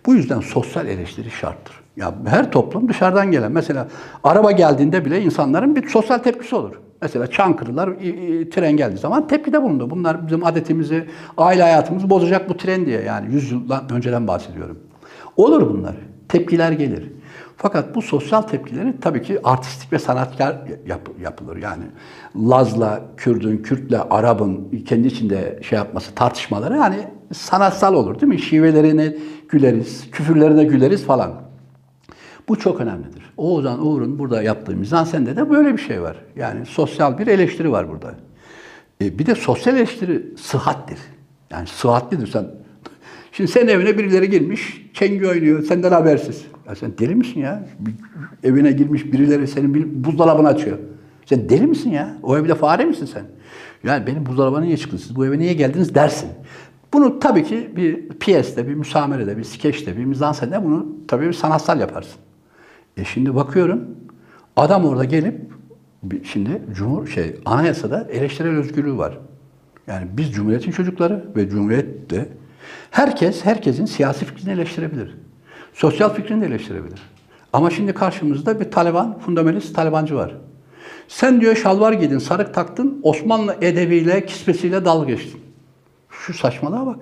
Bu 0.06 0.16
yüzden 0.16 0.40
sosyal 0.40 0.88
eleştiri 0.88 1.32
şarttır. 1.32 1.76
Ya 1.98 2.14
her 2.26 2.52
toplum 2.52 2.90
dışarıdan 2.90 3.32
gelen 3.32 3.52
mesela 3.52 3.88
araba 4.24 4.52
geldiğinde 4.52 5.06
bile 5.06 5.22
insanların 5.22 5.76
bir 5.76 5.88
sosyal 5.90 6.18
tepkisi 6.18 6.56
olur. 6.56 6.80
Mesela 7.02 7.28
Çankırılar 7.28 7.90
tren 8.52 8.78
geldiği 8.78 8.98
zaman 8.98 9.28
tepkide 9.28 9.62
bulundu. 9.62 9.90
Bunlar 9.90 10.28
bizim 10.28 10.46
adetimizi, 10.46 11.08
aile 11.38 11.62
hayatımızı 11.62 12.10
bozacak 12.10 12.50
bu 12.50 12.58
tren 12.58 12.86
diye 12.86 13.02
yani 13.02 13.34
100 13.34 13.52
yıldan 13.52 13.92
önceden 13.92 14.28
bahsediyorum. 14.28 14.80
Olur 15.38 15.70
bunlar. 15.70 15.96
Tepkiler 16.30 16.72
gelir. 16.72 17.12
Fakat 17.58 17.96
bu 17.96 18.02
sosyal 18.02 18.42
tepkileri 18.42 18.94
tabii 19.02 19.22
ki 19.22 19.40
artistik 19.44 19.94
ve 19.94 20.00
sanatkar 20.00 20.58
yap- 20.88 21.10
yapılır. 21.22 21.58
Yani 21.58 21.84
Laz'la 22.50 23.02
Kürdün, 23.18 23.58
Kürt'le 23.58 24.00
Arap'ın 24.10 24.84
kendi 24.86 25.08
içinde 25.08 25.60
şey 25.64 25.78
yapması, 25.78 26.16
tartışmaları 26.16 26.78
yani 26.78 27.08
sanatsal 27.34 27.94
olur 27.94 28.16
değil 28.22 28.30
mi? 28.34 28.40
Şivelerine 28.40 29.16
güleriz, 29.50 30.12
küfürlerine 30.12 30.64
güleriz 30.64 31.06
falan. 31.06 31.32
Bu 32.48 32.60
çok 32.60 32.82
önemlidir. 32.82 33.24
Oğuzhan 33.38 33.88
Uğur'un 33.88 34.20
burada 34.20 34.44
yaptığı 34.44 34.76
mizansende 34.76 35.36
de 35.36 35.50
böyle 35.50 35.74
bir 35.74 35.82
şey 35.82 36.02
var. 36.02 36.18
Yani 36.36 36.66
sosyal 36.66 37.18
bir 37.18 37.28
eleştiri 37.28 37.72
var 37.72 37.90
burada. 37.90 38.16
E, 39.02 39.20
bir 39.20 39.26
de 39.26 39.36
sosyal 39.36 39.76
eleştiri 39.78 40.34
sıhhattir. 40.38 40.98
Yani 41.52 41.68
sıhhatlidir. 41.68 42.28
Sen 42.28 42.46
Şimdi 43.34 43.52
senin 43.52 43.68
evine 43.68 43.98
birileri 43.98 44.30
girmiş, 44.30 44.90
çengi 44.94 45.28
oynuyor, 45.28 45.64
senden 45.64 45.92
habersiz. 45.92 46.46
Ya 46.68 46.76
sen 46.76 46.98
deli 46.98 47.16
misin 47.16 47.40
ya? 47.40 47.66
Bir- 47.80 47.94
Evine 48.50 48.72
girmiş 48.72 49.14
birileri 49.14 49.48
senin 49.48 49.74
bir 49.74 50.04
buzdolabını 50.04 50.48
açıyor. 50.48 50.78
Sen 51.26 51.50
deli 51.50 51.68
misin 51.68 51.90
ya? 51.90 52.18
O 52.24 52.38
evde 52.38 52.56
fare 52.56 52.86
misin 52.86 53.06
sen? 53.06 53.24
Yani 53.84 54.08
benim 54.08 54.26
buzdolabına 54.26 54.62
niye 54.62 54.78
çıktınız? 54.78 55.04
Siz 55.04 55.16
bu 55.16 55.26
eve 55.26 55.40
niye 55.40 55.54
geldiniz 55.54 55.96
dersin. 55.96 56.30
Bunu 56.94 57.20
tabii 57.20 57.44
ki 57.44 57.70
bir 57.76 58.10
piyeste, 58.10 58.68
bir 58.68 58.74
müsamerede, 58.74 59.38
bir 59.38 59.44
skeçte, 59.44 59.98
bir 59.98 60.06
mizansende 60.06 60.64
bunu 60.64 60.88
tabii 61.08 61.28
bir 61.28 61.34
sanatsal 61.34 61.80
yaparsın. 61.80 62.20
E 62.98 63.06
şimdi 63.06 63.36
bakıyorum 63.36 63.82
adam 64.56 64.86
orada 64.86 65.04
gelip 65.04 65.42
şimdi 66.24 66.62
cumhur 66.74 67.08
şey 67.08 67.36
anayasada 67.46 68.08
eleştirel 68.12 68.56
özgürlüğü 68.58 68.98
var. 68.98 69.18
Yani 69.88 70.08
biz 70.18 70.32
cumhuriyetin 70.32 70.72
çocukları 70.72 71.26
ve 71.36 71.50
cumhuriyette 71.50 72.28
herkes 72.92 73.46
herkesin 73.46 73.86
siyasi 73.86 74.26
fikrini 74.26 74.54
eleştirebilir. 74.54 75.16
Sosyal 75.74 76.14
fikrini 76.14 76.46
eleştirebilir. 76.46 77.02
Ama 77.54 77.70
şimdi 77.70 77.94
karşımızda 77.94 78.60
bir 78.60 78.72
Taliban, 78.72 79.20
fundamentalist 79.20 79.76
Talibancı 79.76 80.16
var. 80.16 80.36
Sen 81.08 81.42
diyor 81.42 81.56
şalvar 81.56 81.94
giydin, 81.94 82.18
sarık 82.18 82.54
taktın, 82.54 83.00
Osmanlı 83.04 83.56
edebiyle, 83.62 84.26
kisvesiyle 84.26 84.86
dalga 84.86 85.06
geçtin. 85.06 85.42
Şu 86.10 86.34
saçmalığa 86.34 86.86
bak. 86.86 87.00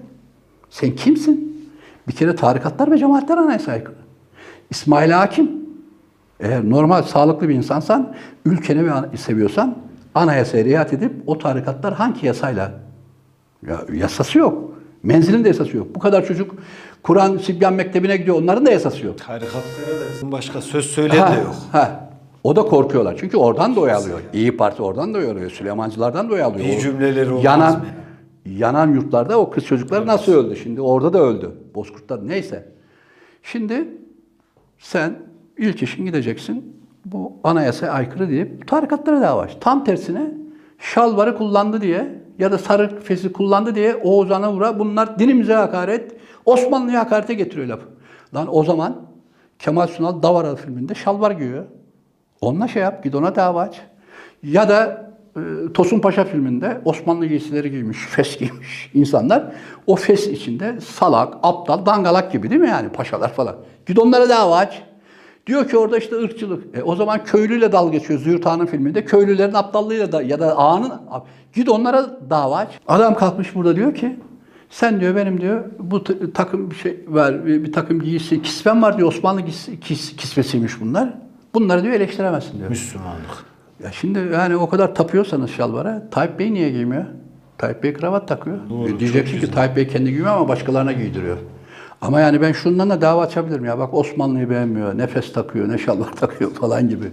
Sen 0.69 0.95
kimsin? 0.95 1.67
Bir 2.07 2.13
kere 2.13 2.35
tarikatlar 2.35 2.91
ve 2.91 2.97
cemaatler 2.97 3.37
anayasa 3.37 3.71
aykırı. 3.71 3.95
İsmail 4.69 5.11
Hakim, 5.11 5.51
eğer 6.39 6.69
normal, 6.69 7.03
sağlıklı 7.03 7.49
bir 7.49 7.55
insansan, 7.55 8.15
ülkeni 8.45 8.91
seviyorsan 9.17 9.77
anayasaya 10.15 10.65
riayet 10.65 10.93
edip 10.93 11.11
o 11.27 11.37
tarikatlar 11.37 11.93
hangi 11.93 12.25
yasayla? 12.25 12.71
Ya, 13.67 13.81
yasası 13.93 14.37
yok. 14.37 14.70
Menzilin 15.03 15.43
de 15.43 15.47
yasası 15.47 15.77
yok. 15.77 15.95
Bu 15.95 15.99
kadar 15.99 16.25
çocuk 16.25 16.55
Kur'an 17.03 17.37
Sibyan 17.37 17.73
Mektebi'ne 17.73 18.17
gidiyor. 18.17 18.41
Onların 18.41 18.65
da 18.65 18.71
yasası 18.71 19.05
yok. 19.05 19.17
Tarikatlara 19.17 20.21
da 20.21 20.31
başka 20.31 20.61
söz 20.61 20.85
söyleyen 20.85 21.31
de 21.31 21.39
yok. 21.39 21.55
ha. 21.71 22.11
O 22.43 22.55
da 22.55 22.61
korkuyorlar. 22.61 23.15
Çünkü 23.19 23.37
oradan 23.37 23.75
da 23.75 23.79
oy 23.79 23.91
alıyor. 23.91 24.19
İyi 24.33 24.57
Parti 24.57 24.81
oradan 24.81 25.13
da 25.13 25.17
oy 25.17 25.31
alıyor. 25.31 25.51
Süleymancılardan 25.51 26.29
da 26.29 26.33
oy 26.33 26.43
alıyor. 26.43 26.65
İyi 26.65 26.79
cümleleri 26.79 27.29
olmaz 27.29 27.43
yanan, 27.43 27.79
mı? 27.79 27.85
Yanan 28.45 28.93
yurtlarda 28.93 29.39
o 29.39 29.49
kız 29.49 29.65
çocuklar 29.65 30.07
nasıl 30.07 30.33
öldü? 30.33 30.55
Şimdi 30.55 30.81
orada 30.81 31.13
da 31.13 31.19
öldü. 31.19 31.51
Bozkurtlar 31.75 32.27
neyse. 32.27 32.65
Şimdi 33.43 33.87
sen 34.79 35.19
ilk 35.57 35.83
işin 35.83 36.05
gideceksin. 36.05 36.81
Bu 37.05 37.33
anayasaya 37.43 37.91
aykırı 37.91 38.29
deyip 38.29 38.67
tarikatlara 38.67 39.21
dava 39.21 39.41
aç. 39.41 39.57
Tam 39.61 39.83
tersine 39.83 40.31
şalvarı 40.79 41.37
kullandı 41.37 41.81
diye 41.81 42.20
ya 42.39 42.51
da 42.51 42.57
sarı 42.57 42.99
fesi 42.99 43.33
kullandı 43.33 43.75
diye 43.75 43.95
Oğuzhan'a 43.95 44.53
vura 44.53 44.79
bunlar 44.79 45.19
dinimize 45.19 45.53
hakaret, 45.53 46.11
Osmanlı'ya 46.45 46.99
hakarete 46.99 47.33
getiriyor 47.33 47.67
lafı. 47.67 47.85
Lan 48.35 48.55
o 48.55 48.63
zaman 48.63 49.01
Kemal 49.59 49.87
Sunal 49.87 50.23
Davara 50.23 50.55
filminde 50.55 50.95
şalvar 50.95 51.31
giyiyor. 51.31 51.65
Onunla 52.41 52.67
şey 52.67 52.81
yap, 52.81 53.03
git 53.03 53.15
ona 53.15 53.35
dava 53.35 53.61
aç. 53.61 53.81
Ya 54.43 54.69
da 54.69 55.11
e, 55.35 55.73
Tosun 55.73 55.99
Paşa 55.99 56.23
filminde 56.23 56.81
Osmanlı 56.85 57.25
giysileri 57.25 57.71
giymiş, 57.71 57.97
fes 57.97 58.37
giymiş 58.37 58.91
insanlar. 58.93 59.43
O 59.87 59.95
fes 59.95 60.27
içinde 60.27 60.81
salak, 60.81 61.33
aptal, 61.43 61.85
dangalak 61.85 62.31
gibi 62.31 62.49
değil 62.49 62.61
mi 62.61 62.69
yani 62.69 62.89
paşalar 62.89 63.33
falan. 63.33 63.55
Git 63.85 63.99
onlara 63.99 64.29
dava 64.29 64.57
aç. 64.57 64.83
Diyor 65.51 65.69
ki 65.69 65.77
orada 65.77 65.97
işte 65.97 66.15
ırkçılık. 66.15 66.77
E, 66.77 66.83
o 66.83 66.95
zaman 66.95 67.23
köylüyle 67.23 67.71
dalga 67.71 67.97
geçiyor 67.97 68.19
Züğürt 68.19 68.47
Ağa'nın 68.47 68.65
filminde. 68.65 69.05
Köylülerin 69.05 69.53
aptallığıyla 69.53 70.11
da 70.11 70.21
ya 70.21 70.39
da 70.39 70.57
ağanın 70.57 70.91
git 71.53 71.69
onlara 71.69 72.19
dava 72.29 72.57
aç. 72.57 72.69
Adam 72.87 73.15
kalkmış 73.15 73.55
burada 73.55 73.75
diyor 73.75 73.95
ki 73.95 74.19
sen 74.69 74.99
diyor 74.99 75.15
benim 75.15 75.41
diyor 75.41 75.63
bu 75.79 76.03
takım 76.33 76.71
bir 76.71 76.75
şey 76.75 76.99
var 77.07 77.45
bir, 77.45 77.63
bir 77.63 77.71
takım 77.71 78.01
giysi 78.01 78.41
kisvem 78.41 78.81
var 78.81 78.97
diyor 78.97 79.07
Osmanlı 79.07 79.41
giysi, 79.41 79.79
kis, 79.79 80.15
kisvesiymiş 80.15 80.81
bunlar. 80.81 81.13
Bunları 81.53 81.83
diyor 81.83 81.93
eleştiremezsin 81.93 82.59
diyor. 82.59 82.69
Müslümanlık. 82.69 83.45
Ya 83.83 83.91
şimdi 83.91 84.19
yani 84.33 84.55
o 84.55 84.69
kadar 84.69 84.95
tapıyorsanız 84.95 85.51
şalvara 85.51 86.09
Tayyip 86.11 86.39
Bey 86.39 86.53
niye 86.53 86.69
giymiyor? 86.69 87.05
Tayyip 87.57 87.83
Bey 87.83 87.93
kravat 87.93 88.27
takıyor. 88.27 88.57
E 88.87 88.99
diyeceksin 88.99 89.39
ki 89.39 89.51
Tayyip 89.51 89.75
Bey 89.75 89.87
kendi 89.87 90.09
giymiyor 90.09 90.35
ama 90.35 90.47
başkalarına 90.47 90.91
giydiriyor. 90.91 91.37
Ama 92.01 92.19
yani 92.19 92.41
ben 92.41 92.51
şundan 92.51 92.89
da 92.89 93.01
dava 93.01 93.21
açabilirim 93.21 93.65
ya. 93.65 93.79
Bak 93.79 93.93
Osmanlı'yı 93.93 94.49
beğenmiyor, 94.49 94.97
nefes 94.97 95.33
takıyor, 95.33 95.69
ne 95.69 95.77
şalvar 95.77 96.11
takıyor 96.19 96.51
falan 96.51 96.89
gibi. 96.89 97.05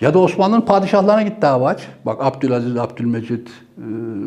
Ya 0.00 0.14
da 0.14 0.18
Osmanlı'nın 0.18 0.60
padişahlarına 0.60 1.22
git 1.22 1.42
dava 1.42 1.68
aç. 1.68 1.88
Bak 2.06 2.18
Abdülaziz, 2.20 2.76
Abdülmecit, 2.76 3.48
e, 3.78 3.82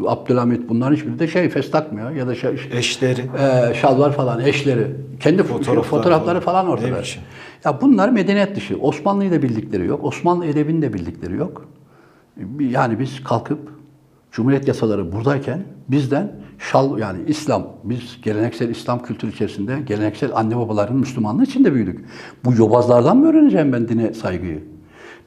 Abdülhamit 0.07 0.69
bunların 0.69 0.95
hiçbiri 0.95 1.19
de 1.19 1.27
şey 1.27 1.49
fes 1.49 1.71
takmıyor. 1.71 2.11
Ya 2.11 2.27
da 2.27 2.35
şey, 2.35 2.69
Eşleri. 2.71 3.21
e, 3.21 3.73
şalvar 3.73 4.11
falan, 4.11 4.39
eşleri. 4.39 4.87
Kendi 5.19 5.43
Fotoğraflar 5.43 5.83
fotoğrafları 5.83 6.39
falan. 6.39 6.67
ortada. 6.67 7.01
Ya 7.65 7.81
bunlar 7.81 8.09
medeniyet 8.09 8.55
dışı. 8.55 8.77
Osmanlı'yı 8.77 9.31
da 9.31 9.41
bildikleri 9.41 9.85
yok. 9.85 10.03
Osmanlı 10.05 10.45
edebini 10.45 10.81
de 10.81 10.93
bildikleri 10.93 11.35
yok. 11.35 11.65
Yani 12.59 12.99
biz 12.99 13.23
kalkıp 13.23 13.59
Cumhuriyet 14.31 14.67
yasaları 14.67 15.11
buradayken 15.11 15.63
bizden 15.87 16.31
şal 16.59 16.99
yani 16.99 17.19
İslam 17.27 17.67
biz 17.83 18.21
geleneksel 18.21 18.69
İslam 18.69 19.03
kültürü 19.03 19.31
içerisinde 19.31 19.79
geleneksel 19.85 20.35
anne 20.35 20.57
babaların 20.57 20.97
Müslümanlığı 20.97 21.43
içinde 21.43 21.73
büyüdük. 21.73 22.05
Bu 22.45 22.53
yobazlardan 22.53 23.17
mı 23.17 23.29
öğreneceğim 23.29 23.73
ben 23.73 23.87
dine 23.87 24.13
saygıyı? 24.13 24.63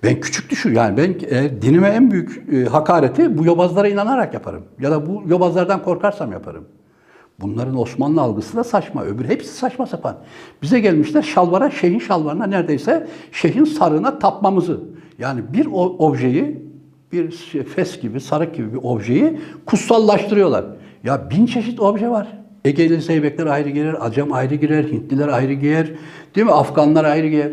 Ben 0.02 0.20
küçük 0.20 0.50
düşür 0.50 0.72
yani 0.72 0.96
ben 0.96 1.36
e, 1.36 1.62
dinime 1.62 1.88
en 1.88 2.10
büyük 2.10 2.42
e, 2.52 2.64
hakareti 2.64 3.38
bu 3.38 3.44
yobazlara 3.44 3.88
inanarak 3.88 4.34
yaparım. 4.34 4.64
Ya 4.80 4.90
da 4.90 5.06
bu 5.06 5.22
yobazlardan 5.26 5.82
korkarsam 5.82 6.32
yaparım. 6.32 6.64
Bunların 7.40 7.78
Osmanlı 7.78 8.20
algısı 8.20 8.56
da 8.56 8.64
saçma. 8.64 9.04
Öbür 9.04 9.24
hepsi 9.24 9.48
saçma 9.48 9.86
sapan. 9.86 10.16
Bize 10.62 10.80
gelmişler 10.80 11.22
şalvara, 11.22 11.70
şeyhin 11.70 11.98
şalvarına 11.98 12.46
neredeyse 12.46 13.06
şeyhin 13.32 13.64
sarığına 13.64 14.18
tapmamızı. 14.18 14.80
Yani 15.18 15.40
bir 15.52 15.66
objeyi, 15.72 16.63
bir 17.14 17.32
şey, 17.32 17.62
fes 17.62 18.00
gibi, 18.00 18.20
sarık 18.20 18.54
gibi 18.54 18.72
bir 18.72 18.78
objeyi 18.82 19.40
kutsallaştırıyorlar. 19.66 20.64
Ya 21.04 21.30
bin 21.30 21.46
çeşit 21.46 21.80
obje 21.80 22.10
var. 22.10 22.28
Egeli 22.64 23.00
Zeybekler 23.00 23.46
ayrı 23.46 23.68
girer, 23.68 23.96
Acem 24.00 24.32
ayrı 24.32 24.54
girer, 24.54 24.84
Hintliler 24.84 25.28
ayrı 25.28 25.52
giyer, 25.52 25.90
değil 26.34 26.46
mi? 26.46 26.52
Afganlar 26.52 27.04
ayrı 27.04 27.28
giyer. 27.28 27.50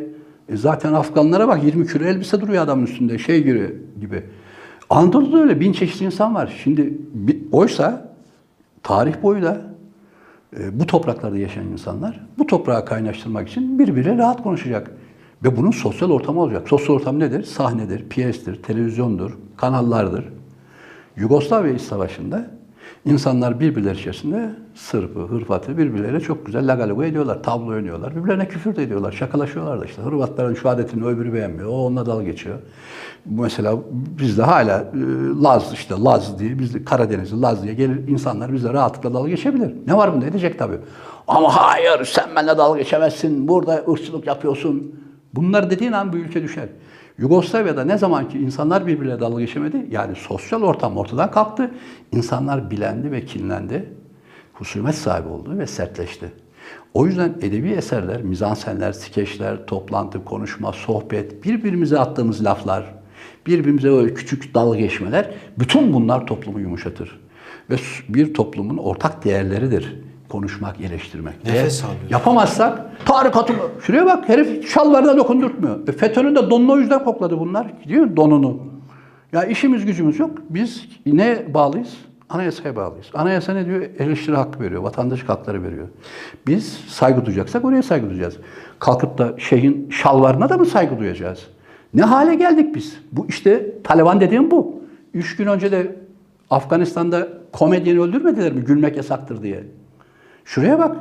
E 0.50 0.58
zaten 0.58 0.94
Afganlara 0.94 1.48
bak 1.48 1.64
20 1.64 1.88
kilo 1.88 2.06
elbise 2.06 2.42
duruyor 2.42 2.64
adamın 2.64 2.84
üstünde, 2.84 3.18
şey 3.18 3.44
gibi. 3.44 3.76
gibi. 4.02 4.24
Anadolu'da 4.90 5.42
öyle 5.42 5.60
bin 5.60 5.74
çeşit 5.74 6.02
insan 6.02 6.36
var. 6.36 6.60
Şimdi 6.64 6.98
oysa 7.52 8.12
tarih 8.84 9.14
boyu 9.24 9.42
da 9.42 9.62
e, 10.60 10.80
bu 10.80 10.88
topraklarda 10.88 11.38
yaşayan 11.38 11.68
insanlar 11.68 12.20
bu 12.38 12.48
toprağı 12.48 12.86
kaynaştırmak 12.86 13.50
için 13.50 13.80
birbiriyle 13.80 14.18
rahat 14.18 14.44
konuşacak. 14.44 14.92
Ve 15.44 15.58
bunun 15.58 15.72
sosyal 15.72 16.10
ortamı 16.10 16.42
olacak. 16.42 16.70
Sosyal 16.70 16.96
ortam 16.96 17.20
nedir? 17.20 17.44
Sahnedir, 17.44 18.10
piyestir, 18.10 18.64
televizyondur, 18.64 19.32
kanallardır. 19.58 20.26
Yugoslavya 21.18 21.74
İç 21.74 21.82
Savaşı'nda 21.82 22.52
insanlar 23.06 23.60
birbirleri 23.60 23.98
içerisinde 23.98 24.50
Sırp'ı, 24.76 25.20
Hırvat'ı 25.20 25.78
birbirleriyle 25.78 26.20
çok 26.20 26.46
güzel 26.46 26.72
lagalugu 26.74 27.04
ediyorlar. 27.04 27.44
Tablo 27.44 27.68
oynuyorlar. 27.68 28.16
Birbirlerine 28.16 28.48
küfür 28.48 28.76
de 28.76 28.84
ediyorlar. 28.84 29.12
Şakalaşıyorlar 29.12 29.82
da 29.82 29.86
işte. 29.86 30.02
Hırvatların 30.02 30.54
şu 30.54 30.70
adetini 30.70 31.06
öbürü 31.06 31.34
beğenmiyor. 31.34 31.70
O 31.70 31.86
onunla 31.86 32.06
dalga 32.06 32.24
geçiyor. 32.24 32.58
Mesela 33.26 33.78
bizde 34.20 34.44
hala 34.44 34.80
e, 34.80 34.98
Laz 35.44 35.74
işte 35.74 35.96
Laz 35.96 36.40
diye, 36.40 36.60
bizde 36.60 36.86
Karadenizli 36.86 37.42
Laz 37.42 37.64
diye 37.64 37.74
gelir 37.74 38.08
insanlar 38.08 38.54
bizle 38.54 38.74
rahatlıkla 38.74 39.14
dalga 39.14 39.30
geçebilir. 39.30 39.74
Ne 39.88 39.98
var 39.98 40.14
bunda? 40.14 40.26
Edecek 40.26 40.60
tabii. 40.60 40.78
Ama 41.28 41.56
hayır 41.56 42.06
sen 42.06 42.36
benimle 42.36 42.58
dalga 42.58 42.80
geçemezsin. 42.80 43.48
Burada 43.48 43.84
ırkçılık 43.90 44.28
yapıyorsun. 44.28 45.01
Bunlar 45.36 45.72
dediğin 45.72 45.92
an 45.92 46.14
bu 46.14 46.18
ülke 46.18 46.44
düşer. 46.44 46.70
Yugoslavya'da 47.18 47.84
ne 47.84 47.98
zaman 47.98 48.30
ki 48.30 48.40
insanlar 48.40 48.88
birbirine 48.88 49.20
dalga 49.20 49.42
geçemedi, 49.42 49.88
yani 49.92 50.16
sosyal 50.16 50.62
ortam 50.62 50.98
ortadan 50.98 51.32
kalktı, 51.32 51.72
insanlar 52.12 52.72
bilendi 52.72 53.12
ve 53.12 53.26
kinlendi, 53.26 53.94
husumet 54.54 54.96
sahibi 54.96 55.28
oldu 55.28 55.58
ve 55.58 55.68
sertleşti. 55.68 56.32
O 56.94 57.06
yüzden 57.06 57.36
edebi 57.42 57.70
eserler, 57.70 58.22
mizansenler, 58.22 58.92
skeçler, 58.92 59.66
toplantı, 59.66 60.26
konuşma, 60.26 60.74
sohbet, 60.74 61.44
birbirimize 61.46 62.00
attığımız 62.00 62.46
laflar, 62.46 63.02
Birbirimize 63.48 63.90
öyle 63.90 64.14
küçük 64.14 64.54
dalga 64.54 64.80
geçmeler. 64.80 65.32
Bütün 65.60 65.94
bunlar 65.94 66.28
toplumu 66.28 66.60
yumuşatır. 66.60 67.20
Ve 67.70 67.76
bir 68.10 68.34
toplumun 68.34 68.78
ortak 68.78 69.26
değerleridir. 69.26 69.96
Konuşmak, 70.32 70.82
eleştirmek. 70.82 71.46
Nefes 71.46 71.84
alıyor. 71.84 72.00
Yapamazsak 72.10 73.06
tarikatı 73.06 73.54
şuraya 73.82 74.06
bak 74.06 74.30
herif 74.30 74.70
şalvarına 74.74 75.18
dokundurtmuyor. 75.18 75.88
E, 75.88 75.92
FETÖ'nün 75.92 76.36
de 76.36 76.50
donunu 76.50 76.72
o 76.72 76.78
yüzden 76.78 77.04
kokladı 77.04 77.40
bunlar. 77.40 77.68
Gidiyor 77.84 78.06
mu? 78.06 78.18
donunu. 78.18 78.58
Ya 79.32 79.44
işimiz 79.44 79.86
gücümüz 79.86 80.20
yok. 80.20 80.32
Biz 80.50 80.88
ne 81.06 81.54
bağlıyız? 81.54 81.98
Anayasaya 82.30 82.76
bağlıyız. 82.76 83.08
Anayasa 83.14 83.54
ne 83.54 83.66
diyor? 83.66 83.82
Eleştiri 84.00 84.36
hakkı 84.36 84.60
veriyor. 84.60 84.82
Vatandaş 84.82 85.24
hakları 85.24 85.64
veriyor. 85.64 85.88
Biz 86.48 86.74
saygı 86.88 87.26
duyacaksak 87.26 87.66
oraya 87.66 87.84
saygı 87.84 88.10
duyacağız. 88.10 88.38
Kalkıp 88.80 89.18
da 89.18 89.36
şeyhin 89.38 89.90
şalvarına 89.90 90.50
da 90.50 90.58
mı 90.58 90.66
saygı 90.66 91.00
duyacağız? 91.00 91.48
Ne 91.94 92.02
hale 92.02 92.36
geldik 92.36 92.76
biz? 92.76 92.98
Bu 93.12 93.26
işte 93.30 93.82
Taliban 93.84 94.22
dediğim 94.22 94.52
bu. 94.52 94.82
Üç 95.14 95.36
gün 95.36 95.48
önce 95.48 95.72
de 95.72 95.96
Afganistan'da 96.50 97.28
komedyeni 97.52 98.00
öldürmediler 98.00 98.54
mi? 98.54 98.62
Gülmek 98.62 98.98
yasaktır 98.98 99.44
diye. 99.44 99.64
Şuraya 100.46 100.80
bak. 100.80 100.98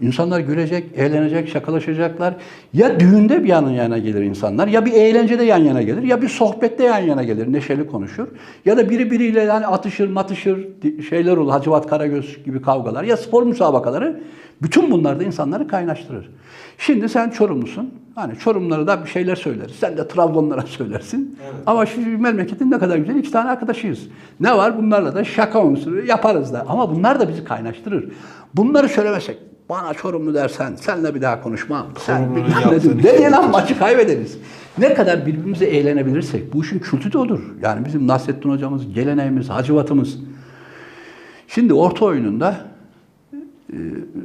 İnsanlar 0.00 0.40
gülecek, 0.40 0.84
eğlenecek, 0.96 1.48
şakalaşacaklar. 1.48 2.34
Ya 2.72 3.00
düğünde 3.00 3.42
bir 3.44 3.48
yan 3.48 3.70
yana 3.70 3.98
gelir 3.98 4.22
insanlar, 4.22 4.68
ya 4.68 4.84
bir 4.84 4.92
eğlencede 4.92 5.44
yan 5.44 5.58
yana 5.58 5.82
gelir, 5.82 6.02
ya 6.02 6.22
bir 6.22 6.28
sohbette 6.28 6.84
yan 6.84 6.98
yana 6.98 7.22
gelir, 7.22 7.52
neşeli 7.52 7.86
konuşur. 7.86 8.28
Ya 8.64 8.76
da 8.76 8.90
biri 8.90 9.10
biriyle 9.10 9.40
yani 9.40 9.66
atışır, 9.66 10.08
matışır 10.08 10.68
şeyler 11.08 11.36
olur, 11.36 11.50
Hacivat 11.50 11.86
Karagöz 11.86 12.44
gibi 12.44 12.62
kavgalar. 12.62 13.04
Ya 13.04 13.16
spor 13.16 13.42
müsabakaları. 13.42 14.20
Bütün 14.62 14.90
bunlar 14.90 15.20
da 15.20 15.24
insanları 15.24 15.68
kaynaştırır. 15.68 16.30
Şimdi 16.78 17.08
sen 17.08 17.30
Çorumlusun. 17.30 17.94
Hani 18.18 18.38
Çorumlara 18.38 18.86
da 18.86 19.04
bir 19.04 19.10
şeyler 19.10 19.36
söyleriz. 19.36 19.76
Sen 19.80 19.96
de 19.96 20.08
Trabzonlara 20.08 20.62
söylersin. 20.62 21.38
Ama 21.66 21.86
şu 21.86 22.18
memleketin 22.18 22.70
ne 22.70 22.78
kadar 22.78 22.96
güzel 22.96 23.16
iki 23.16 23.30
tane 23.30 23.50
arkadaşıyız. 23.50 24.00
Ne 24.40 24.56
var? 24.56 24.78
Bunlarla 24.78 25.14
da 25.14 25.24
şaka 25.24 25.64
unsuru 25.64 26.06
yaparız 26.06 26.52
da. 26.52 26.64
Ama 26.68 26.94
bunlar 26.94 27.20
da 27.20 27.28
bizi 27.28 27.44
kaynaştırır. 27.44 28.08
Bunları 28.54 28.88
söylemesek, 28.88 29.38
bana 29.68 29.94
Çorumlu 29.94 30.34
dersen, 30.34 30.74
senle 30.74 31.14
bir 31.14 31.22
daha 31.22 31.42
konuşmam. 31.42 31.86
Sen 31.98 32.28
ne 33.02 33.18
diye 33.18 33.30
lan 33.30 33.50
maçı 33.50 33.78
kaybederiz. 33.78 34.38
Ne 34.78 34.94
kadar 34.94 35.26
birbirimize 35.26 35.64
eğlenebilirsek, 35.64 36.52
bu 36.54 36.62
işin 36.62 36.78
kültü 36.78 37.12
de 37.12 37.18
odur. 37.18 37.40
Yani 37.62 37.86
bizim 37.86 38.06
Nasrettin 38.06 38.50
hocamız, 38.50 38.94
geleneğimiz, 38.94 39.48
hacivatımız. 39.48 40.18
Şimdi 41.48 41.74
orta 41.74 42.04
oyununda 42.04 42.56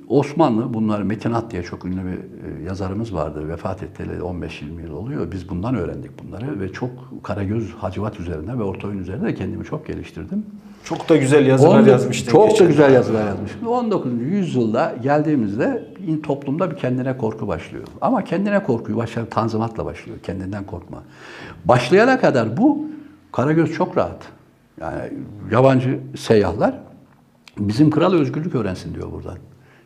Osmanlı, 0.07 0.73
bunlar 0.73 1.01
Metinat 1.01 1.51
diye 1.51 1.63
çok 1.63 1.85
ünlü 1.85 2.05
bir 2.05 2.11
e, 2.11 2.63
yazarımız 2.63 3.13
vardı. 3.13 3.49
Vefat 3.49 3.83
etti 3.83 4.03
15-20 4.21 4.81
yıl 4.81 4.93
oluyor. 4.93 5.31
Biz 5.31 5.49
bundan 5.49 5.75
öğrendik 5.75 6.11
bunları 6.23 6.59
ve 6.59 6.71
çok 6.71 6.89
Karagöz 7.23 7.73
Hacivat 7.73 8.19
üzerine 8.19 8.59
ve 8.59 8.63
orta 8.63 8.87
oyun 8.87 8.97
üzerine 8.97 9.27
de 9.27 9.35
kendimi 9.35 9.65
çok 9.65 9.87
geliştirdim. 9.87 10.45
Çok 10.83 11.09
da 11.09 11.17
güzel 11.17 11.47
yazılar 11.47 11.87
yazmıştın. 11.87 12.31
Çok 12.31 12.59
da 12.59 12.65
güzel 12.65 12.93
yazılar 12.93 13.27
yazmış. 13.27 13.51
19. 13.67 14.11
yüzyılda 14.21 14.95
geldiğimizde 15.03 15.93
toplumda 16.23 16.71
bir 16.71 16.75
kendine 16.75 17.17
korku 17.17 17.47
başlıyor. 17.47 17.83
Ama 18.01 18.23
kendine 18.23 18.63
korkuyu 18.63 18.97
başlar 18.97 19.25
tanzimatla 19.29 19.85
başlıyor. 19.85 20.17
Kendinden 20.23 20.63
korkma. 20.63 21.03
Başlayana 21.65 22.19
kadar 22.19 22.57
bu 22.57 22.85
Karagöz 23.31 23.73
çok 23.73 23.97
rahat. 23.97 24.21
Yani 24.81 25.01
yabancı 25.51 25.99
seyyahlar 26.17 26.73
bizim 27.57 27.89
kral 27.89 28.13
özgürlük 28.13 28.55
öğrensin 28.55 28.95
diyor 28.95 29.11
buradan. 29.11 29.37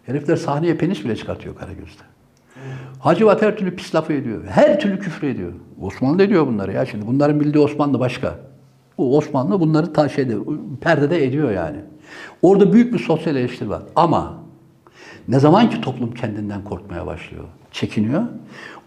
Herifler 0.05 0.35
sahneye 0.35 0.77
penis 0.77 1.05
bile 1.05 1.15
çıkartıyor 1.15 1.55
Karagöz'de. 1.55 2.03
Hacivat 2.99 3.41
her 3.41 3.57
türlü 3.57 3.75
pis 3.75 3.95
lafı 3.95 4.13
ediyor. 4.13 4.43
Her 4.49 4.79
türlü 4.79 4.99
küfür 4.99 5.27
ediyor. 5.27 5.53
Osmanlı 5.81 6.19
da 6.19 6.29
diyor 6.29 6.47
bunları 6.47 6.73
ya 6.73 6.85
şimdi. 6.85 7.07
Bunların 7.07 7.39
bildiği 7.39 7.59
Osmanlı 7.59 7.99
başka. 7.99 8.39
Bu 8.97 9.17
Osmanlı 9.17 9.59
bunları 9.59 9.93
ta 9.93 10.09
şeyde, 10.09 10.35
perdede 10.81 11.25
ediyor 11.25 11.51
yani. 11.51 11.77
Orada 12.41 12.73
büyük 12.73 12.93
bir 12.93 12.99
sosyal 12.99 13.35
eleştiri 13.35 13.69
var. 13.69 13.81
Ama 13.95 14.43
ne 15.27 15.39
zaman 15.39 15.69
ki 15.69 15.81
toplum 15.81 16.13
kendinden 16.13 16.63
korkmaya 16.63 17.05
başlıyor, 17.05 17.43
çekiniyor, 17.71 18.23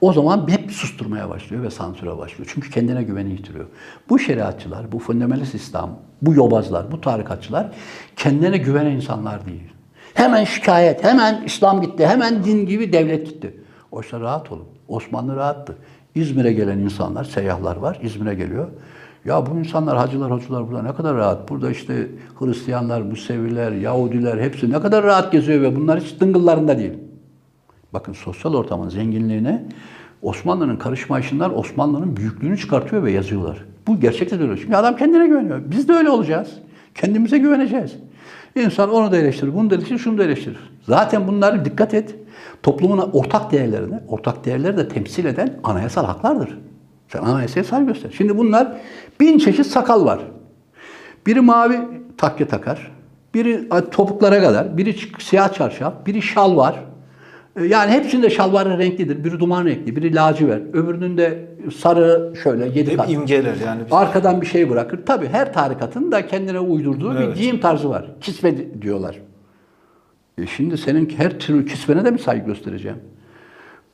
o 0.01 0.12
zaman 0.12 0.49
hep 0.49 0.72
susturmaya 0.72 1.28
başlıyor 1.28 1.62
ve 1.62 1.70
sansüre 1.70 2.18
başlıyor. 2.18 2.51
Çünkü 2.55 2.70
kendine 2.70 3.03
güveni 3.03 3.30
yitiriyor. 3.30 3.66
Bu 4.09 4.18
şeriatçılar, 4.18 4.93
bu 4.93 4.99
fundamentalist 4.99 5.55
İslam, 5.55 5.99
bu 6.22 6.34
yobazlar, 6.34 6.93
bu 6.93 7.01
tarikatçılar 7.01 7.72
kendine 8.16 8.57
güvenen 8.57 8.91
insanlar 8.91 9.47
değil. 9.47 9.72
Hemen 10.14 10.45
şikayet, 10.45 11.05
hemen 11.05 11.43
İslam 11.45 11.82
gitti, 11.82 12.07
hemen 12.07 12.45
din 12.45 12.66
gibi 12.66 12.93
devlet 12.93 13.26
gitti. 13.26 13.55
Oysa 13.93 14.20
rahat 14.20 14.53
olun. 14.53 14.66
Osmanlı 14.88 15.36
rahattı. 15.36 15.76
İzmir'e 16.14 16.53
gelen 16.53 16.78
insanlar, 16.78 17.24
seyyahlar 17.24 17.76
var. 17.76 17.99
İzmir'e 18.03 18.34
geliyor. 18.34 18.68
Ya 19.24 19.46
bu 19.46 19.58
insanlar, 19.58 19.96
hacılar, 19.96 20.30
hocalar 20.30 20.68
burada 20.68 20.82
ne 20.82 20.94
kadar 20.94 21.16
rahat. 21.16 21.48
Burada 21.48 21.70
işte 21.70 22.06
Hristiyanlar, 22.38 23.00
Museviler, 23.00 23.72
Yahudiler 23.72 24.38
hepsi 24.38 24.70
ne 24.70 24.80
kadar 24.80 25.04
rahat 25.04 25.32
geziyor 25.32 25.62
ve 25.62 25.76
bunlar 25.76 26.00
hiç 26.00 26.20
dıngıllarında 26.20 26.78
değil. 26.78 26.92
Bakın 27.92 28.12
sosyal 28.12 28.54
ortamın 28.54 28.88
zenginliğine 28.88 29.64
Osmanlı'nın 30.22 30.76
karışma 30.76 31.20
işinden 31.20 31.50
Osmanlı'nın 31.50 32.16
büyüklüğünü 32.16 32.58
çıkartıyor 32.58 33.02
ve 33.02 33.12
yazıyorlar. 33.12 33.64
Bu 33.86 34.00
gerçekten 34.00 34.40
öyle. 34.40 34.56
Çünkü 34.56 34.74
adam 34.74 34.96
kendine 34.96 35.26
güveniyor. 35.26 35.60
Biz 35.66 35.88
de 35.88 35.92
öyle 35.92 36.10
olacağız. 36.10 36.50
Kendimize 36.94 37.38
güveneceğiz. 37.38 37.96
İnsan 38.56 38.90
onu 38.90 39.12
da 39.12 39.16
eleştirir, 39.16 39.54
bunu 39.54 39.70
da 39.70 39.74
eleştirir, 39.74 39.98
şunu 39.98 40.18
da 40.18 40.24
eleştirir. 40.24 40.58
Zaten 40.82 41.28
bunları 41.28 41.64
dikkat 41.64 41.94
et. 41.94 42.14
Toplumun 42.62 43.10
ortak 43.12 43.52
değerlerini, 43.52 43.94
ortak 44.08 44.44
değerleri 44.44 44.76
de 44.76 44.88
temsil 44.88 45.24
eden 45.24 45.54
anayasal 45.64 46.04
haklardır. 46.04 46.58
Sen 47.08 47.22
anayasaya 47.22 47.64
saygı 47.64 47.86
göster. 47.86 48.10
Şimdi 48.16 48.38
bunlar 48.38 48.76
bin 49.20 49.38
çeşit 49.38 49.66
sakal 49.66 50.04
var. 50.04 50.20
Biri 51.26 51.40
mavi 51.40 51.80
takke 52.18 52.44
takar, 52.48 52.92
biri 53.34 53.68
topuklara 53.90 54.40
kadar, 54.40 54.76
biri 54.76 54.96
siyah 55.18 55.52
çarşaf, 55.52 56.06
biri 56.06 56.22
şal 56.22 56.56
var. 56.56 56.74
E, 57.56 57.64
Yani 57.64 57.90
hepsinde 57.90 58.30
şalvarı 58.30 58.78
renklidir. 58.78 59.24
Biri 59.24 59.38
duman 59.40 59.64
renkli, 59.66 59.96
biri 59.96 60.14
lacivert. 60.14 60.74
Öbürünün 60.74 61.18
de 61.18 61.46
sarı 61.76 62.32
şöyle 62.42 62.64
yedi 62.66 62.90
Hep 62.90 62.96
kat. 62.98 63.10
imgeler 63.10 63.54
yani. 63.66 63.80
Biz- 63.86 63.92
Arkadan 63.92 64.40
bir 64.40 64.46
şey 64.46 64.70
bırakır. 64.70 65.00
Tabii 65.06 65.26
her 65.28 65.52
tarikatın 65.52 66.12
da 66.12 66.26
kendine 66.26 66.60
uydurduğu 66.60 67.12
Evet. 67.18 67.28
bir 67.28 67.40
giyim 67.40 67.60
tarzı 67.60 67.90
var. 67.90 68.06
Kisve 68.20 68.56
di- 68.56 68.82
diyorlar. 68.82 69.16
E 70.38 70.46
şimdi 70.46 70.78
senin 70.78 71.08
her 71.16 71.38
türlü 71.38 71.66
kisvene 71.66 72.04
de 72.04 72.10
mi 72.10 72.18
saygı 72.18 72.46
göstereceğim? 72.46 72.96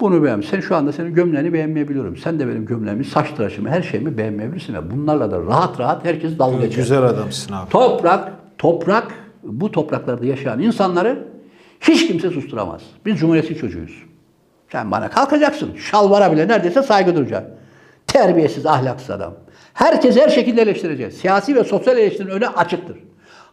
Bunu 0.01 0.25
beğen. 0.25 0.41
Sen 0.41 0.61
şu 0.61 0.77
anda 0.77 0.93
senin 0.93 1.15
gömleğini 1.15 1.53
beğenmeyebiliyorum. 1.53 2.17
Sen 2.17 2.41
de 2.41 2.49
benim 2.49 2.67
gömleğimi, 2.67 3.05
saç 3.05 3.31
tıraşımı, 3.31 3.69
her 3.69 3.83
şeyimi 3.83 4.19
beğenmeyebilirsin. 4.19 4.75
Ve 4.75 4.91
bunlarla 4.91 5.31
da 5.31 5.41
rahat 5.41 5.81
rahat 5.81 6.05
herkes 6.05 6.39
dalga 6.39 6.57
geçer. 6.57 6.77
Güzel 6.77 7.03
adamsın 7.03 7.53
abi. 7.53 7.71
Toprak, 7.71 8.33
toprak, 8.59 9.15
bu 9.43 9.71
topraklarda 9.71 10.27
yaşayan 10.27 10.61
insanları 10.61 11.29
hiç 11.81 12.07
kimse 12.07 12.31
susturamaz. 12.31 12.83
Biz 13.07 13.19
cumhuriyetçi 13.19 13.57
çocuğuyuz. 13.57 14.03
Sen 14.73 14.91
bana 14.91 15.11
kalkacaksın. 15.11 15.77
Şalvara 15.77 16.33
bile 16.33 16.49
neredeyse 16.49 16.83
saygı 16.83 17.17
duyacaksın. 17.17 17.51
Terbiyesiz, 18.07 18.67
ahlaksız 18.67 19.11
adam. 19.11 19.35
Herkes 19.75 20.17
her 20.17 20.29
şekilde 20.29 20.63
eleştirecek. 20.63 21.13
Siyasi 21.13 21.57
ve 21.57 21.65
sosyal 21.65 21.99
eleştirinin 21.99 22.33
önü 22.33 22.47
açıktır. 22.47 22.97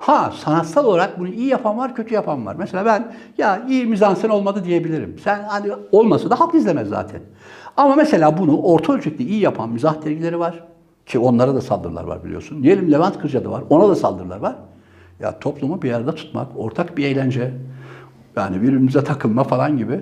Ha 0.03 0.33
sanatsal 0.43 0.85
olarak 0.85 1.19
bunu 1.19 1.27
iyi 1.27 1.47
yapan 1.47 1.77
var, 1.77 1.95
kötü 1.95 2.13
yapan 2.13 2.45
var. 2.45 2.55
Mesela 2.59 2.85
ben 2.85 3.13
ya 3.37 3.65
iyi 3.69 3.85
mizansen 3.85 4.29
olmadı 4.29 4.63
diyebilirim. 4.65 5.15
Sen 5.23 5.43
hani 5.43 5.71
olmasa 5.91 6.29
da 6.29 6.39
halk 6.39 6.55
izlemez 6.55 6.87
zaten. 6.89 7.21
Ama 7.77 7.95
mesela 7.95 8.37
bunu 8.37 8.61
orta 8.61 8.93
ölçekli 8.93 9.23
iyi 9.23 9.39
yapan 9.39 9.69
mizah 9.69 10.05
dergileri 10.05 10.39
var. 10.39 10.63
Ki 11.05 11.19
onlara 11.19 11.55
da 11.55 11.61
saldırılar 11.61 12.03
var 12.03 12.23
biliyorsun. 12.23 12.63
Diyelim 12.63 12.91
Levent 12.91 13.19
Kırca'da 13.19 13.51
var. 13.51 13.63
Ona 13.69 13.89
da 13.89 13.95
saldırılar 13.95 14.37
var. 14.39 14.55
Ya 15.19 15.39
toplumu 15.39 15.81
bir 15.81 15.87
yerde 15.87 16.15
tutmak, 16.15 16.47
ortak 16.55 16.97
bir 16.97 17.05
eğlence, 17.05 17.53
yani 18.35 18.61
birbirimize 18.61 19.03
takılma 19.03 19.43
falan 19.43 19.77
gibi. 19.77 20.01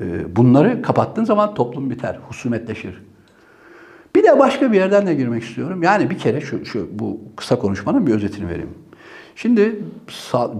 e, 0.00 0.36
Bunları 0.36 0.82
kapattığın 0.82 1.24
zaman 1.24 1.54
toplum 1.54 1.90
biter, 1.90 2.18
husumetleşir. 2.28 3.02
Bir 4.16 4.24
de 4.24 4.38
başka 4.38 4.72
bir 4.72 4.76
yerden 4.76 5.06
de 5.06 5.14
girmek 5.14 5.42
istiyorum. 5.42 5.82
Yani 5.82 6.10
bir 6.10 6.18
kere 6.18 6.40
şu, 6.40 6.64
şu 6.64 6.88
bu 6.98 7.20
kısa 7.36 7.58
konuşmanın 7.58 8.06
bir 8.06 8.14
özetini 8.14 8.48
vereyim. 8.48 8.74
Şimdi 9.42 9.84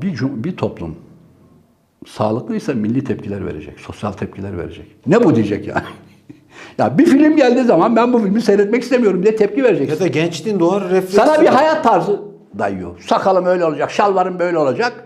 bir, 0.02 0.44
bir 0.44 0.56
toplum 0.56 0.96
sağlıklıysa 2.06 2.74
milli 2.74 3.04
tepkiler 3.04 3.46
verecek, 3.46 3.80
sosyal 3.80 4.12
tepkiler 4.12 4.58
verecek. 4.58 4.86
Ne 5.06 5.24
bu 5.24 5.34
diyecek 5.34 5.66
yani? 5.66 5.82
ya 6.78 6.98
bir 6.98 7.06
film 7.06 7.36
geldiği 7.36 7.64
zaman 7.64 7.96
ben 7.96 8.12
bu 8.12 8.18
filmi 8.18 8.42
seyretmek 8.42 8.82
istemiyorum 8.82 9.22
diye 9.22 9.36
tepki 9.36 9.64
vereceksin. 9.64 9.94
Ya 9.94 10.00
da 10.00 10.06
gençliğin 10.06 10.60
doğar 10.60 10.84
refleksi. 10.84 11.16
Sana 11.16 11.40
bir 11.40 11.46
var. 11.46 11.54
hayat 11.54 11.84
tarzı 11.84 12.20
dayıyor. 12.58 13.00
Sakalım 13.06 13.46
öyle 13.46 13.64
olacak, 13.64 13.90
şalvarım 13.90 14.38
böyle 14.38 14.58
olacak. 14.58 15.04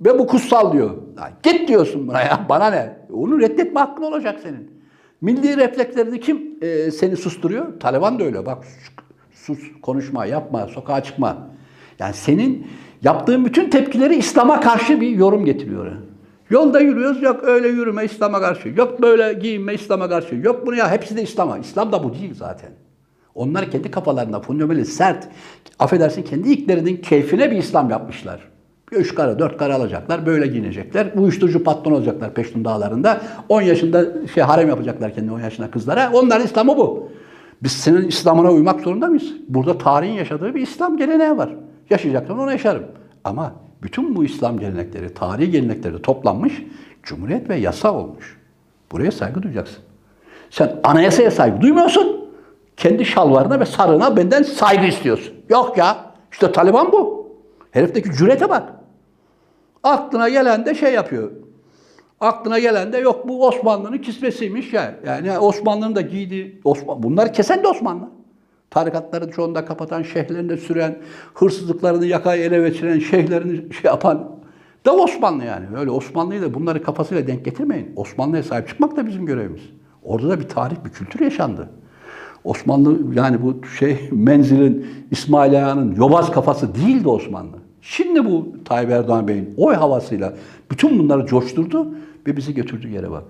Ve 0.00 0.18
bu 0.18 0.26
kutsal 0.26 0.72
diyor. 0.72 0.90
Ya 1.18 1.32
git 1.42 1.68
diyorsun 1.68 2.08
buna 2.08 2.20
ya. 2.20 2.46
Bana 2.48 2.70
ne? 2.70 2.96
Onu 3.12 3.40
reddetme 3.40 3.80
hakkın 3.80 4.02
olacak 4.02 4.40
senin. 4.42 4.70
Milli 5.20 5.56
reflekslerini 5.56 6.20
kim 6.20 6.58
e, 6.62 6.90
seni 6.90 7.16
susturuyor? 7.16 7.80
Taliban 7.80 8.18
da 8.18 8.24
öyle. 8.24 8.46
Bak 8.46 8.64
sus, 9.32 9.58
konuşma, 9.82 10.26
yapma, 10.26 10.66
sokağa 10.66 11.02
çıkma. 11.02 11.48
Yani 11.98 12.14
senin 12.14 12.66
yaptığın 13.02 13.44
bütün 13.44 13.70
tepkileri 13.70 14.16
İslam'a 14.16 14.60
karşı 14.60 15.00
bir 15.00 15.08
yorum 15.08 15.44
getiriyor. 15.44 15.92
Yolda 16.50 16.80
yürüyoruz, 16.80 17.22
yok 17.22 17.44
öyle 17.44 17.68
yürüme 17.68 18.04
İslam'a 18.04 18.40
karşı, 18.40 18.68
yok 18.68 19.02
böyle 19.02 19.32
giyinme 19.32 19.74
İslam'a 19.74 20.08
karşı, 20.08 20.34
yok 20.34 20.66
bunu 20.66 20.76
ya 20.76 20.90
hepsi 20.90 21.16
de 21.16 21.22
İslam'a. 21.22 21.58
İslam 21.58 21.92
da 21.92 22.04
bu 22.04 22.14
değil 22.14 22.34
zaten. 22.34 22.70
Onlar 23.34 23.70
kendi 23.70 23.90
kafalarında 23.90 24.40
fundameli, 24.40 24.84
sert, 24.84 25.28
affedersin 25.78 26.22
kendi 26.22 26.48
ilklerinin 26.52 26.96
keyfine 26.96 27.50
bir 27.50 27.56
İslam 27.56 27.90
yapmışlar. 27.90 28.40
Üç 28.92 29.14
kara, 29.14 29.38
dört 29.38 29.56
kara 29.56 29.74
alacaklar, 29.74 30.26
böyle 30.26 30.46
giyinecekler. 30.46 31.12
Uyuşturucu 31.16 31.64
patron 31.64 31.92
olacaklar 31.92 32.34
Peştun 32.34 32.64
dağlarında. 32.64 33.20
10 33.48 33.62
yaşında 33.62 34.06
şey 34.34 34.42
harem 34.42 34.68
yapacaklar 34.68 35.14
kendi 35.14 35.32
10 35.32 35.40
yaşında 35.40 35.70
kızlara. 35.70 36.10
Onların 36.12 36.46
İslam'ı 36.46 36.76
bu. 36.76 37.08
Biz 37.62 37.72
senin 37.72 38.08
İslam'ına 38.08 38.52
uymak 38.52 38.80
zorunda 38.80 39.06
mıyız? 39.06 39.32
Burada 39.48 39.78
tarihin 39.78 40.12
yaşadığı 40.12 40.54
bir 40.54 40.60
İslam 40.60 40.96
geleneği 40.96 41.36
var. 41.36 41.50
Yaşayacaksan 41.90 42.38
onu 42.38 42.50
yaşarım. 42.50 42.86
Ama 43.24 43.52
bütün 43.82 44.16
bu 44.16 44.24
İslam 44.24 44.58
gelenekleri, 44.58 45.14
tarihi 45.14 45.50
gelenekleri 45.50 46.02
toplanmış, 46.02 46.62
cumhuriyet 47.02 47.48
ve 47.48 47.56
yasa 47.56 47.94
olmuş. 47.94 48.38
Buraya 48.92 49.12
saygı 49.12 49.42
duyacaksın. 49.42 49.78
Sen 50.50 50.80
anayasaya 50.84 51.30
saygı 51.30 51.60
duymuyorsun. 51.60 52.28
Kendi 52.76 53.04
şalvarına 53.04 53.60
ve 53.60 53.66
sarığına 53.66 54.16
benden 54.16 54.42
saygı 54.42 54.86
istiyorsun. 54.86 55.34
Yok 55.48 55.78
ya. 55.78 55.96
İşte 56.32 56.52
Taliban 56.52 56.92
bu. 56.92 57.32
Herifteki 57.70 58.12
cürete 58.12 58.48
bak. 58.48 58.72
Aklına 59.82 60.28
gelen 60.28 60.66
de 60.66 60.74
şey 60.74 60.94
yapıyor. 60.94 61.30
Aklına 62.20 62.58
gelen 62.58 62.92
de 62.92 62.98
yok 62.98 63.28
bu 63.28 63.46
Osmanlı'nın 63.46 63.98
kisvesiymiş 63.98 64.72
ya. 64.72 64.94
Yani 65.06 65.38
Osmanlı'nın 65.38 65.94
da 65.94 66.00
giydiği, 66.00 66.60
Osman, 66.64 67.02
bunlar 67.02 67.32
kesen 67.32 67.62
de 67.62 67.68
Osmanlı. 67.68 68.10
Tarikatları 68.70 69.30
çoğunda 69.30 69.64
kapatan, 69.64 70.02
şeyhlerini 70.02 70.56
süren, 70.56 70.98
hırsızlıklarını 71.34 72.06
yakayı 72.06 72.42
ele 72.42 72.68
geçiren, 72.68 72.98
şeyhlerini 72.98 73.74
şey 73.74 73.90
yapan 73.90 74.38
da 74.86 74.96
Osmanlı 74.96 75.44
yani. 75.44 75.66
Öyle 75.78 75.90
Osmanlı'yı 75.90 76.42
da 76.42 76.54
bunları 76.54 76.82
kafasıyla 76.82 77.26
denk 77.26 77.44
getirmeyin. 77.44 77.92
Osmanlı'ya 77.96 78.42
sahip 78.42 78.68
çıkmak 78.68 78.96
da 78.96 79.06
bizim 79.06 79.26
görevimiz. 79.26 79.62
Orada 80.02 80.28
da 80.28 80.40
bir 80.40 80.48
tarih, 80.48 80.76
bir 80.84 80.90
kültür 80.90 81.20
yaşandı. 81.20 81.68
Osmanlı 82.44 83.14
yani 83.14 83.42
bu 83.42 83.66
şey 83.78 84.08
Menzil'in, 84.12 84.86
İsmail 85.10 85.66
Ağa'nın 85.66 85.94
yobaz 85.94 86.30
kafası 86.30 86.74
değildi 86.74 87.08
Osmanlı. 87.08 87.56
Şimdi 87.80 88.24
bu 88.24 88.52
Tayyip 88.64 88.90
Erdoğan 88.90 89.28
Bey'in 89.28 89.54
oy 89.56 89.74
havasıyla 89.74 90.34
bütün 90.70 90.98
bunları 90.98 91.26
coşturdu 91.26 91.94
ve 92.26 92.36
bizi 92.36 92.54
götürdüğü 92.54 92.88
yere 92.88 93.10
bak. 93.10 93.24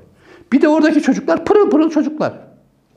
Bir 0.52 0.62
de 0.62 0.68
oradaki 0.68 1.02
çocuklar 1.02 1.44
pırıl 1.44 1.70
pırıl 1.70 1.90
çocuklar. 1.90 2.32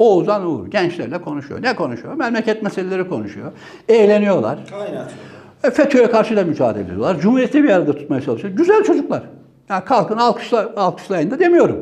Oğuzhan 0.01 0.45
Uğur 0.45 0.67
gençlerle 0.67 1.21
konuşuyor. 1.21 1.61
Ne 1.61 1.75
konuşuyor? 1.75 2.13
Memleket 2.13 2.63
meseleleri 2.63 3.09
konuşuyor. 3.09 3.51
Eğleniyorlar. 3.89 4.59
E, 5.63 5.71
FETÖ'ye 5.71 6.11
karşı 6.11 6.35
da 6.35 6.43
mücadele 6.43 6.83
ediyorlar. 6.83 7.19
Cumhuriyeti 7.19 7.63
bir 7.63 7.69
yerde 7.69 7.91
tutmaya 7.95 8.21
çalışıyor. 8.21 8.53
Güzel 8.53 8.83
çocuklar. 8.83 9.23
Yani 9.69 9.85
kalkın 9.85 10.17
alkışla, 10.17 10.73
alkışlayın 10.75 11.31
da 11.31 11.39
demiyorum. 11.39 11.77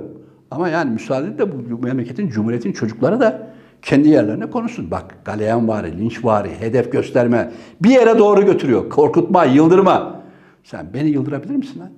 Ama 0.52 0.70
yani 0.70 0.92
müsaade 0.92 1.38
de 1.38 1.52
bu 1.52 1.78
memleketin, 1.84 2.30
cumhuriyetin 2.30 2.72
çocukları 2.72 3.20
da 3.20 3.48
kendi 3.82 4.10
yerlerine 4.10 4.50
konuşsun. 4.50 4.92
Bak 4.92 5.16
galeyan 5.26 5.68
vari, 5.68 5.98
linç 5.98 6.26
vari, 6.26 6.50
hedef 6.60 6.92
gösterme. 6.92 7.52
Bir 7.82 7.90
yere 7.90 8.18
doğru 8.18 8.46
götürüyor. 8.46 8.90
Korkutma, 8.90 9.46
yıldırma. 9.46 10.22
Sen 10.64 10.88
beni 10.94 11.10
yıldırabilir 11.10 11.56
misin 11.56 11.80
lan? 11.80 11.90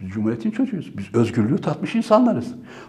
Biz 0.00 0.08
cumhuriyetin 0.08 0.50
çocuğuyuz. 0.50 0.98
Biz 0.98 1.14
özgürlüğü 1.14 1.58
tatmış 1.58 1.94
insanlarız. 1.94 2.46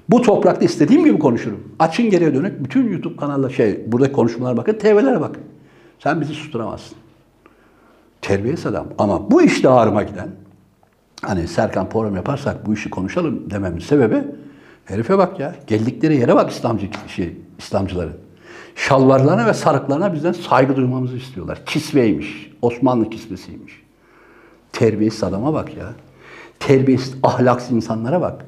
Bu 0.09 0.21
toprakta 0.21 0.65
istediğim 0.65 1.05
gibi 1.05 1.19
konuşurum. 1.19 1.75
Açın 1.79 2.09
geriye 2.09 2.33
dönük 2.33 2.63
bütün 2.63 2.91
YouTube 2.91 3.15
kanalda 3.15 3.49
şey, 3.49 3.91
burada 3.91 4.11
konuşmalar 4.11 4.57
bakın, 4.57 4.73
TV'lere 4.73 5.21
bakın. 5.21 5.43
Sen 5.99 6.21
bizi 6.21 6.33
susturamazsın. 6.33 6.97
Terbiyesiz 8.21 8.65
adam. 8.65 8.87
Ama 8.97 9.31
bu 9.31 9.41
işte 9.41 9.69
ağrıma 9.69 10.03
giden, 10.03 10.29
hani 11.21 11.47
Serkan 11.47 11.89
program 11.89 12.15
yaparsak 12.15 12.65
bu 12.65 12.73
işi 12.73 12.89
konuşalım 12.89 13.51
dememin 13.51 13.79
sebebi, 13.79 14.23
herife 14.85 15.17
bak 15.17 15.39
ya, 15.39 15.55
geldikleri 15.67 16.15
yere 16.15 16.35
bak 16.35 16.51
İslamcı 16.51 16.89
şey, 17.07 17.37
İslamcıların. 17.57 18.15
Şalvarlarına 18.75 19.45
ve 19.45 19.53
sarıklarına 19.53 20.13
bizden 20.13 20.31
saygı 20.31 20.75
duymamızı 20.75 21.17
istiyorlar. 21.17 21.65
Kisveymiş, 21.65 22.51
Osmanlı 22.61 23.09
kisvesiymiş. 23.09 23.83
Terbiyesiz 24.73 25.23
adama 25.23 25.53
bak 25.53 25.77
ya. 25.77 25.93
Terbiyesiz, 26.59 27.15
ahlaksız 27.23 27.71
insanlara 27.71 28.21
bak. 28.21 28.45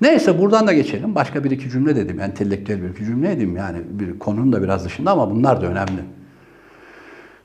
Neyse 0.00 0.38
buradan 0.38 0.66
da 0.66 0.72
geçelim. 0.72 1.14
Başka 1.14 1.44
bir 1.44 1.50
iki 1.50 1.70
cümle 1.70 1.96
dedim. 1.96 2.20
Entelektüel 2.20 2.82
bir 2.82 2.88
iki 2.88 3.04
cümle 3.04 3.36
dedim. 3.36 3.56
Yani 3.56 3.78
bir 3.90 4.18
konunun 4.18 4.52
da 4.52 4.62
biraz 4.62 4.84
dışında 4.84 5.10
ama 5.10 5.30
bunlar 5.30 5.60
da 5.60 5.66
önemli. 5.66 6.02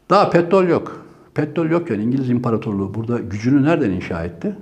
Daha 0.09 0.29
petrol 0.29 0.67
yok. 0.67 1.05
Petrol 1.33 1.69
yokken 1.69 1.99
İngiliz 1.99 2.29
İmparatorluğu 2.29 2.93
burada 2.93 3.19
gücünü 3.19 3.63
nereden 3.63 3.91
inşa 3.91 4.23
etti? 4.23 4.55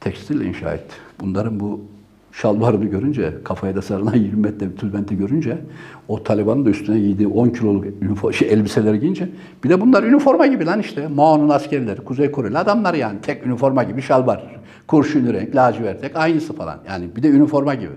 Tekstil 0.00 0.40
inşa 0.40 0.74
etti. 0.74 0.94
Bunların 1.20 1.60
bu 1.60 1.80
şalvarını 2.32 2.84
görünce, 2.84 3.34
kafaya 3.44 3.76
da 3.76 3.82
sarılan 3.82 4.14
20 4.14 4.40
metre 4.40 4.70
bir 4.70 4.76
tülbenti 4.76 5.16
görünce, 5.16 5.58
o 6.08 6.22
Taliban'ın 6.22 6.66
da 6.66 6.70
üstüne 6.70 7.00
giydiği 7.00 7.28
10 7.28 7.48
kiloluk 7.48 7.84
üniforma, 8.02 8.32
şey, 8.32 8.48
elbiseleri 8.48 9.00
giyince, 9.00 9.28
bir 9.64 9.68
de 9.68 9.80
bunlar 9.80 10.02
üniforma 10.02 10.46
gibi 10.46 10.66
lan 10.66 10.80
işte. 10.80 11.08
Mao'nun 11.08 11.48
askerleri, 11.48 12.00
Kuzey 12.00 12.30
Koreli 12.30 12.58
adamlar 12.58 12.94
yani. 12.94 13.20
Tek 13.20 13.46
üniforma 13.46 13.82
gibi 13.82 14.02
şalvar. 14.02 14.44
Kurşunlu 14.86 15.32
renk, 15.32 15.56
lacivert 15.56 16.02
renk, 16.02 16.16
aynısı 16.16 16.56
falan. 16.56 16.82
Yani 16.88 17.16
bir 17.16 17.22
de 17.22 17.28
üniforma 17.28 17.74
gibi. 17.74 17.92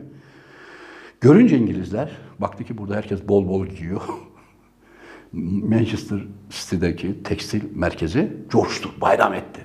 Görünce 1.21 1.57
İngilizler, 1.57 2.11
baktı 2.39 2.63
ki 2.63 2.77
burada 2.77 2.95
herkes 2.95 3.27
bol 3.27 3.47
bol 3.47 3.65
giyiyor. 3.65 4.01
Manchester 5.63 6.19
City'deki 6.49 7.23
tekstil 7.23 7.61
merkezi 7.75 8.33
coştu, 8.49 8.89
bayram 9.01 9.33
etti. 9.33 9.61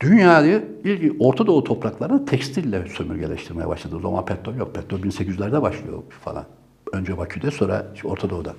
Dünyayı 0.00 0.64
ilk 0.84 1.12
Orta 1.18 1.46
Doğu 1.46 1.64
topraklarını 1.64 2.26
tekstille 2.26 2.86
sömürgeleştirmeye 2.88 3.68
başladı. 3.68 3.96
O 4.04 4.24
petrol 4.24 4.54
yok. 4.54 4.74
Petrol 4.74 4.98
1800'lerde 4.98 5.62
başlıyor 5.62 6.02
falan. 6.24 6.44
Önce 6.92 7.18
Bakü'de 7.18 7.50
sonra 7.50 7.86
Orta 8.04 8.30
Doğu'da. 8.30 8.54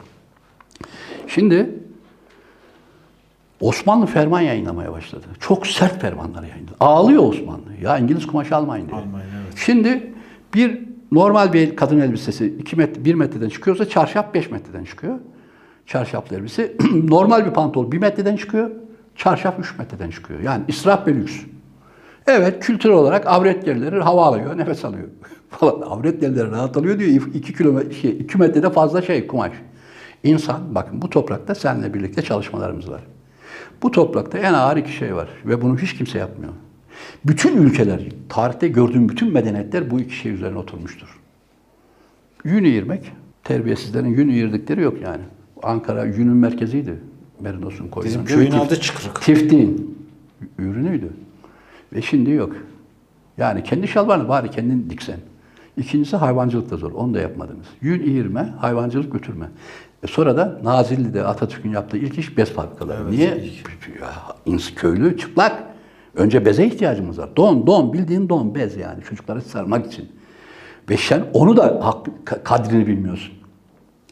Şimdi 1.28 1.70
Osmanlı 3.60 4.06
ferman 4.06 4.42
yayınlamaya 4.42 4.92
başladı. 4.92 5.26
Çok 5.40 5.68
sert 5.68 6.02
fermanlar 6.02 6.44
yayınladı. 6.44 6.76
Ağlıyor 6.80 7.24
Osmanlı. 7.24 7.76
Ya 7.82 7.98
İngiliz 7.98 8.28
kumaşı 8.28 8.56
almayın 8.56 8.88
diye. 8.88 8.98
Almayın, 8.98 9.28
evet. 9.44 9.58
Şimdi 9.58 10.14
bir 10.54 10.80
normal 11.12 11.54
bir 11.54 11.76
kadın 11.76 12.00
elbisesi 12.00 12.46
2 12.46 12.76
metre 12.76 13.06
1 13.06 13.16
metreden 13.16 13.50
çıkıyorsa 13.50 13.90
çarşaf 13.90 14.34
5 14.34 14.52
metreden 14.52 14.84
çıkıyor. 14.84 15.20
Çarşaflı 15.86 16.36
elbise. 16.36 16.76
normal 17.04 17.46
bir 17.46 17.52
pantol 17.52 17.92
1 17.92 17.98
metreden 17.98 18.36
çıkıyor. 18.36 18.72
Çarşaf 19.16 19.60
3 19.60 19.78
metreden 19.78 20.10
çıkıyor. 20.10 20.40
Yani 20.40 20.64
israf 20.68 21.08
ve 21.08 21.14
lüks. 21.14 21.36
Evet 22.28 22.60
kültürel 22.60 22.96
olarak 22.96 23.28
avret 23.28 23.68
yerleri 23.68 24.00
hava 24.00 24.26
alıyor, 24.26 24.58
nefes 24.58 24.86
alıyor 24.86 25.08
falan. 25.50 25.82
Avret 25.82 26.24
yerleri 26.24 26.52
rahat 26.52 26.78
alıyor 26.78 27.00
diyor. 27.00 27.22
2 27.34 27.54
kilometre, 27.54 27.94
şey, 27.94 28.12
2 28.12 28.38
metrede 28.38 28.70
fazla 28.70 29.02
şey 29.02 29.28
kumaş. 29.28 29.52
İnsan, 30.24 30.76
bakın 30.76 31.02
bu 31.02 31.10
toprakta 31.10 31.56
seninle 31.56 31.94
birlikte 31.94 32.22
çalışmalarımız 32.22 32.92
var. 32.92 33.02
Bu 33.86 33.92
toprakta 33.92 34.38
en 34.38 34.54
ağır 34.54 34.78
iki 34.78 34.92
şey 34.92 35.16
var 35.16 35.30
ve 35.46 35.62
bunu 35.62 35.78
hiç 35.78 35.94
kimse 35.98 36.20
yapmıyor. 36.20 36.54
Bütün 37.26 37.58
ülkeler, 37.58 38.02
tarihte 38.30 38.68
gördüğüm 38.68 39.10
bütün 39.10 39.34
medeniyetler 39.34 39.92
bu 39.92 40.00
iki 40.00 40.16
şey 40.16 40.32
üzerine 40.32 40.58
oturmuştur. 40.58 41.20
Yün 42.44 42.64
eğirmek, 42.64 43.12
terbiyesizlerin 43.44 44.08
yün 44.08 44.30
eğirdikleri 44.30 44.82
yok 44.82 45.02
yani. 45.02 45.22
Ankara 45.64 46.06
yünün 46.06 46.38
merkeziydi. 46.38 47.00
Merinos'un 47.40 47.88
koyduğu. 47.88 48.08
Bizim 48.08 48.26
köyün 48.26 48.52
adı 48.52 48.80
Çıkrık. 48.80 49.22
Tiftin 49.22 49.98
ürünüydü. 50.60 51.10
Ve 51.94 52.02
şimdi 52.02 52.32
yok. 52.32 52.56
Yani 53.38 53.64
kendi 53.64 53.88
şalvarını 53.88 54.30
bari 54.30 54.52
kendin 54.52 54.90
diksen. 54.90 55.20
İkincisi 55.78 56.16
hayvancılık 56.16 56.72
da 56.72 56.78
zor. 56.78 56.92
Onu 56.92 57.14
da 57.14 57.20
yapmadınız. 57.20 57.66
Yün 57.82 58.00
eğirme, 58.00 58.54
hayvancılık 58.60 59.12
götürme. 59.12 59.50
E 60.04 60.08
sonra 60.08 60.38
da 60.38 60.60
Nazilli'de 60.64 61.24
Atatürk'ün 61.24 61.70
yaptığı 61.72 61.98
ilk 61.98 62.18
iş 62.18 62.38
bez 62.38 62.50
fabrikaları. 62.52 63.02
Evet, 63.02 63.12
Niye? 63.12 63.30
Ya, 64.02 64.12
ins 64.46 64.74
köylü 64.76 65.18
çıplak. 65.18 65.64
Önce 66.16 66.46
beze 66.46 66.66
ihtiyacımız 66.66 67.20
var. 67.20 67.30
Don, 67.38 67.68
don, 67.68 67.94
bildiğin 67.94 68.30
don, 68.30 68.56
bez 68.56 68.78
yani. 68.78 69.04
Çocukları 69.04 69.42
sarmak 69.42 69.86
için. 69.86 70.10
Ve 70.90 70.98
sen 70.98 71.24
onu 71.34 71.58
da 71.58 71.80
hak, 71.84 72.08
ka- 72.26 72.44
kadrini 72.44 72.88
bilmiyorsun. 72.88 73.34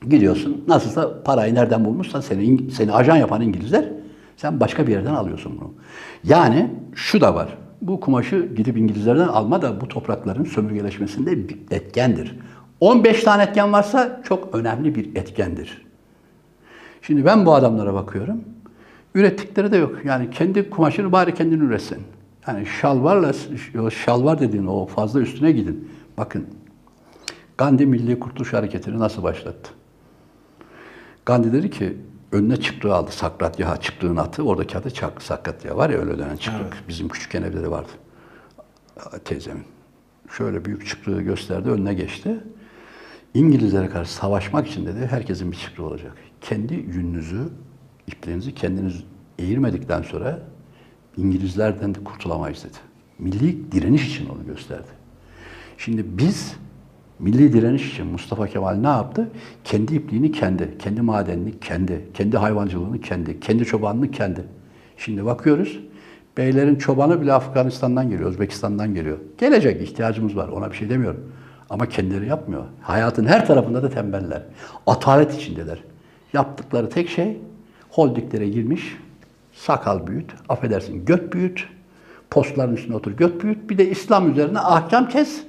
Gidiyorsun, 0.09 0.63
nasılsa 0.67 1.23
parayı 1.23 1.55
nereden 1.55 1.85
bulmuşsan 1.85 2.21
seni, 2.21 2.71
seni 2.71 2.91
ajan 2.91 3.15
yapan 3.15 3.41
İngilizler, 3.41 3.85
sen 4.37 4.59
başka 4.59 4.87
bir 4.87 4.91
yerden 4.91 5.13
alıyorsun 5.13 5.57
bunu. 5.61 5.73
Yani 6.23 6.71
şu 6.95 7.21
da 7.21 7.35
var, 7.35 7.57
bu 7.87 7.99
kumaşı 7.99 8.49
gidip 8.55 8.77
İngilizlerden 8.77 9.27
alma 9.27 9.61
da 9.61 9.81
bu 9.81 9.87
toprakların 9.87 10.43
sömürgeleşmesinde 10.43 11.49
bir 11.49 11.57
etkendir. 11.71 12.39
15 12.79 13.23
tane 13.23 13.43
etken 13.43 13.73
varsa 13.73 14.21
çok 14.23 14.55
önemli 14.55 14.95
bir 14.95 15.15
etkendir. 15.15 15.85
Şimdi 17.01 17.25
ben 17.25 17.45
bu 17.45 17.53
adamlara 17.53 17.93
bakıyorum. 17.93 18.43
Ürettikleri 19.15 19.71
de 19.71 19.77
yok. 19.77 20.05
Yani 20.05 20.29
kendi 20.29 20.69
kumaşını 20.69 21.11
bari 21.11 21.33
kendin 21.33 21.59
üretsin. 21.59 21.97
Yani 22.47 22.65
şalvarla, 22.65 23.31
şalvar 23.89 24.39
dediğin 24.39 24.65
o 24.65 24.85
fazla 24.85 25.21
üstüne 25.21 25.51
gidin. 25.51 25.89
Bakın, 26.17 26.47
Gandhi 27.57 27.85
Milli 27.85 28.19
Kurtuluş 28.19 28.53
Hareketi'ni 28.53 28.99
nasıl 28.99 29.23
başlattı? 29.23 29.71
Gandhi 31.25 31.53
dedi 31.53 31.69
ki, 31.69 31.97
önüne 32.33 32.57
çıktığı 32.57 32.93
aldı. 32.93 33.11
Sakratya 33.11 33.77
çıktığın 33.77 34.17
atı, 34.17 34.43
oradaki 34.43 34.77
adı 34.77 34.91
Çak, 34.91 35.21
Sakratya 35.21 35.77
var 35.77 35.89
ya 35.89 35.97
öyle 35.97 36.17
dönen 36.17 36.35
çıktık. 36.37 36.83
Bizim 36.87 37.09
küçükken 37.09 37.43
evde 37.43 37.63
de 37.63 37.71
vardı. 37.71 37.91
Teyzemin. 39.25 39.63
Şöyle 40.37 40.65
büyük 40.65 40.87
çıktığı 40.87 41.21
gösterdi, 41.21 41.69
önüne 41.69 41.93
geçti. 41.93 42.39
İngilizlere 43.33 43.89
karşı 43.89 44.13
savaşmak 44.13 44.67
için 44.67 44.85
dedi 44.85 45.07
herkesin 45.09 45.51
bir 45.51 45.57
çıktığı 45.57 45.83
olacak. 45.83 46.17
kendi 46.41 46.73
yününüzü, 46.73 47.49
iplerinizi 48.07 48.55
kendiniz 48.55 49.03
eğirmedikten 49.39 50.01
sonra 50.01 50.39
İngilizlerden 51.17 51.95
de 51.95 52.03
kurtulamayız 52.03 52.63
dedi. 52.63 52.77
Milli 53.19 53.71
direniş 53.71 54.07
için 54.07 54.29
onu 54.29 54.45
gösterdi. 54.45 54.87
Şimdi 55.77 56.17
biz 56.17 56.55
milli 57.19 57.53
direniş 57.53 57.91
için 57.93 58.07
Mustafa 58.07 58.47
Kemal 58.47 58.75
ne 58.75 58.87
yaptı? 58.87 59.29
Kendi 59.63 59.95
ipliğini 59.95 60.31
kendi, 60.31 60.77
kendi 60.77 61.01
madenini 61.01 61.59
kendi, 61.59 62.07
kendi 62.13 62.37
hayvancılığını 62.37 63.01
kendi, 63.01 63.39
kendi 63.39 63.65
çobanını 63.65 64.11
kendi. 64.11 64.43
Şimdi 64.97 65.25
bakıyoruz, 65.25 65.79
beylerin 66.37 66.75
çobanı 66.75 67.21
bile 67.21 67.33
Afganistan'dan 67.33 68.09
geliyor, 68.09 68.29
Özbekistan'dan 68.29 68.93
geliyor. 68.93 69.17
Gelecek 69.37 69.81
ihtiyacımız 69.81 70.35
var, 70.35 70.47
ona 70.47 70.71
bir 70.71 70.75
şey 70.75 70.89
demiyorum. 70.89 71.31
Ama 71.69 71.89
kendileri 71.89 72.27
yapmıyor. 72.27 72.63
Hayatın 72.81 73.25
her 73.25 73.47
tarafında 73.47 73.83
da 73.83 73.89
tembeller. 73.89 74.41
Atalet 74.87 75.35
içindeler. 75.35 75.83
Yaptıkları 76.33 76.89
tek 76.89 77.09
şey 77.09 77.37
holdinglere 77.89 78.49
girmiş, 78.49 78.97
sakal 79.53 80.07
büyüt, 80.07 80.31
affedersin 80.49 81.05
göt 81.05 81.33
büyüt, 81.33 81.67
postların 82.29 82.75
üstüne 82.75 82.95
otur 82.95 83.11
göt 83.11 83.43
büyüt, 83.43 83.69
bir 83.69 83.77
de 83.77 83.89
İslam 83.89 84.31
üzerine 84.31 84.59
ahkam 84.59 85.09
kes. 85.09 85.43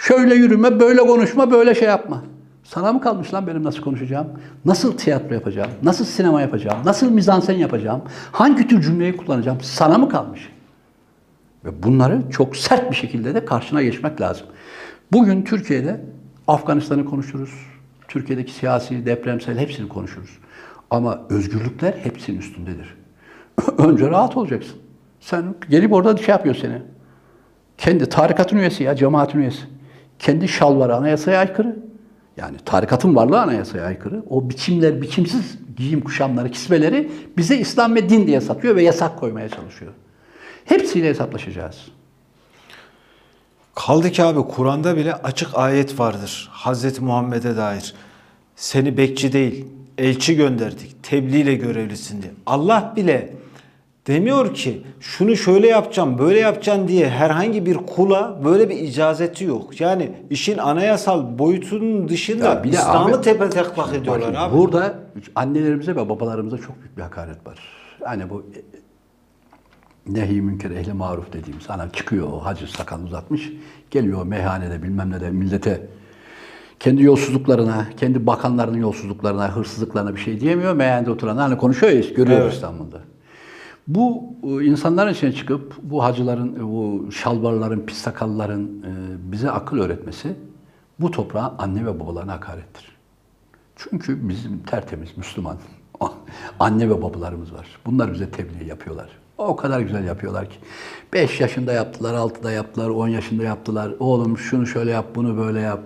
Şöyle 0.00 0.34
yürüme, 0.34 0.80
böyle 0.80 1.00
konuşma, 1.00 1.50
böyle 1.50 1.74
şey 1.74 1.88
yapma. 1.88 2.24
Sana 2.64 2.92
mı 2.92 3.00
kalmış 3.00 3.34
lan 3.34 3.46
benim 3.46 3.64
nasıl 3.64 3.82
konuşacağım? 3.82 4.28
Nasıl 4.64 4.96
tiyatro 4.96 5.34
yapacağım? 5.34 5.70
Nasıl 5.82 6.04
sinema 6.04 6.40
yapacağım? 6.40 6.78
Nasıl 6.84 7.10
mizansen 7.10 7.54
yapacağım? 7.54 8.02
Hangi 8.32 8.68
tür 8.68 8.82
cümleyi 8.82 9.16
kullanacağım? 9.16 9.58
Sana 9.60 9.98
mı 9.98 10.08
kalmış? 10.08 10.52
Ve 11.64 11.82
bunları 11.82 12.22
çok 12.30 12.56
sert 12.56 12.90
bir 12.90 12.96
şekilde 12.96 13.34
de 13.34 13.44
karşına 13.44 13.82
geçmek 13.82 14.20
lazım. 14.20 14.46
Bugün 15.12 15.42
Türkiye'de 15.42 16.00
Afganistan'ı 16.48 17.04
konuşuruz. 17.04 17.50
Türkiye'deki 18.08 18.52
siyasi, 18.52 19.06
depremsel 19.06 19.58
hepsini 19.58 19.88
konuşuruz. 19.88 20.38
Ama 20.90 21.20
özgürlükler 21.30 21.92
hepsinin 21.92 22.38
üstündedir. 22.38 22.96
Önce 23.78 24.10
rahat 24.10 24.36
olacaksın. 24.36 24.76
Sen 25.20 25.54
gelip 25.70 25.92
orada 25.92 26.16
şey 26.16 26.32
yapıyor 26.32 26.54
seni. 26.54 26.82
Kendi 27.78 28.06
tarikatın 28.06 28.56
üyesi 28.56 28.84
ya, 28.84 28.96
cemaatin 28.96 29.38
üyesi. 29.38 29.79
Kendi 30.20 30.48
şalvarı 30.48 30.96
anayasaya 30.96 31.38
aykırı. 31.38 31.76
Yani 32.36 32.56
tarikatın 32.64 33.16
varlığı 33.16 33.40
anayasaya 33.40 33.84
aykırı. 33.84 34.22
O 34.30 34.50
biçimler, 34.50 35.02
biçimsiz 35.02 35.58
giyim 35.76 36.00
kuşamları, 36.00 36.50
kisveleri 36.50 37.10
bize 37.36 37.58
İslam 37.58 37.94
ve 37.94 38.08
din 38.08 38.26
diye 38.26 38.40
satıyor 38.40 38.76
ve 38.76 38.82
yasak 38.82 39.18
koymaya 39.18 39.48
çalışıyor. 39.48 39.92
Hepsiyle 40.64 41.08
hesaplaşacağız. 41.08 41.76
Kaldı 43.74 44.10
ki 44.10 44.22
abi 44.22 44.40
Kur'an'da 44.40 44.96
bile 44.96 45.14
açık 45.14 45.48
ayet 45.54 46.00
vardır. 46.00 46.48
Hazreti 46.52 47.04
Muhammed'e 47.04 47.56
dair. 47.56 47.94
Seni 48.56 48.96
bekçi 48.96 49.32
değil, 49.32 49.66
elçi 49.98 50.36
gönderdik. 50.36 51.02
Tebliğle 51.02 51.54
görevlisin 51.54 52.22
diye. 52.22 52.32
Allah 52.46 52.92
bile 52.96 53.32
demiyor 54.06 54.54
ki 54.54 54.82
şunu 55.00 55.36
şöyle 55.36 55.66
yapacağım, 55.68 56.18
böyle 56.18 56.40
yapacağım 56.40 56.88
diye 56.88 57.08
herhangi 57.08 57.66
bir 57.66 57.76
kula 57.76 58.40
böyle 58.44 58.68
bir 58.68 58.76
icazeti 58.76 59.44
yok. 59.44 59.80
Yani 59.80 60.12
işin 60.30 60.58
anayasal 60.58 61.38
boyutunun 61.38 62.08
dışında 62.08 62.44
Ya 62.44 62.64
bir 62.64 62.72
de 62.72 62.76
İslam'ı 62.76 63.22
tepe 63.22 63.50
teklak 63.50 63.94
ediyorlar 63.94 64.34
abi. 64.36 64.56
Burada 64.58 64.94
annelerimize 65.34 65.96
ve 65.96 66.08
babalarımıza 66.08 66.58
çok 66.58 66.80
büyük 66.80 66.96
bir 66.96 67.02
hakaret 67.02 67.46
var. 67.46 67.58
Yani 68.04 68.30
bu 68.30 68.46
e, 68.56 68.60
nehi 70.06 70.42
münker 70.42 70.70
ehli 70.70 70.92
maruf 70.92 71.32
dediğimiz 71.32 71.70
ana 71.70 71.92
çıkıyor 71.92 72.28
o 72.32 72.44
hacı 72.44 72.72
sakal 72.72 73.02
uzatmış. 73.02 73.52
Geliyor 73.90 74.26
meyhanede 74.26 74.82
bilmem 74.82 75.10
ne 75.10 75.20
de 75.20 75.30
millete 75.30 75.86
kendi 76.80 77.02
yolsuzluklarına, 77.02 77.86
kendi 77.96 78.26
bakanlarının 78.26 78.78
yolsuzluklarına, 78.78 79.56
hırsızlıklarına 79.56 80.14
bir 80.14 80.20
şey 80.20 80.40
diyemiyor. 80.40 80.74
Meyhanede 80.74 81.10
oturan 81.10 81.36
hani 81.36 81.58
konuşuyor 81.58 81.92
ya 81.92 82.00
görüyoruz 82.00 82.44
Evet. 82.44 82.54
İstanbul'da. 82.54 83.00
Bu 83.90 84.34
e, 84.42 84.64
insanların 84.64 85.12
içine 85.12 85.32
çıkıp 85.32 85.74
bu 85.82 86.04
hacıların, 86.04 86.54
e, 86.54 86.62
bu 86.62 87.12
şalvarların, 87.12 87.86
pis 87.86 87.98
sakalların 87.98 88.82
e, 88.82 88.92
bize 89.32 89.50
akıl 89.50 89.78
öğretmesi 89.78 90.36
bu 91.00 91.10
toprağa 91.10 91.54
anne 91.58 91.86
ve 91.86 92.00
babalarına 92.00 92.32
hakarettir. 92.32 92.96
Çünkü 93.76 94.28
bizim 94.28 94.58
tertemiz 94.58 95.16
Müslüman 95.16 95.56
anne 96.60 96.88
ve 96.90 97.02
babalarımız 97.02 97.52
var. 97.52 97.66
Bunlar 97.86 98.12
bize 98.12 98.30
tebliğ 98.30 98.68
yapıyorlar. 98.68 99.08
O 99.38 99.56
kadar 99.56 99.80
güzel 99.80 100.04
yapıyorlar 100.04 100.50
ki. 100.50 100.56
5 101.12 101.40
yaşında 101.40 101.72
yaptılar, 101.72 102.14
6'da 102.14 102.50
yaptılar, 102.50 102.88
10 102.88 103.08
yaşında 103.08 103.42
yaptılar. 103.42 103.92
Oğlum 103.98 104.38
şunu 104.38 104.66
şöyle 104.66 104.90
yap, 104.90 105.06
bunu 105.14 105.36
böyle 105.36 105.60
yap. 105.60 105.80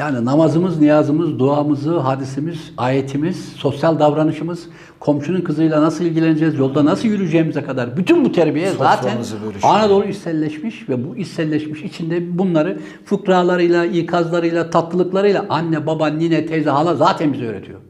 Yani 0.00 0.24
namazımız, 0.24 0.80
niyazımız, 0.80 1.38
duamızı, 1.38 1.98
hadisimiz, 1.98 2.72
ayetimiz, 2.76 3.48
sosyal 3.56 3.98
davranışımız, 3.98 4.68
komşunun 5.00 5.40
kızıyla 5.40 5.82
nasıl 5.82 6.04
ilgileneceğiz, 6.04 6.58
yolda 6.58 6.84
nasıl 6.84 7.08
yürüyeceğimize 7.08 7.62
kadar 7.62 7.96
bütün 7.96 8.24
bu 8.24 8.32
terbiye 8.32 8.70
zaten 8.70 9.18
bölüşüyor. 9.18 9.74
Anadolu 9.74 10.04
içselleşmiş 10.04 10.88
ve 10.88 11.08
bu 11.08 11.16
içselleşmiş 11.16 11.82
içinde 11.82 12.38
bunları 12.38 12.80
fıkralarıyla, 13.04 13.84
ikazlarıyla, 13.84 14.70
tatlılıklarıyla 14.70 15.46
anne, 15.48 15.86
baba, 15.86 16.06
nine, 16.06 16.46
teyze, 16.46 16.70
hala 16.70 16.94
zaten 16.94 17.32
bize 17.32 17.46
öğretiyor. 17.46 17.80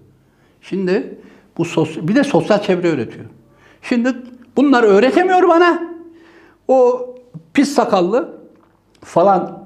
Şimdi 0.60 1.18
bu 1.58 1.64
sos 1.64 1.96
bir 2.02 2.14
de 2.14 2.24
sosyal 2.24 2.62
çevre 2.62 2.88
öğretiyor. 2.88 3.26
Şimdi 3.82 4.16
bunları 4.56 4.86
öğretemiyor 4.86 5.48
bana. 5.48 5.82
O 6.68 7.06
pis 7.54 7.68
sakallı 7.74 8.40
falan 9.00 9.59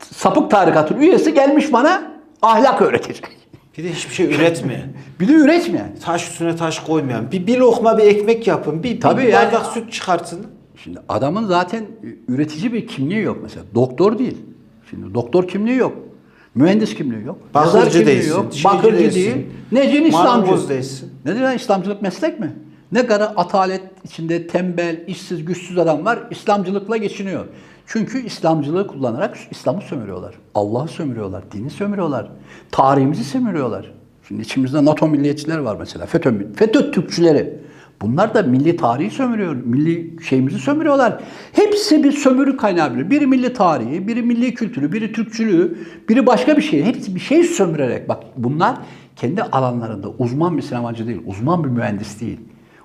sapık 0.00 0.50
tarikatın 0.50 1.00
üyesi 1.00 1.34
gelmiş 1.34 1.72
bana 1.72 2.12
ahlak 2.42 2.82
öğretecek. 2.82 3.24
Bir 3.78 3.84
de 3.84 3.92
hiçbir 3.92 4.14
şey 4.14 4.34
üretmeyen. 4.34 4.92
Bir 5.20 5.28
de 5.28 5.32
üretmeyen. 5.32 5.94
taş 6.04 6.28
üstüne 6.28 6.56
taş 6.56 6.78
koymayan. 6.78 7.32
Bir, 7.32 7.46
bir 7.46 7.58
lokma 7.58 7.98
bir 7.98 8.02
ekmek 8.02 8.46
yapın. 8.46 8.82
Bir, 8.82 9.00
Tabii 9.00 9.22
bir 9.22 9.28
yani- 9.28 9.46
bardak 9.52 9.66
süt 9.66 9.92
çıkartın. 9.92 10.46
Şimdi 10.76 10.98
adamın 11.08 11.46
zaten 11.46 11.84
üretici 12.28 12.72
bir 12.72 12.86
kimliği 12.86 13.22
yok 13.22 13.38
mesela. 13.42 13.64
Doktor 13.74 14.18
değil. 14.18 14.36
Şimdi 14.90 15.14
doktor 15.14 15.48
kimliği 15.48 15.76
yok. 15.76 15.92
Mühendis 16.54 16.94
kimliği 16.94 17.24
yok. 17.26 17.38
Bakırcı 17.54 17.90
kimliği 17.90 18.06
değilsin, 18.06 18.30
yok. 18.30 18.46
Bakırcı 18.64 18.98
değilsin, 18.98 19.34
değil. 19.34 19.46
Necin 19.72 20.04
İslamcı. 20.04 20.68
değilsin. 20.68 21.10
Nedir 21.24 21.40
lan 21.40 21.56
İslamcılık 21.56 22.02
meslek 22.02 22.40
mi? 22.40 22.52
Ne 22.92 23.06
kadar 23.06 23.32
atalet 23.36 23.82
içinde 24.04 24.46
tembel, 24.46 25.04
işsiz, 25.06 25.44
güçsüz 25.44 25.78
adam 25.78 26.04
var. 26.04 26.18
İslamcılıkla 26.30 26.96
geçiniyor. 26.96 27.44
Çünkü 27.92 28.26
İslamcılığı 28.26 28.86
kullanarak 28.86 29.38
İslam'ı 29.50 29.82
sömürüyorlar. 29.82 30.34
Allah'ı 30.54 30.88
sömürüyorlar. 30.88 31.42
Dini 31.52 31.70
sömürüyorlar. 31.70 32.28
Tarihimizi 32.70 33.24
sömürüyorlar. 33.24 33.92
Şimdi 34.28 34.42
içimizde 34.42 34.84
NATO 34.84 35.08
milliyetçiler 35.08 35.58
var 35.58 35.76
mesela. 35.78 36.06
FETÖ, 36.06 36.52
FETÖ 36.52 36.90
Türkçüleri. 36.90 37.58
Bunlar 38.02 38.34
da 38.34 38.42
milli 38.42 38.76
tarihi 38.76 39.10
sömürüyor. 39.10 39.54
Milli 39.54 40.22
şeyimizi 40.22 40.58
sömürüyorlar. 40.58 41.20
Hepsi 41.52 42.04
bir 42.04 42.12
sömürü 42.12 42.56
kaynağı 42.56 42.94
bile. 42.94 43.10
Biri 43.10 43.26
milli 43.26 43.52
tarihi, 43.52 44.08
biri 44.08 44.22
milli 44.22 44.54
kültürü, 44.54 44.92
biri 44.92 45.12
Türkçülüğü, 45.12 45.78
biri 46.08 46.26
başka 46.26 46.56
bir 46.56 46.62
şey. 46.62 46.84
Hepsi 46.84 47.14
bir 47.14 47.20
şey 47.20 47.44
sömürerek. 47.44 48.08
Bak 48.08 48.22
bunlar 48.36 48.76
kendi 49.16 49.42
alanlarında 49.42 50.08
uzman 50.18 50.56
bir 50.56 50.62
sinemacı 50.62 51.06
değil, 51.06 51.22
uzman 51.26 51.64
bir 51.64 51.68
mühendis 51.68 52.20
değil. 52.20 52.40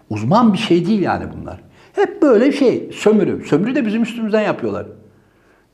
Uzman 0.10 0.54
bir 0.54 0.58
şey 0.58 0.88
değil 0.88 1.02
yani 1.02 1.26
bunlar. 1.38 1.65
Hep 1.96 2.22
böyle 2.22 2.52
şey, 2.52 2.90
sömürü. 2.94 3.46
Sömürü 3.46 3.76
de 3.76 3.86
bizim 3.86 4.04
üstümüzden 4.04 4.42
yapıyorlar. 4.42 4.86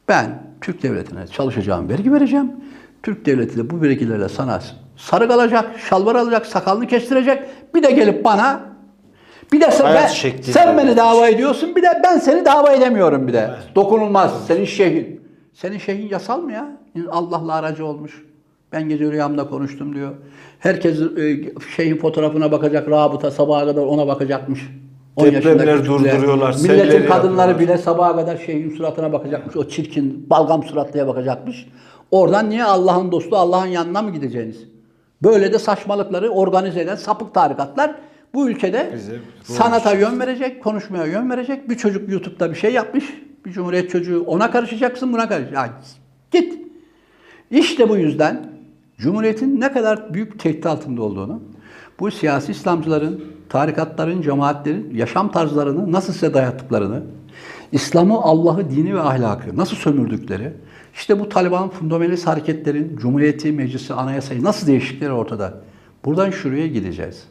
Ben 0.07 0.43
Türk 0.61 0.84
devletine 0.84 1.28
çalışacağım, 1.28 1.89
vergi 1.89 2.13
vereceğim. 2.13 2.51
Türk 3.03 3.26
devleti 3.26 3.57
de 3.57 3.69
bu 3.69 3.82
vergilerle 3.82 4.30
sana 4.30 4.59
sarık 4.97 5.32
alacak, 5.32 5.80
şalvar 5.89 6.15
alacak, 6.15 6.45
sakalını 6.45 6.88
kestirecek. 6.88 7.39
Bir 7.76 7.84
de 7.84 7.91
gelip 7.91 8.26
bana 8.26 8.59
bir 9.51 9.61
de 9.61 9.72
sen, 9.72 9.86
ben- 9.95 10.07
sen 10.51 10.78
beni 10.78 10.97
dava 10.97 11.28
ediyorsun 11.28 11.76
bir 11.76 11.82
de 11.84 12.01
ben 12.03 12.17
seni 12.17 12.45
dava 12.45 12.72
edemiyorum 12.72 13.28
bir 13.28 13.34
de. 13.34 13.49
Dokunulmaz. 13.76 14.47
Senin 14.47 14.65
şeyhin. 14.65 15.22
Senin 15.53 15.78
şeyhin 15.78 16.09
yasal 16.09 16.41
mı 16.41 16.51
ya? 16.51 16.78
Allah'la 17.09 17.53
aracı 17.53 17.86
olmuş. 17.86 18.26
Ben 18.72 18.89
gece 18.89 19.11
rüyamda 19.11 19.49
konuştum 19.49 19.95
diyor. 19.95 20.11
Herkes 20.59 21.01
e, 21.01 21.39
şeyhin 21.76 21.97
fotoğrafına 21.97 22.51
bakacak. 22.51 22.89
Rabıta 22.89 23.32
sabaha 23.32 23.65
kadar 23.65 23.82
ona 23.82 24.07
bakacakmış. 24.07 24.69
10 25.16 25.26
Depremler 25.26 25.86
durduruyorlar, 25.86 26.55
Milletin 26.62 27.07
kadınları 27.07 27.59
bile 27.59 27.78
sabaha 27.78 28.16
kadar 28.16 28.38
şeyhin 28.38 28.76
suratına 28.76 29.14
bakacakmış. 29.14 29.55
O 29.55 29.68
çirkin 29.68 30.30
balgam 30.30 30.64
suratlıya 30.64 31.07
bakacakmış. 31.07 31.68
Oradan 32.12 32.49
niye 32.49 32.64
Allah'ın 32.64 33.12
dostu 33.12 33.36
Allah'ın 33.36 33.68
yanına 33.68 34.01
mı 34.01 34.12
gideceğiniz? 34.12 34.64
Böyle 35.24 35.53
de 35.53 35.59
saçmalıkları 35.59 36.30
organize 36.30 36.82
eden 36.82 36.95
sapık 36.95 37.34
tarikatlar 37.34 37.95
bu 38.34 38.49
ülkede 38.49 38.91
Bize 38.93 39.20
sanata 39.43 39.93
yön 39.93 40.20
verecek, 40.20 40.64
konuşmaya 40.64 41.05
yön 41.05 41.30
verecek. 41.30 41.70
Bir 41.70 41.76
çocuk 41.76 42.09
YouTube'da 42.09 42.49
bir 42.49 42.55
şey 42.55 42.74
yapmış. 42.74 43.05
Bir 43.45 43.51
cumhuriyet 43.51 43.89
çocuğu 43.89 44.24
ona 44.28 44.51
karışacaksın, 44.51 45.14
buna 45.14 45.30
karış. 45.30 45.51
Ya 45.51 45.70
git. 46.32 46.59
İşte 47.51 47.89
bu 47.89 47.97
yüzden 47.97 48.51
Cumhuriyetin 49.01 49.62
ne 49.62 49.72
kadar 49.72 50.14
büyük 50.14 50.39
tehdit 50.39 50.66
altında 50.66 51.01
olduğunu, 51.03 51.41
bu 51.99 52.12
siyasi 52.12 52.51
İslamcıların, 52.51 53.24
tarikatların, 53.52 54.22
cemaatlerin 54.22 54.95
yaşam 54.95 55.32
tarzlarını 55.32 55.91
nasıl 55.91 56.14
size 56.14 56.34
dayattıklarını, 56.34 57.04
İslam'ı, 57.72 58.22
Allah'ı, 58.22 58.70
dini 58.70 58.95
ve 58.95 59.02
ahlakı 59.02 59.58
nasıl 59.58 59.76
sömürdükleri, 59.76 60.54
işte 60.93 61.20
bu 61.20 61.30
Taliban 61.30 61.70
fundamentalist 61.70 62.28
hareketlerin 62.28 62.97
Cumhuriyeti, 62.97 63.52
meclisi, 63.52 63.93
anayasayı 63.93 64.43
nasıl 64.43 64.68
değiştikleri 64.68 65.12
ortada. 65.12 65.54
Buradan 66.06 66.30
şuraya 66.30 66.68
gideceğiz. 66.68 67.24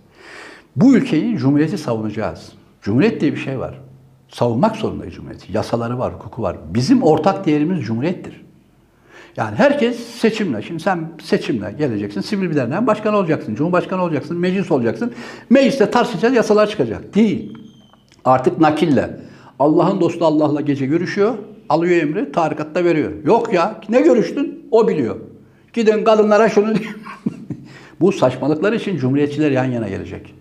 Bu 0.76 0.94
ülkeyi, 0.94 1.36
Cumhuriyeti 1.36 1.78
savunacağız. 1.78 2.52
Cumhuriyet 2.82 3.20
diye 3.20 3.32
bir 3.32 3.38
şey 3.38 3.58
var. 3.58 3.80
Savunmak 4.28 4.76
zorundayız 4.76 5.14
Cumhuriyeti. 5.14 5.52
Yasaları 5.52 5.98
var, 5.98 6.14
hukuku 6.14 6.42
var. 6.42 6.56
Bizim 6.74 7.02
ortak 7.02 7.46
değerimiz 7.46 7.80
Cumhuriyettir. 7.80 8.44
Yani 9.40 9.56
herkes 9.56 10.00
seçimle. 10.00 10.62
Şimdi 10.62 10.82
sen 10.82 11.08
seçimle 11.22 11.74
geleceksin. 11.78 12.20
Sivil 12.20 12.50
bir 12.50 12.56
derneğin 12.56 12.86
başkanı 12.86 13.16
olacaksın. 13.16 13.54
Cumhurbaşkanı 13.54 14.02
olacaksın. 14.02 14.38
Meclis 14.38 14.70
olacaksın. 14.70 15.12
Mecliste 15.50 15.90
tartışacağız, 15.90 16.34
yasalar 16.34 16.66
çıkacak. 16.66 17.14
Değil. 17.14 17.58
Artık 18.24 18.60
nakille. 18.60 19.10
Allah'ın 19.58 20.00
dostu 20.00 20.24
Allah'la 20.24 20.60
gece 20.60 20.86
görüşüyor. 20.86 21.34
Alıyor 21.68 22.02
emri, 22.02 22.32
tarikatta 22.32 22.84
veriyor. 22.84 23.12
Yok 23.24 23.52
ya, 23.52 23.80
ne 23.88 24.00
görüştün? 24.00 24.66
O 24.70 24.88
biliyor. 24.88 25.16
Gidin 25.72 26.04
kadınlara 26.04 26.48
şunu 26.48 26.74
Bu 28.00 28.12
saçmalıklar 28.12 28.72
için 28.72 28.96
cumhuriyetçiler 28.96 29.50
yan 29.50 29.64
yana 29.64 29.88
gelecek. 29.88 30.34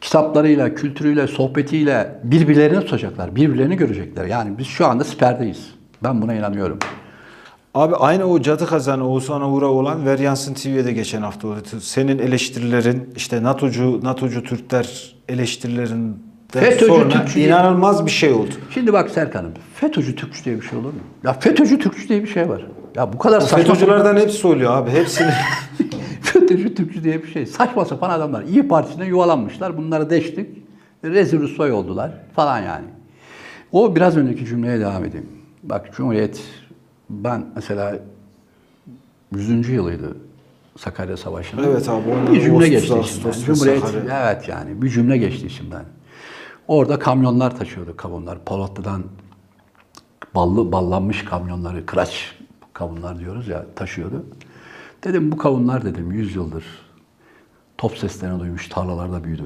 Kitaplarıyla, 0.00 0.74
kültürüyle, 0.74 1.26
sohbetiyle 1.26 2.20
birbirlerini 2.24 2.80
tutacaklar. 2.80 3.36
Birbirlerini 3.36 3.76
görecekler. 3.76 4.24
Yani 4.24 4.58
biz 4.58 4.66
şu 4.66 4.86
anda 4.86 5.04
siperdeyiz. 5.04 5.70
Ben 6.02 6.22
buna 6.22 6.34
inanıyorum. 6.34 6.78
Abi 7.74 7.94
aynı 7.96 8.24
o 8.24 8.40
cadı 8.40 8.66
kazanı 8.66 9.08
Oğuzhan 9.08 9.42
Uğur'a 9.42 9.66
olan 9.66 10.06
Veryansın 10.06 10.54
TV'de 10.54 10.92
geçen 10.92 11.22
hafta 11.22 11.48
oldu. 11.48 11.80
Senin 11.80 12.18
eleştirilerin 12.18 13.10
işte 13.16 13.42
NATO'cu 13.42 14.00
NATO'cu 14.04 14.42
Türkler 14.42 15.14
eleştirilerinden 15.28 16.14
FETÖ'cü 16.48 16.86
sonra 16.86 17.08
Türkçü 17.08 17.34
diye- 17.34 17.48
inanılmaz 17.48 18.06
bir 18.06 18.10
şey 18.10 18.32
oldu. 18.32 18.50
Şimdi 18.70 18.92
bak 18.92 19.10
Serkan'ım, 19.10 19.52
FETÖ'cü 19.74 20.16
Türkçü 20.16 20.44
diye 20.44 20.56
bir 20.56 20.62
şey 20.66 20.78
olur 20.78 20.88
mu? 20.88 20.98
Ya 21.24 21.32
FETÖ'cü 21.32 21.78
Türkçü 21.78 22.08
diye 22.08 22.22
bir 22.22 22.28
şey 22.28 22.48
var. 22.48 22.66
Ya 22.96 23.12
bu 23.12 23.18
kadar 23.18 23.40
saçma 23.40 23.58
FETÖ'cülerden 23.58 24.16
hepsi 24.16 24.36
söylüyor 24.36 24.76
abi. 24.76 24.90
Hepsini 24.90 25.30
FETÖ'cü 26.22 26.74
Türkçü 26.74 27.04
diye 27.04 27.22
bir 27.22 27.32
şey. 27.32 27.46
Saçma 27.46 27.84
sapan 27.84 28.10
adamlar. 28.10 28.42
İyi 28.42 28.68
Partisi'ne 28.68 29.06
yuvalanmışlar. 29.06 29.76
Bunları 29.76 30.10
deştik. 30.10 30.48
Rezil 31.04 31.40
rüsvay 31.40 31.72
oldular 31.72 32.10
falan 32.36 32.58
yani. 32.62 32.84
O 33.72 33.96
biraz 33.96 34.16
önceki 34.16 34.46
cümleye 34.46 34.80
devam 34.80 35.04
edeyim. 35.04 35.26
Bak 35.62 35.90
Cumhuriyet, 35.96 36.40
ben 37.24 37.46
mesela 37.54 37.98
100. 39.34 39.68
yılıydı 39.68 40.16
Sakarya 40.78 41.16
Savaşı'nın. 41.16 41.62
Evet 41.62 41.88
abi, 41.88 42.32
Bir 42.32 42.40
cümle 42.40 42.68
geçti 42.68 42.98
içimden. 43.04 43.32
Cumhuriyet, 43.32 43.84
Sakarya. 43.84 44.30
evet 44.32 44.48
yani 44.48 44.82
bir 44.82 44.88
cümle 44.90 45.18
geçti 45.18 45.46
içimden. 45.46 45.84
Orada 46.68 46.98
kamyonlar 46.98 47.58
taşıyordu 47.58 47.96
kavunlar. 47.96 48.38
Polatlı'dan 48.44 49.02
ballı 50.34 50.72
ballanmış 50.72 51.24
kamyonları, 51.24 51.86
kıraç 51.86 52.38
kavunlar 52.72 53.18
diyoruz 53.18 53.48
ya 53.48 53.66
taşıyordu. 53.76 54.26
Dedim 55.04 55.32
bu 55.32 55.36
kavunlar 55.36 55.84
dedim 55.84 56.12
100 56.12 56.36
yıldır 56.36 56.64
top 57.78 57.98
seslerini 57.98 58.40
duymuş 58.40 58.68
tarlalarda 58.68 59.24
büyüdü. 59.24 59.44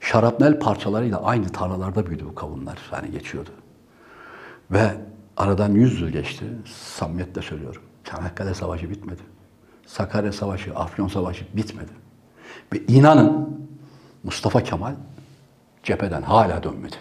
Şarapnel 0.00 0.58
parçalarıyla 0.58 1.22
aynı 1.22 1.48
tarlalarda 1.48 2.06
büyüdü 2.06 2.24
bu 2.30 2.34
kavunlar. 2.34 2.78
Hani 2.90 3.10
geçiyordu. 3.10 3.50
Ve 4.70 4.90
aradan 5.36 5.72
100 5.72 6.00
yıl 6.00 6.08
geçti. 6.08 6.44
Samimiyetle 6.96 7.42
söylüyorum. 7.42 7.82
Çanakkale 8.04 8.54
Savaşı 8.54 8.90
bitmedi. 8.90 9.22
Sakarya 9.86 10.32
Savaşı, 10.32 10.74
Afyon 10.74 11.08
Savaşı 11.08 11.46
bitmedi. 11.54 11.92
Ve 12.72 12.78
inanın 12.78 13.58
Mustafa 14.24 14.62
Kemal 14.62 14.94
cepheden 15.82 16.22
hala 16.22 16.62
dönmedi. 16.62 16.96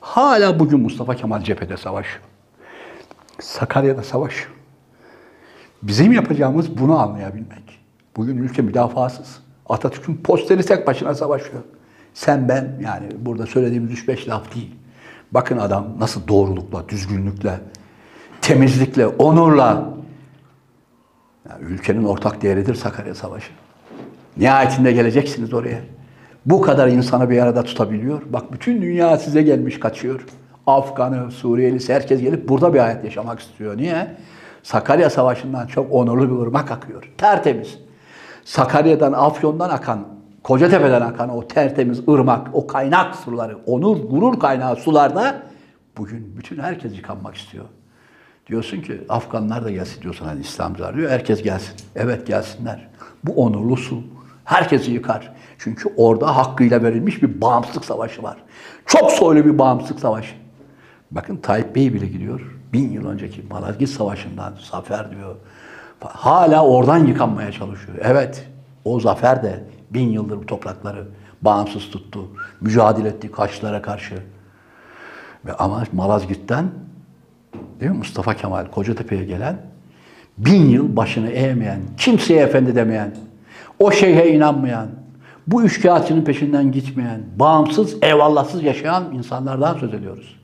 Hala 0.00 0.58
bugün 0.58 0.80
Mustafa 0.80 1.14
Kemal 1.14 1.42
cephede 1.42 1.76
savaşıyor. 1.76 2.24
Sakarya'da 3.40 4.02
savaşıyor. 4.02 4.50
Bizim 5.82 6.12
yapacağımız 6.12 6.78
bunu 6.78 6.98
anlayabilmek. 6.98 7.80
Bugün 8.16 8.36
ülke 8.36 8.62
müdafasız. 8.62 9.40
Atatürk'ün 9.68 10.16
posteri 10.16 10.62
tek 10.62 10.86
başına 10.86 11.14
savaşıyor. 11.14 11.62
Sen 12.14 12.48
ben 12.48 12.78
yani 12.80 13.08
burada 13.18 13.46
söylediğimiz 13.46 13.92
3-5 13.92 14.28
laf 14.28 14.54
değil. 14.54 14.74
Bakın 15.36 15.58
adam 15.58 15.86
nasıl 15.98 16.28
doğrulukla, 16.28 16.88
düzgünlükle, 16.88 17.60
temizlikle, 18.40 19.06
onurla 19.06 19.84
yani 21.50 21.64
ülkenin 21.64 22.04
ortak 22.04 22.42
değeridir 22.42 22.74
Sakarya 22.74 23.14
Savaşı. 23.14 23.50
Nihayetinde 24.36 24.92
geleceksiniz 24.92 25.54
oraya. 25.54 25.78
Bu 26.46 26.60
kadar 26.60 26.88
insanı 26.88 27.30
bir 27.30 27.42
arada 27.42 27.62
tutabiliyor. 27.62 28.22
Bak 28.30 28.52
bütün 28.52 28.82
dünya 28.82 29.18
size 29.18 29.42
gelmiş 29.42 29.80
kaçıyor. 29.80 30.26
Afganı, 30.66 31.30
Suriyelisi 31.30 31.94
herkes 31.94 32.20
gelip 32.20 32.48
burada 32.48 32.74
bir 32.74 32.78
hayat 32.78 33.04
yaşamak 33.04 33.40
istiyor. 33.40 33.76
Niye? 33.76 34.16
Sakarya 34.62 35.10
Savaşı'ndan 35.10 35.66
çok 35.66 35.92
onurlu 35.92 36.30
bir 36.30 36.46
ırmak 36.46 36.70
akıyor. 36.70 37.12
Tertemiz. 37.18 37.78
Sakarya'dan, 38.44 39.12
Afyon'dan 39.12 39.70
akan, 39.70 40.06
Kocatepe'den 40.46 41.00
akan 41.00 41.28
o 41.28 41.48
tertemiz 41.48 42.08
ırmak, 42.08 42.48
o 42.52 42.66
kaynak 42.66 43.16
suları, 43.16 43.58
onur, 43.66 43.96
gurur 43.96 44.40
kaynağı 44.40 44.76
sularda 44.76 45.42
bugün 45.98 46.36
bütün 46.36 46.58
herkes 46.58 46.96
yıkanmak 46.96 47.34
istiyor. 47.34 47.64
Diyorsun 48.46 48.80
ki 48.80 49.00
Afganlar 49.08 49.64
da 49.64 49.70
gelsin 49.70 50.02
diyorsun 50.02 50.26
hani 50.26 50.40
İslamcılar 50.40 50.96
diyor. 50.96 51.10
Herkes 51.10 51.42
gelsin. 51.42 51.74
Evet 51.96 52.26
gelsinler. 52.26 52.88
Bu 53.24 53.32
onurlu 53.32 53.76
su. 53.76 54.02
Herkesi 54.44 54.90
yıkar. 54.90 55.32
Çünkü 55.58 55.92
orada 55.96 56.36
hakkıyla 56.36 56.82
verilmiş 56.82 57.22
bir 57.22 57.40
bağımsızlık 57.40 57.84
savaşı 57.84 58.22
var. 58.22 58.36
Çok 58.86 59.10
soylu 59.10 59.44
bir 59.44 59.58
bağımsızlık 59.58 60.00
savaşı. 60.00 60.34
Bakın 61.10 61.36
Tayyip 61.36 61.74
Bey 61.74 61.94
bile 61.94 62.06
gidiyor. 62.06 62.40
Bin 62.72 62.90
yıl 62.90 63.06
önceki 63.06 63.44
Malazgirt 63.50 63.90
Savaşı'ndan 63.90 64.54
zafer 64.70 65.10
diyor. 65.10 65.36
Hala 66.00 66.66
oradan 66.66 67.06
yıkanmaya 67.06 67.52
çalışıyor. 67.52 67.98
Evet 68.02 68.46
o 68.84 69.00
zafer 69.00 69.42
de 69.42 69.75
bin 69.90 70.08
yıldır 70.08 70.36
bu 70.36 70.46
toprakları 70.46 71.04
bağımsız 71.42 71.90
tuttu. 71.90 72.28
Mücadele 72.60 73.08
etti 73.08 73.30
Haçlılara 73.32 73.82
karşı. 73.82 74.14
Ve 75.46 75.52
ama 75.52 75.84
Malazgirt'ten 75.92 76.70
değil 77.80 77.92
mi 77.92 77.98
Mustafa 77.98 78.34
Kemal 78.34 78.66
Kocatepe'ye 78.66 79.24
gelen 79.24 79.58
bin 80.38 80.68
yıl 80.68 80.96
başını 80.96 81.30
eğmeyen, 81.30 81.80
kimseye 81.96 82.42
efendi 82.42 82.76
demeyen, 82.76 83.14
o 83.78 83.92
şeyhe 83.92 84.28
inanmayan, 84.28 84.88
bu 85.46 85.62
üçkağıtçının 85.62 86.24
peşinden 86.24 86.72
gitmeyen, 86.72 87.20
bağımsız, 87.36 87.96
eyvallahsız 88.02 88.62
yaşayan 88.62 89.04
insanlardan 89.14 89.78
söz 89.78 89.94
ediyoruz. 89.94 90.36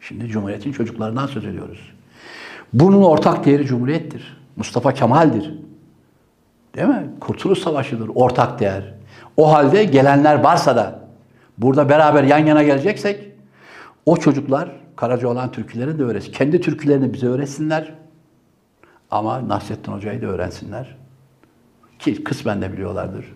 Şimdi 0.00 0.28
Cumhuriyet'in 0.28 0.72
çocuklarından 0.72 1.26
söz 1.26 1.44
ediyoruz. 1.44 1.92
Bunun 2.72 3.02
ortak 3.02 3.44
değeri 3.44 3.66
Cumhuriyet'tir. 3.66 4.36
Mustafa 4.56 4.94
Kemal'dir. 4.94 5.54
Değil 6.76 6.88
mi? 6.88 7.10
Kurtuluş 7.20 7.58
Savaşı'dır, 7.58 8.10
ortak 8.14 8.60
değer. 8.60 8.94
O 9.36 9.52
halde 9.52 9.84
gelenler 9.84 10.42
varsa 10.42 10.76
da 10.76 11.00
burada 11.58 11.88
beraber 11.88 12.24
yan 12.24 12.38
yana 12.46 12.62
geleceksek 12.62 13.30
o 14.06 14.16
çocuklar 14.16 14.70
Karaca 14.96 15.28
olan 15.28 15.52
türkülerini 15.52 15.98
de 15.98 16.02
öğretsin. 16.02 16.32
Kendi 16.32 16.60
türkülerini 16.60 17.12
bize 17.12 17.26
öğretsinler. 17.26 17.94
Ama 19.10 19.48
Nasrettin 19.48 19.92
Hoca'yı 19.92 20.22
da 20.22 20.26
öğrensinler. 20.26 20.96
Ki 21.98 22.24
kısmen 22.24 22.62
de 22.62 22.72
biliyorlardır. 22.72 23.32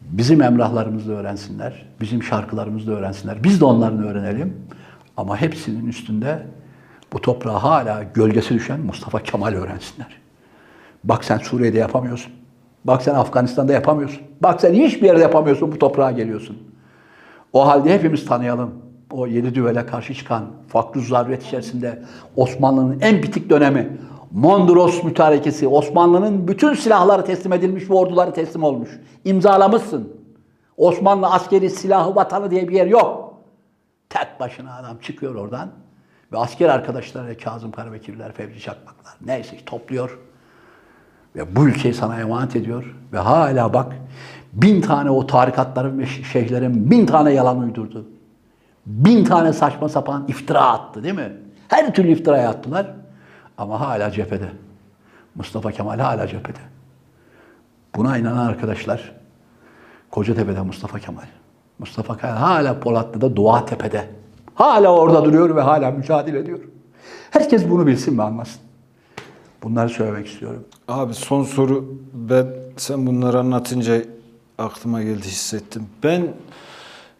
Bizim 0.00 0.42
emrahlarımızı 0.42 1.08
da 1.08 1.12
öğrensinler. 1.12 1.86
Bizim 2.00 2.22
şarkılarımızı 2.22 2.86
da 2.86 2.92
öğrensinler. 2.92 3.44
Biz 3.44 3.60
de 3.60 3.64
onların 3.64 4.02
öğrenelim. 4.02 4.56
Ama 5.16 5.40
hepsinin 5.40 5.86
üstünde 5.86 6.46
bu 7.12 7.20
toprağa 7.20 7.62
hala 7.62 8.02
gölgesi 8.02 8.54
düşen 8.54 8.80
Mustafa 8.80 9.22
Kemal 9.22 9.52
öğrensinler. 9.52 10.19
Bak 11.04 11.24
sen 11.24 11.38
Suriye'de 11.38 11.78
yapamıyorsun. 11.78 12.32
Bak 12.84 13.02
sen 13.02 13.14
Afganistan'da 13.14 13.72
yapamıyorsun. 13.72 14.22
Bak 14.42 14.60
sen 14.60 14.74
hiçbir 14.74 15.06
yerde 15.06 15.20
yapamıyorsun 15.20 15.72
bu 15.72 15.78
toprağa 15.78 16.10
geliyorsun. 16.10 16.58
O 17.52 17.66
halde 17.66 17.94
hepimiz 17.94 18.26
tanıyalım. 18.26 18.74
O 19.10 19.26
yedi 19.26 19.54
düvele 19.54 19.86
karşı 19.86 20.14
çıkan 20.14 20.44
farklı 20.68 21.00
zaruret 21.00 21.46
içerisinde 21.46 22.02
Osmanlı'nın 22.36 23.00
en 23.00 23.22
bitik 23.22 23.50
dönemi 23.50 23.98
Mondros 24.30 25.04
mütarekesi, 25.04 25.68
Osmanlı'nın 25.68 26.48
bütün 26.48 26.74
silahları 26.74 27.24
teslim 27.24 27.52
edilmiş 27.52 27.90
ve 27.90 27.94
orduları 27.94 28.32
teslim 28.32 28.62
olmuş. 28.62 28.90
İmzalamışsın. 29.24 30.20
Osmanlı 30.76 31.26
askeri 31.26 31.70
silahı 31.70 32.14
vatanı 32.14 32.50
diye 32.50 32.68
bir 32.68 32.74
yer 32.74 32.86
yok. 32.86 33.34
Tek 34.08 34.40
başına 34.40 34.76
adam 34.76 34.98
çıkıyor 34.98 35.34
oradan 35.34 35.70
ve 36.32 36.38
asker 36.38 36.68
arkadaşlarıyla 36.68 37.36
Kazım 37.36 37.72
Karabekirler, 37.72 38.32
Fevzi 38.32 38.60
Çakmaklar 38.60 39.14
neyse 39.26 39.56
topluyor. 39.66 40.18
Ve 41.36 41.56
bu 41.56 41.68
ülkeyi 41.68 41.94
sana 41.94 42.20
emanet 42.20 42.56
ediyor. 42.56 42.96
Ve 43.12 43.18
hala 43.18 43.74
bak 43.74 43.92
bin 44.52 44.80
tane 44.80 45.10
o 45.10 45.26
tarikatların 45.26 45.98
ve 45.98 46.06
şeyhlerin 46.06 46.90
bin 46.90 47.06
tane 47.06 47.32
yalan 47.32 47.58
uydurdu. 47.60 48.06
Bin 48.86 49.24
tane 49.24 49.52
saçma 49.52 49.88
sapan 49.88 50.24
iftira 50.28 50.60
attı 50.60 51.02
değil 51.02 51.14
mi? 51.14 51.32
Her 51.68 51.94
türlü 51.94 52.08
iftiraya 52.12 52.48
attılar. 52.48 52.86
Ama 53.58 53.80
hala 53.80 54.10
cephede. 54.10 54.48
Mustafa 55.34 55.72
Kemal 55.72 55.98
hala 55.98 56.26
cephede. 56.26 56.58
Buna 57.96 58.18
inanan 58.18 58.46
arkadaşlar 58.46 59.12
Kocatepe'de 60.10 60.60
Mustafa 60.60 60.98
Kemal. 60.98 61.22
Mustafa 61.78 62.16
Kemal 62.16 62.36
hala 62.36 62.80
Polatlı'da 62.80 63.36
Dua 63.36 63.64
Tepe'de. 63.64 64.08
Hala 64.54 64.88
orada 64.94 65.24
duruyor 65.24 65.56
ve 65.56 65.60
hala 65.60 65.90
mücadele 65.90 66.38
ediyor. 66.38 66.60
Herkes 67.30 67.70
bunu 67.70 67.86
bilsin 67.86 68.18
ve 68.18 68.22
anlasın. 68.22 68.60
Bunları 69.62 69.88
söylemek 69.88 70.26
istiyorum. 70.26 70.64
Abi 70.88 71.14
son 71.14 71.44
soru 71.44 71.94
ben 72.14 72.46
sen 72.76 73.06
bunları 73.06 73.38
anlatınca 73.38 74.02
aklıma 74.58 75.02
geldi 75.02 75.24
hissettim. 75.26 75.82
Ben 76.02 76.28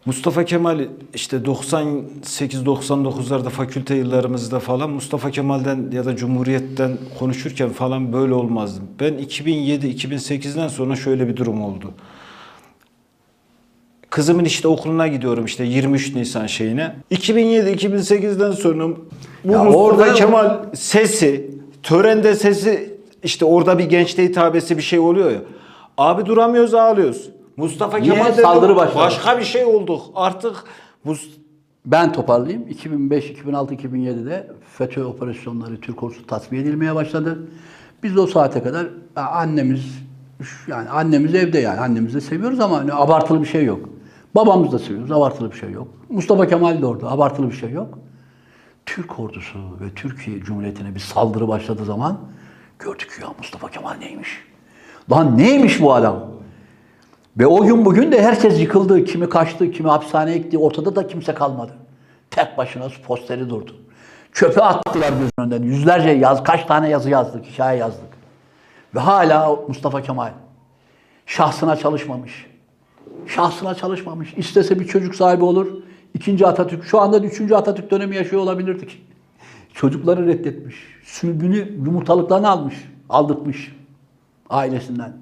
Mustafa 0.05 0.45
Kemal 0.45 0.79
işte 1.13 1.37
98-99'larda 1.37 3.49
fakülte 3.49 3.95
yıllarımızda 3.95 4.59
falan 4.59 4.89
Mustafa 4.89 5.31
Kemal'den 5.31 5.91
ya 5.91 6.05
da 6.05 6.15
Cumhuriyet'ten 6.15 6.97
konuşurken 7.19 7.69
falan 7.69 8.13
böyle 8.13 8.33
olmazdım. 8.33 8.83
Ben 8.99 9.13
2007-2008'den 9.13 10.67
sonra 10.67 10.95
şöyle 10.95 11.27
bir 11.27 11.37
durum 11.37 11.61
oldu. 11.63 11.91
Kızımın 14.09 14.45
işte 14.45 14.67
okuluna 14.67 15.07
gidiyorum 15.07 15.45
işte 15.45 15.63
23 15.63 16.15
Nisan 16.15 16.47
şeyine. 16.47 16.95
2007-2008'den 17.11 18.51
sonra 18.51 18.87
bu 18.87 18.97
Ya 19.51 19.63
Mustafa 19.63 19.77
orada- 19.77 20.13
Kemal 20.13 20.59
sesi, 20.73 21.51
törende 21.83 22.35
sesi 22.35 22.99
işte 23.23 23.45
orada 23.45 23.79
bir 23.79 23.83
gençte 23.85 24.23
hitabesi 24.23 24.77
bir 24.77 24.81
şey 24.81 24.99
oluyor 24.99 25.31
ya. 25.31 25.39
Abi 25.97 26.25
duramıyoruz 26.25 26.73
ağlıyoruz. 26.73 27.29
Mustafa 27.57 27.97
Yine 27.97 28.13
Kemal'de 28.13 28.41
saldırı 28.41 28.71
de 28.71 28.75
başladı. 28.75 28.97
başka 28.99 29.39
bir 29.39 29.43
şey 29.43 29.65
olduk. 29.65 30.01
Artık 30.15 30.63
bu 31.05 31.13
Ben 31.85 32.13
toparlayayım. 32.13 32.67
2005, 32.67 33.29
2006, 33.29 33.73
2007'de 33.73 34.47
FETÖ 34.77 35.03
operasyonları 35.03 35.81
Türk 35.81 36.03
ordusu 36.03 36.27
tasfiye 36.27 36.61
edilmeye 36.61 36.95
başladı. 36.95 37.39
Biz 38.03 38.17
o 38.17 38.27
saate 38.27 38.63
kadar 38.63 38.87
annemiz 39.15 39.85
yani 40.67 40.89
annemiz 40.89 41.35
evde 41.35 41.59
yani 41.59 41.79
annemizi 41.79 42.15
de 42.15 42.21
seviyoruz 42.21 42.59
ama 42.59 42.77
hani 42.77 42.93
abartılı 42.93 43.41
bir 43.41 43.47
şey 43.47 43.65
yok. 43.65 43.89
Babamızı 44.35 44.71
da 44.71 44.79
seviyoruz. 44.79 45.11
Abartılı 45.11 45.51
bir 45.51 45.57
şey 45.57 45.71
yok. 45.71 45.87
Mustafa 46.09 46.47
Kemal 46.47 46.81
de 46.81 46.85
orada. 46.85 47.11
Abartılı 47.11 47.49
bir 47.49 47.55
şey 47.55 47.69
yok. 47.71 47.99
Türk 48.85 49.19
ordusu 49.19 49.59
ve 49.81 49.93
Türkiye 49.95 50.39
Cumhuriyeti'ne 50.39 50.95
bir 50.95 50.99
saldırı 50.99 51.47
başladığı 51.47 51.85
zaman 51.85 52.19
gördük 52.79 53.19
ya 53.21 53.27
Mustafa 53.37 53.69
Kemal 53.69 53.93
neymiş? 53.93 54.43
Lan 55.11 55.37
neymiş 55.37 55.81
bu 55.81 55.93
adam? 55.93 56.31
Ve 57.37 57.47
o 57.47 57.63
gün 57.63 57.85
bugün 57.85 58.11
de 58.11 58.23
herkes 58.23 58.59
yıkıldı. 58.59 59.05
Kimi 59.05 59.29
kaçtı, 59.29 59.71
kimi 59.71 59.89
hapishaneye 59.89 60.37
gitti. 60.37 60.57
Ortada 60.57 60.95
da 60.95 61.07
kimse 61.07 61.33
kalmadı. 61.33 61.71
Tek 62.31 62.57
başına 62.57 62.87
posteri 63.07 63.49
durdu. 63.49 63.75
Çöpe 64.33 64.61
attılar 64.61 65.09
gözünün 65.09 65.31
önünden. 65.39 65.63
Yüzlerce 65.63 66.09
yaz, 66.09 66.43
kaç 66.43 66.65
tane 66.65 66.89
yazı 66.89 67.09
yazdık, 67.09 67.45
hikaye 67.45 67.79
yazdık. 67.79 68.11
Ve 68.95 68.99
hala 68.99 69.55
Mustafa 69.67 70.01
Kemal 70.01 70.31
şahsına 71.25 71.75
çalışmamış. 71.75 72.47
Şahsına 73.27 73.75
çalışmamış. 73.75 74.33
İstese 74.37 74.79
bir 74.79 74.87
çocuk 74.87 75.15
sahibi 75.15 75.43
olur. 75.43 75.67
İkinci 76.13 76.47
Atatürk, 76.47 76.83
şu 76.83 76.99
anda 76.99 77.19
üçüncü 77.19 77.55
Atatürk 77.55 77.91
dönemi 77.91 78.15
yaşıyor 78.15 78.41
olabilirdik. 78.41 79.01
Çocukları 79.73 80.27
reddetmiş. 80.27 80.75
Sülbünü, 81.03 81.57
yumurtalıklarını 81.85 82.49
almış. 82.49 82.75
Aldırtmış 83.09 83.75
ailesinden. 84.49 85.13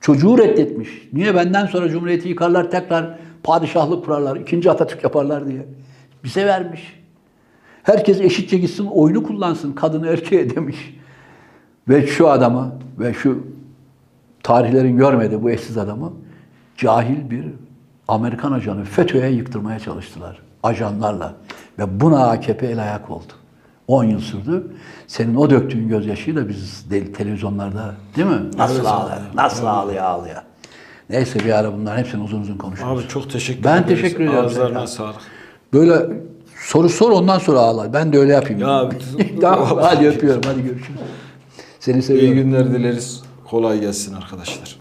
Çocuğu 0.00 0.38
reddetmiş. 0.38 1.08
Niye 1.12 1.34
benden 1.34 1.66
sonra 1.66 1.88
cumhuriyeti 1.88 2.28
yıkarlar 2.28 2.70
tekrar 2.70 3.18
padişahlık 3.42 4.04
kurarlar, 4.04 4.36
ikinci 4.36 4.70
Atatürk 4.70 5.04
yaparlar 5.04 5.48
diye. 5.48 5.66
Bize 6.24 6.46
vermiş. 6.46 7.00
Herkes 7.82 8.20
eşitçe 8.20 8.58
gitsin, 8.58 8.86
oyunu 8.86 9.22
kullansın, 9.22 9.72
kadını 9.72 10.08
erkeğe 10.08 10.56
demiş. 10.56 10.96
Ve 11.88 12.06
şu 12.06 12.28
adamı 12.28 12.78
ve 12.98 13.14
şu 13.14 13.46
tarihlerin 14.42 14.96
görmediği 14.96 15.42
bu 15.42 15.50
eşsiz 15.50 15.78
adamı 15.78 16.12
cahil 16.76 17.30
bir 17.30 17.44
Amerikan 18.08 18.52
ajanı 18.52 18.84
FETÖ'ye 18.84 19.28
yıktırmaya 19.30 19.78
çalıştılar. 19.78 20.38
Ajanlarla. 20.62 21.34
Ve 21.78 22.00
buna 22.00 22.26
AKP 22.30 22.66
el 22.66 22.82
ayak 22.82 23.10
oldu. 23.10 23.32
10 23.88 24.04
yıl 24.04 24.20
sürdü. 24.20 24.66
Senin 25.06 25.34
o 25.34 25.50
döktüğün 25.50 25.88
gözyaşıyı 25.88 26.36
da 26.36 26.48
biz 26.48 26.84
televizyonlarda 27.16 27.94
değil 28.16 28.28
mi? 28.28 28.40
Nasıl 28.58 28.84
ağlıyor? 28.84 29.16
Nasıl 29.34 29.66
ağlıyor 29.66 30.04
ağlıyor? 30.04 30.42
Neyse 31.10 31.38
bir 31.44 31.58
ara 31.58 31.72
bunların 31.74 31.98
hepsini 31.98 32.22
uzun 32.22 32.40
uzun 32.40 32.56
konuşuruz. 32.56 32.90
abi 33.02 33.08
çok 33.08 33.30
teşekkür 33.30 33.64
Ben 33.64 33.82
ederiz. 33.82 34.00
teşekkür 34.02 34.24
ediyorum 34.24 34.44
Ağızlarına 34.44 34.86
sağlık. 34.86 35.16
Böyle 35.72 36.06
soru 36.60 36.88
sor 36.88 37.10
ondan 37.10 37.38
sonra 37.38 37.58
ağla. 37.58 37.92
Ben 37.92 38.12
de 38.12 38.18
öyle 38.18 38.32
yapayım. 38.32 38.60
Ya, 38.60 38.88
tamam, 39.40 39.78
hadi 39.82 40.08
öpüyorum. 40.08 40.42
Hadi 40.46 40.62
görüşürüz. 40.62 41.00
Seni 41.80 41.96
İyi 41.98 42.02
seviyorum. 42.02 42.34
günler 42.34 42.70
dileriz. 42.74 43.22
Kolay 43.50 43.80
gelsin 43.80 44.14
arkadaşlar. 44.14 44.76